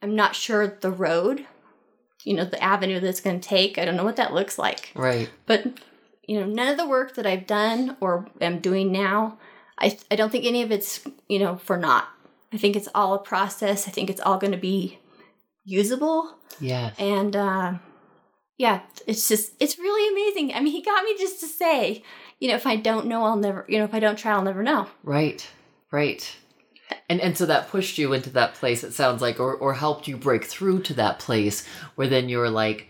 I'm 0.00 0.16
not 0.16 0.34
sure 0.34 0.66
the 0.66 0.90
road, 0.90 1.46
you 2.24 2.32
know, 2.34 2.46
the 2.46 2.62
avenue 2.62 3.00
that's 3.00 3.20
going 3.20 3.38
to 3.38 3.48
take. 3.48 3.76
I 3.76 3.84
don't 3.84 3.96
know 3.96 4.04
what 4.04 4.16
that 4.16 4.32
looks 4.32 4.58
like. 4.58 4.90
Right. 4.94 5.28
But, 5.44 5.78
you 6.26 6.40
know, 6.40 6.46
none 6.46 6.68
of 6.68 6.78
the 6.78 6.88
work 6.88 7.14
that 7.16 7.26
I've 7.26 7.46
done 7.46 7.96
or 8.00 8.26
am 8.40 8.60
doing 8.60 8.90
now, 8.90 9.38
I, 9.78 9.98
I 10.10 10.16
don't 10.16 10.32
think 10.32 10.46
any 10.46 10.62
of 10.62 10.72
it's, 10.72 11.06
you 11.28 11.38
know, 11.38 11.56
for 11.56 11.76
naught. 11.76 12.08
I 12.52 12.58
think 12.58 12.76
it's 12.76 12.88
all 12.94 13.14
a 13.14 13.18
process. 13.18 13.88
I 13.88 13.90
think 13.90 14.10
it's 14.10 14.20
all 14.20 14.38
going 14.38 14.52
to 14.52 14.58
be 14.58 14.98
usable. 15.64 16.36
Yeah. 16.60 16.90
And, 16.98 17.34
uh, 17.34 17.74
yeah, 18.58 18.80
it's 19.06 19.28
just, 19.28 19.54
it's 19.58 19.78
really 19.78 20.08
amazing. 20.12 20.54
I 20.54 20.60
mean, 20.60 20.72
he 20.72 20.82
got 20.82 21.04
me 21.04 21.16
just 21.18 21.40
to 21.40 21.46
say, 21.46 22.02
you 22.38 22.48
know, 22.48 22.54
if 22.54 22.66
I 22.66 22.76
don't 22.76 23.06
know, 23.06 23.24
I'll 23.24 23.36
never, 23.36 23.64
you 23.68 23.78
know, 23.78 23.84
if 23.84 23.94
I 23.94 24.00
don't 24.00 24.18
try, 24.18 24.32
I'll 24.32 24.42
never 24.42 24.62
know. 24.62 24.88
Right. 25.02 25.48
Right. 25.90 26.36
And 27.08 27.20
and 27.20 27.38
so 27.38 27.46
that 27.46 27.68
pushed 27.68 27.96
you 27.96 28.12
into 28.12 28.30
that 28.30 28.54
place, 28.54 28.84
it 28.84 28.92
sounds 28.92 29.22
like, 29.22 29.40
or, 29.40 29.54
or 29.54 29.72
helped 29.74 30.06
you 30.08 30.16
break 30.16 30.44
through 30.44 30.82
to 30.82 30.94
that 30.94 31.18
place 31.18 31.66
where 31.94 32.06
then 32.06 32.28
you're 32.28 32.50
like, 32.50 32.88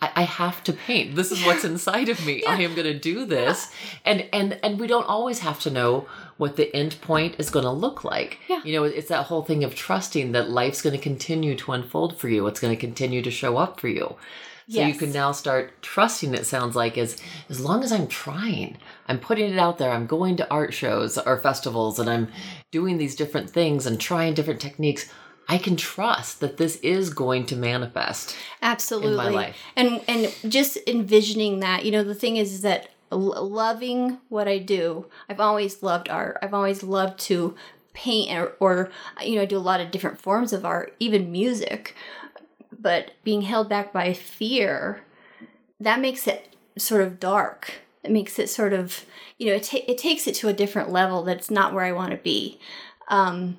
I, 0.00 0.10
I 0.16 0.22
have 0.22 0.62
to 0.64 0.72
paint. 0.72 1.16
This 1.16 1.32
is 1.32 1.44
what's 1.44 1.64
inside 1.72 2.08
of 2.08 2.24
me. 2.26 2.44
I 2.44 2.60
am 2.62 2.74
gonna 2.74 2.98
do 2.98 3.24
this. 3.24 3.72
And 4.04 4.28
and 4.32 4.58
and 4.62 4.78
we 4.78 4.86
don't 4.86 5.08
always 5.08 5.40
have 5.40 5.60
to 5.60 5.70
know 5.70 6.06
what 6.36 6.56
the 6.56 6.74
end 6.74 7.00
point 7.00 7.36
is 7.38 7.50
gonna 7.50 7.72
look 7.72 8.04
like. 8.04 8.38
Yeah. 8.48 8.62
You 8.64 8.74
know, 8.74 8.84
it's 8.84 9.08
that 9.08 9.26
whole 9.26 9.42
thing 9.42 9.64
of 9.64 9.74
trusting 9.74 10.32
that 10.32 10.50
life's 10.50 10.82
gonna 10.82 10.98
continue 10.98 11.54
to 11.56 11.72
unfold 11.72 12.18
for 12.18 12.28
you. 12.28 12.46
It's 12.46 12.60
gonna 12.60 12.76
continue 12.76 13.22
to 13.22 13.30
show 13.30 13.56
up 13.56 13.80
for 13.80 13.88
you. 13.88 14.16
So 14.68 14.80
you 14.80 14.94
can 14.94 15.12
now 15.12 15.30
start 15.30 15.80
trusting 15.80 16.34
it 16.34 16.44
sounds 16.44 16.74
like 16.74 16.98
as 16.98 17.16
as 17.48 17.60
long 17.60 17.84
as 17.84 17.92
I'm 17.92 18.08
trying, 18.08 18.78
I'm 19.06 19.20
putting 19.20 19.52
it 19.52 19.58
out 19.60 19.78
there, 19.78 19.92
I'm 19.92 20.06
going 20.06 20.36
to 20.38 20.50
art 20.50 20.74
shows 20.74 21.16
or 21.18 21.38
festivals 21.38 22.00
and 22.00 22.10
I'm 22.10 22.28
doing 22.72 22.98
these 22.98 23.14
different 23.14 23.48
things 23.48 23.86
and 23.86 24.00
trying 24.00 24.34
different 24.34 24.60
techniques, 24.60 25.08
I 25.48 25.58
can 25.58 25.76
trust 25.76 26.40
that 26.40 26.56
this 26.56 26.76
is 26.76 27.10
going 27.10 27.46
to 27.46 27.56
manifest. 27.56 28.36
absolutely 28.62 29.10
In 29.10 29.16
my 29.16 29.28
life. 29.28 29.56
and 29.76 30.00
and 30.08 30.34
just 30.48 30.78
envisioning 30.86 31.60
that 31.60 31.84
you 31.84 31.92
know 31.92 32.02
the 32.04 32.14
thing 32.14 32.36
is, 32.36 32.52
is 32.52 32.62
that 32.62 32.90
loving 33.12 34.18
what 34.28 34.48
i 34.48 34.58
do 34.58 35.06
i've 35.28 35.38
always 35.38 35.80
loved 35.80 36.08
art 36.08 36.36
i've 36.42 36.52
always 36.52 36.82
loved 36.82 37.20
to 37.20 37.54
paint 37.94 38.36
or, 38.36 38.52
or 38.58 38.90
you 39.24 39.36
know 39.36 39.42
i 39.42 39.44
do 39.44 39.56
a 39.56 39.58
lot 39.58 39.80
of 39.80 39.92
different 39.92 40.20
forms 40.20 40.52
of 40.52 40.64
art 40.64 40.92
even 40.98 41.30
music 41.30 41.94
but 42.78 43.12
being 43.24 43.42
held 43.42 43.68
back 43.68 43.92
by 43.92 44.12
fear, 44.12 45.02
that 45.80 46.00
makes 46.00 46.26
it 46.26 46.54
sort 46.78 47.00
of 47.02 47.18
dark. 47.18 47.74
It 48.04 48.10
makes 48.10 48.38
it 48.38 48.48
sort 48.48 48.72
of, 48.72 49.04
you 49.38 49.46
know, 49.46 49.54
it, 49.54 49.64
ta- 49.64 49.78
it 49.88 49.98
takes 49.98 50.26
it 50.26 50.34
to 50.36 50.48
a 50.48 50.52
different 50.52 50.90
level 50.90 51.22
that's 51.22 51.50
not 51.50 51.74
where 51.74 51.84
I 51.84 51.92
want 51.92 52.10
to 52.12 52.16
be. 52.18 52.60
Um, 53.08 53.56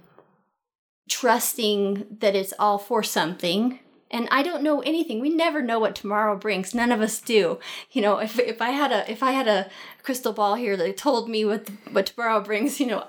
trusting 1.08 2.06
that 2.20 2.36
it's 2.36 2.54
all 2.60 2.78
for 2.78 3.04
something 3.04 3.80
and 4.10 4.28
I 4.32 4.42
don't 4.42 4.64
know 4.64 4.82
anything. 4.82 5.20
We 5.20 5.30
never 5.30 5.62
know 5.62 5.80
what 5.80 5.96
tomorrow 5.96 6.38
brings. 6.38 6.74
None 6.74 6.92
of 6.92 7.02
us 7.02 7.20
do. 7.20 7.60
You 7.92 8.02
know, 8.02 8.20
if, 8.20 8.40
if 8.40 8.62
I 8.62 8.70
had 8.70 8.92
a 8.92 9.10
if 9.12 9.22
I 9.22 9.32
had 9.32 9.48
a 9.48 9.70
crystal 10.04 10.34
ball 10.34 10.56
here 10.56 10.78
that 10.78 10.98
told 10.98 11.30
me 11.30 11.44
what 11.44 11.70
what 11.92 12.08
tomorrow 12.08 12.42
brings, 12.42 12.80
you 12.80 12.88
know, 12.88 13.06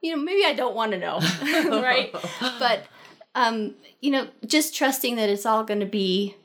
you 0.00 0.16
know, 0.16 0.22
maybe 0.22 0.44
I 0.44 0.54
don't 0.54 0.74
want 0.74 0.92
to 0.92 0.98
know, 0.98 1.18
right? 1.82 2.14
but 2.58 2.86
um, 3.34 3.74
you 4.00 4.10
know, 4.10 4.28
just 4.46 4.74
trusting 4.74 5.16
that 5.16 5.28
it's 5.28 5.46
all 5.46 5.64
going 5.64 5.80
to 5.80 5.86
be 5.86 6.36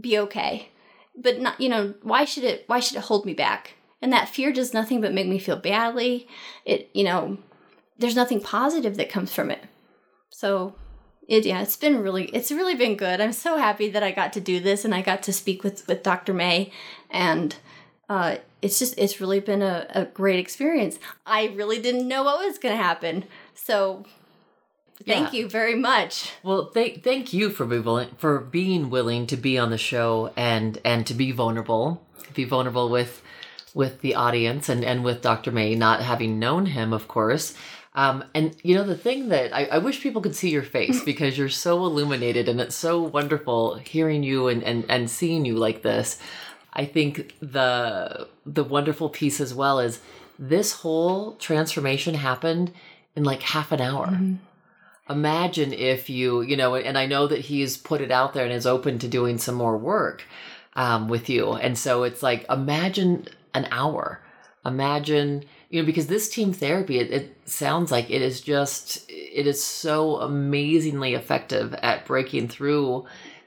be 0.00 0.18
okay. 0.18 0.70
But 1.14 1.40
not, 1.40 1.60
you 1.60 1.68
know, 1.68 1.94
why 2.02 2.24
should 2.24 2.44
it 2.44 2.64
why 2.66 2.80
should 2.80 2.96
it 2.96 3.04
hold 3.04 3.26
me 3.26 3.34
back? 3.34 3.74
And 4.00 4.12
that 4.12 4.28
fear 4.28 4.52
does 4.52 4.74
nothing 4.74 5.00
but 5.00 5.12
make 5.12 5.28
me 5.28 5.38
feel 5.38 5.56
badly. 5.56 6.26
It, 6.64 6.90
you 6.92 7.04
know, 7.04 7.38
there's 7.98 8.16
nothing 8.16 8.40
positive 8.40 8.96
that 8.96 9.10
comes 9.10 9.32
from 9.32 9.50
it. 9.50 9.62
So 10.32 10.74
it 11.28 11.46
yeah 11.46 11.62
it's 11.62 11.76
been 11.76 12.02
really 12.02 12.24
it's 12.34 12.50
really 12.50 12.74
been 12.74 12.96
good 12.96 13.20
i'm 13.20 13.32
so 13.32 13.56
happy 13.56 13.88
that 13.88 14.02
i 14.02 14.10
got 14.10 14.32
to 14.32 14.40
do 14.40 14.58
this 14.58 14.84
and 14.84 14.92
i 14.92 15.00
got 15.00 15.22
to 15.22 15.32
speak 15.32 15.62
with 15.62 15.86
with 15.86 16.02
dr 16.02 16.34
may 16.34 16.68
and 17.12 17.54
uh, 18.08 18.34
it's 18.60 18.80
just 18.80 18.92
it's 18.98 19.20
really 19.20 19.38
been 19.38 19.62
a, 19.62 19.86
a 19.90 20.04
great 20.04 20.40
experience 20.40 20.98
i 21.24 21.46
really 21.54 21.80
didn't 21.80 22.08
know 22.08 22.24
what 22.24 22.44
was 22.44 22.58
going 22.58 22.76
to 22.76 22.82
happen 22.82 23.24
so 23.54 24.04
thank 25.06 25.32
Yeah. 25.32 25.40
you 25.42 25.48
very 25.48 25.76
much 25.76 26.32
Well, 26.42 26.66
thank 26.74 27.04
thank 27.04 27.32
you 27.32 27.48
for 27.48 27.64
being 27.64 27.84
willing 27.84 28.08
for 28.18 28.40
being 28.40 28.90
willing 28.90 29.28
to 29.28 29.36
be 29.36 29.56
on 29.58 29.70
the 29.70 29.78
show 29.78 30.32
and 30.36 30.78
and 30.84 31.06
to 31.06 31.14
be 31.14 31.30
vulnerable, 31.30 32.04
be 32.34 32.44
vulnerable 32.44 32.88
with 32.90 33.22
with 33.74 34.00
the 34.00 34.16
audience 34.16 34.68
and 34.68 34.84
and 34.84 35.04
with 35.04 35.22
Dr. 35.22 35.52
May, 35.52 35.74
not 35.76 36.02
having 36.02 36.38
known 36.40 36.66
him, 36.66 36.92
of 36.92 37.06
course. 37.08 37.54
Um, 37.94 38.24
and 38.34 38.56
you 38.62 38.74
know 38.74 38.84
the 38.84 38.96
thing 38.96 39.28
that 39.28 39.54
I, 39.54 39.64
I 39.66 39.78
wish 39.78 40.00
people 40.00 40.22
could 40.22 40.34
see 40.34 40.50
your 40.50 40.62
face 40.62 41.04
because 41.04 41.36
you're 41.36 41.48
so 41.48 41.84
illuminated 41.84 42.48
and 42.48 42.60
it's 42.60 42.74
so 42.74 43.02
wonderful 43.02 43.76
hearing 43.76 44.22
you 44.22 44.48
and, 44.48 44.62
and, 44.62 44.84
and 44.88 45.10
seeing 45.10 45.44
you 45.44 45.56
like 45.56 45.82
this. 45.82 46.18
I 46.72 46.86
think 46.86 47.34
the 47.40 48.28
the 48.46 48.64
wonderful 48.64 49.10
piece 49.10 49.40
as 49.40 49.54
well 49.54 49.78
is 49.78 50.00
this 50.38 50.72
whole 50.72 51.34
transformation 51.36 52.14
happened 52.14 52.72
in 53.14 53.24
like 53.24 53.42
half 53.42 53.72
an 53.72 53.80
hour. 53.80 54.18
Imagine 55.10 55.74
if 55.74 56.08
you 56.08 56.40
you 56.40 56.56
know 56.56 56.74
and 56.74 56.96
i 56.96 57.04
know 57.04 57.26
that 57.26 57.40
he's 57.40 57.76
put 57.76 58.00
it 58.00 58.10
out 58.10 58.32
there 58.32 58.44
and 58.44 58.52
is 58.54 58.66
open 58.66 58.98
to 59.00 59.08
doing 59.08 59.36
some 59.36 59.54
more 59.54 59.76
work 59.76 60.24
um, 60.74 61.08
with 61.08 61.28
you. 61.28 61.52
And 61.52 61.76
so 61.76 62.04
it's 62.04 62.22
like 62.22 62.46
imagine 62.48 63.28
an 63.54 63.68
hour. 63.70 64.20
Imagine 64.64 65.44
you 65.72 65.82
know 65.82 65.86
because 65.86 66.06
this 66.06 66.28
team 66.28 66.52
therapy 66.52 66.98
it, 66.98 67.10
it 67.10 67.36
sounds 67.44 67.90
like 67.90 68.08
it 68.10 68.22
is 68.22 68.40
just 68.40 69.04
it 69.08 69.46
is 69.46 69.62
so 69.62 70.18
amazingly 70.18 71.14
effective 71.14 71.74
at 71.74 72.06
breaking 72.06 72.46
through 72.46 73.04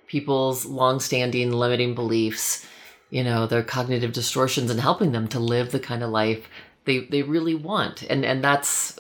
people's 0.08 0.66
long-standing 0.66 1.52
limiting 1.52 1.96
beliefs 1.96 2.68
you 3.10 3.24
know 3.24 3.48
their 3.48 3.64
cognitive 3.64 4.12
distortions 4.12 4.70
and 4.70 4.82
helping 4.82 5.14
them 5.14 5.28
to 5.28 5.40
live 5.40 5.72
the 5.72 5.80
kind 5.80 6.04
of 6.04 6.10
life 6.10 6.50
they 6.86 7.00
they 7.00 7.24
really 7.24 7.56
want. 7.56 8.04
And 8.04 8.24
and 8.26 8.44
that's 8.44 8.98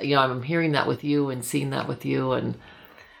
you 0.00 0.14
know 0.14 0.22
i'm 0.22 0.42
hearing 0.42 0.72
that 0.72 0.86
with 0.86 1.02
you 1.02 1.30
and 1.30 1.44
seeing 1.44 1.70
that 1.70 1.88
with 1.88 2.04
you 2.04 2.32
and 2.32 2.54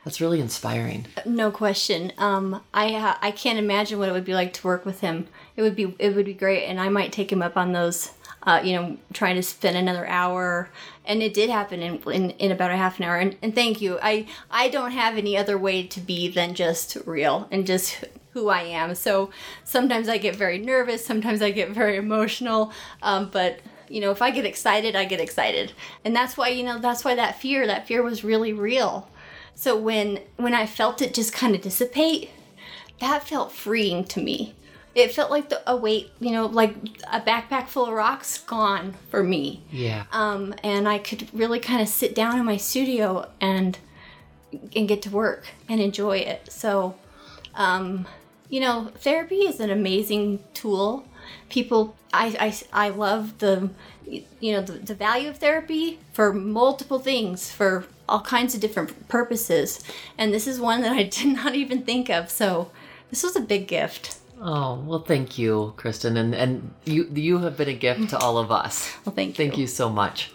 that's 0.04 0.20
really 0.20 0.40
inspiring. 0.40 1.06
No 1.26 1.50
question. 1.50 2.12
Um 2.18 2.62
i 2.72 3.16
i 3.20 3.30
can't 3.30 3.58
imagine 3.58 3.98
what 3.98 4.08
it 4.08 4.12
would 4.12 4.24
be 4.24 4.34
like 4.34 4.52
to 4.54 4.66
work 4.66 4.84
with 4.86 5.00
him. 5.00 5.26
It 5.56 5.62
would 5.62 5.74
be 5.74 5.94
it 5.98 6.14
would 6.14 6.26
be 6.26 6.34
great 6.34 6.66
and 6.66 6.80
i 6.80 6.88
might 6.88 7.12
take 7.12 7.32
him 7.32 7.42
up 7.42 7.56
on 7.56 7.72
those 7.72 8.10
uh, 8.44 8.60
you 8.62 8.74
know, 8.74 8.96
trying 9.12 9.36
to 9.36 9.42
spend 9.42 9.76
another 9.76 10.06
hour, 10.06 10.68
and 11.04 11.22
it 11.22 11.34
did 11.34 11.50
happen 11.50 11.80
in, 11.80 12.02
in, 12.10 12.30
in 12.30 12.50
about 12.50 12.70
a 12.70 12.76
half 12.76 12.98
an 12.98 13.04
hour. 13.04 13.16
And, 13.16 13.36
and 13.42 13.54
thank 13.54 13.80
you. 13.80 13.98
I 14.02 14.26
I 14.50 14.68
don't 14.68 14.92
have 14.92 15.16
any 15.16 15.36
other 15.36 15.56
way 15.56 15.86
to 15.86 16.00
be 16.00 16.28
than 16.28 16.54
just 16.54 16.96
real 17.06 17.48
and 17.50 17.66
just 17.66 18.04
who 18.32 18.48
I 18.48 18.62
am. 18.62 18.94
So 18.94 19.30
sometimes 19.64 20.08
I 20.08 20.18
get 20.18 20.34
very 20.36 20.58
nervous, 20.58 21.04
sometimes 21.04 21.42
I 21.42 21.50
get 21.50 21.70
very 21.70 21.96
emotional, 21.96 22.72
um, 23.02 23.28
but 23.30 23.60
you 23.88 24.00
know, 24.00 24.10
if 24.10 24.22
I 24.22 24.30
get 24.30 24.46
excited, 24.46 24.96
I 24.96 25.04
get 25.04 25.20
excited, 25.20 25.72
and 26.04 26.16
that's 26.16 26.36
why 26.36 26.48
you 26.48 26.64
know 26.64 26.78
that's 26.78 27.04
why 27.04 27.14
that 27.14 27.40
fear 27.40 27.66
that 27.66 27.86
fear 27.86 28.02
was 28.02 28.24
really 28.24 28.52
real. 28.52 29.08
So 29.54 29.76
when 29.76 30.20
when 30.36 30.54
I 30.54 30.66
felt 30.66 31.02
it 31.02 31.14
just 31.14 31.32
kind 31.32 31.54
of 31.54 31.60
dissipate, 31.60 32.30
that 33.00 33.28
felt 33.28 33.52
freeing 33.52 34.04
to 34.06 34.20
me. 34.20 34.54
It 34.94 35.14
felt 35.14 35.30
like 35.30 35.48
the, 35.48 35.62
a 35.70 35.76
weight, 35.76 36.10
you 36.20 36.32
know, 36.32 36.46
like 36.46 36.74
a 37.10 37.20
backpack 37.20 37.68
full 37.68 37.86
of 37.86 37.92
rocks 37.92 38.38
gone 38.38 38.94
for 39.10 39.22
me. 39.22 39.62
yeah 39.70 40.04
Um, 40.12 40.54
and 40.62 40.88
I 40.88 40.98
could 40.98 41.28
really 41.32 41.60
kind 41.60 41.80
of 41.80 41.88
sit 41.88 42.14
down 42.14 42.38
in 42.38 42.44
my 42.44 42.56
studio 42.56 43.30
and 43.40 43.78
and 44.76 44.86
get 44.86 45.02
to 45.02 45.10
work 45.10 45.48
and 45.68 45.80
enjoy 45.80 46.18
it. 46.18 46.52
So, 46.52 46.94
um, 47.54 48.06
you 48.48 48.60
know, 48.60 48.90
therapy 48.96 49.40
is 49.40 49.60
an 49.60 49.70
amazing 49.70 50.44
tool. 50.54 51.06
People, 51.48 51.96
I, 52.12 52.54
I, 52.72 52.86
I 52.86 52.88
love 52.90 53.38
the, 53.38 53.70
you 54.06 54.52
know, 54.52 54.60
the, 54.60 54.72
the 54.72 54.94
value 54.94 55.30
of 55.30 55.38
therapy 55.38 56.00
for 56.12 56.32
multiple 56.32 56.98
things, 56.98 57.50
for 57.50 57.86
all 58.08 58.20
kinds 58.20 58.54
of 58.54 58.60
different 58.60 59.08
purposes. 59.08 59.82
And 60.18 60.34
this 60.34 60.46
is 60.46 60.60
one 60.60 60.82
that 60.82 60.92
I 60.92 61.02
did 61.18 61.28
not 61.28 61.54
even 61.54 61.82
think 61.82 62.10
of. 62.10 62.30
So, 62.30 62.70
this 63.10 63.22
was 63.22 63.36
a 63.36 63.40
big 63.40 63.68
gift. 63.68 64.16
Oh 64.42 64.82
well 64.86 64.98
thank 64.98 65.38
you 65.38 65.72
kristen 65.76 66.16
and 66.16 66.34
and 66.34 66.74
you 66.84 67.08
you 67.14 67.38
have 67.38 67.56
been 67.56 67.68
a 67.68 67.74
gift 67.74 68.10
to 68.10 68.18
all 68.18 68.38
of 68.38 68.50
us 68.50 68.92
Well, 69.06 69.14
thank 69.14 69.30
you. 69.38 69.44
thank 69.44 69.56
you 69.58 69.66
so 69.66 69.88
much 69.88 70.30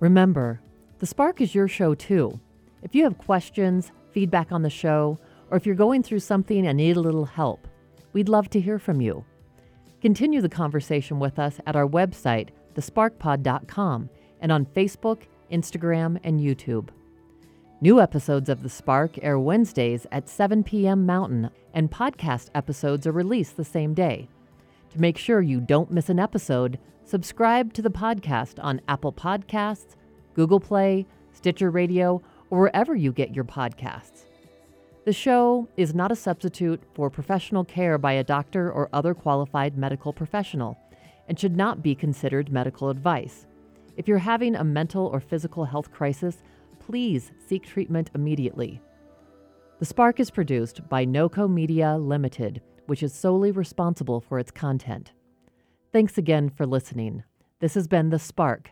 Remember, 0.00 0.60
The 0.98 1.06
Spark 1.06 1.40
is 1.40 1.54
your 1.54 1.68
show 1.68 1.94
too. 1.94 2.40
If 2.82 2.92
you 2.92 3.04
have 3.04 3.18
questions, 3.18 3.92
feedback 4.10 4.50
on 4.50 4.62
the 4.62 4.68
show, 4.68 5.16
or 5.48 5.56
if 5.56 5.64
you're 5.64 5.76
going 5.76 6.02
through 6.02 6.18
something 6.18 6.66
and 6.66 6.76
need 6.76 6.96
a 6.96 7.00
little 7.00 7.24
help, 7.24 7.68
we'd 8.12 8.28
love 8.28 8.50
to 8.50 8.60
hear 8.60 8.80
from 8.80 9.00
you. 9.00 9.24
Continue 10.00 10.40
the 10.40 10.48
conversation 10.48 11.20
with 11.20 11.38
us 11.38 11.60
at 11.68 11.76
our 11.76 11.86
website, 11.86 12.48
thesparkpod.com, 12.74 14.10
and 14.40 14.50
on 14.50 14.66
Facebook, 14.66 15.22
Instagram, 15.52 16.18
and 16.24 16.40
YouTube. 16.40 16.88
New 17.82 18.00
episodes 18.00 18.48
of 18.48 18.62
The 18.62 18.68
Spark 18.68 19.18
air 19.24 19.40
Wednesdays 19.40 20.06
at 20.12 20.28
7 20.28 20.62
p.m. 20.62 21.04
Mountain, 21.04 21.50
and 21.74 21.90
podcast 21.90 22.48
episodes 22.54 23.08
are 23.08 23.12
released 23.12 23.56
the 23.56 23.64
same 23.64 23.92
day. 23.92 24.28
To 24.90 25.00
make 25.00 25.18
sure 25.18 25.40
you 25.40 25.58
don't 25.58 25.90
miss 25.90 26.08
an 26.08 26.20
episode, 26.20 26.78
subscribe 27.04 27.72
to 27.72 27.82
the 27.82 27.90
podcast 27.90 28.62
on 28.62 28.82
Apple 28.86 29.12
Podcasts, 29.12 29.96
Google 30.34 30.60
Play, 30.60 31.08
Stitcher 31.32 31.72
Radio, 31.72 32.22
or 32.50 32.60
wherever 32.60 32.94
you 32.94 33.10
get 33.10 33.34
your 33.34 33.44
podcasts. 33.44 34.26
The 35.04 35.12
show 35.12 35.66
is 35.76 35.92
not 35.92 36.12
a 36.12 36.14
substitute 36.14 36.84
for 36.94 37.10
professional 37.10 37.64
care 37.64 37.98
by 37.98 38.12
a 38.12 38.22
doctor 38.22 38.70
or 38.70 38.90
other 38.92 39.12
qualified 39.12 39.76
medical 39.76 40.12
professional 40.12 40.78
and 41.26 41.36
should 41.36 41.56
not 41.56 41.82
be 41.82 41.96
considered 41.96 42.52
medical 42.52 42.90
advice. 42.90 43.48
If 43.96 44.06
you're 44.06 44.18
having 44.18 44.54
a 44.54 44.62
mental 44.62 45.06
or 45.06 45.18
physical 45.18 45.64
health 45.64 45.90
crisis, 45.90 46.44
please 46.86 47.32
seek 47.46 47.64
treatment 47.64 48.10
immediately. 48.14 48.80
The 49.78 49.84
Spark 49.84 50.20
is 50.20 50.30
produced 50.30 50.88
by 50.88 51.04
NOCO 51.04 51.48
Media 51.48 51.96
Limited, 51.96 52.60
which 52.86 53.02
is 53.02 53.14
solely 53.14 53.52
responsible 53.52 54.20
for 54.20 54.38
its 54.38 54.50
content. 54.50 55.12
Thanks 55.92 56.18
again 56.18 56.48
for 56.48 56.66
listening. 56.66 57.22
This 57.60 57.74
has 57.74 57.86
been 57.86 58.10
The 58.10 58.18
Spark, 58.18 58.70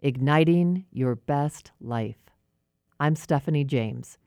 igniting 0.00 0.86
your 0.90 1.14
best 1.14 1.70
life. 1.80 2.16
I'm 2.98 3.14
Stephanie 3.14 3.64
James. 3.64 4.18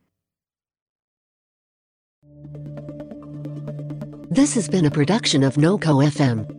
This 4.30 4.54
has 4.54 4.70
been 4.70 4.86
a 4.86 4.92
production 4.92 5.44
of 5.44 5.56
NoCo 5.56 6.06
FM. 6.06 6.59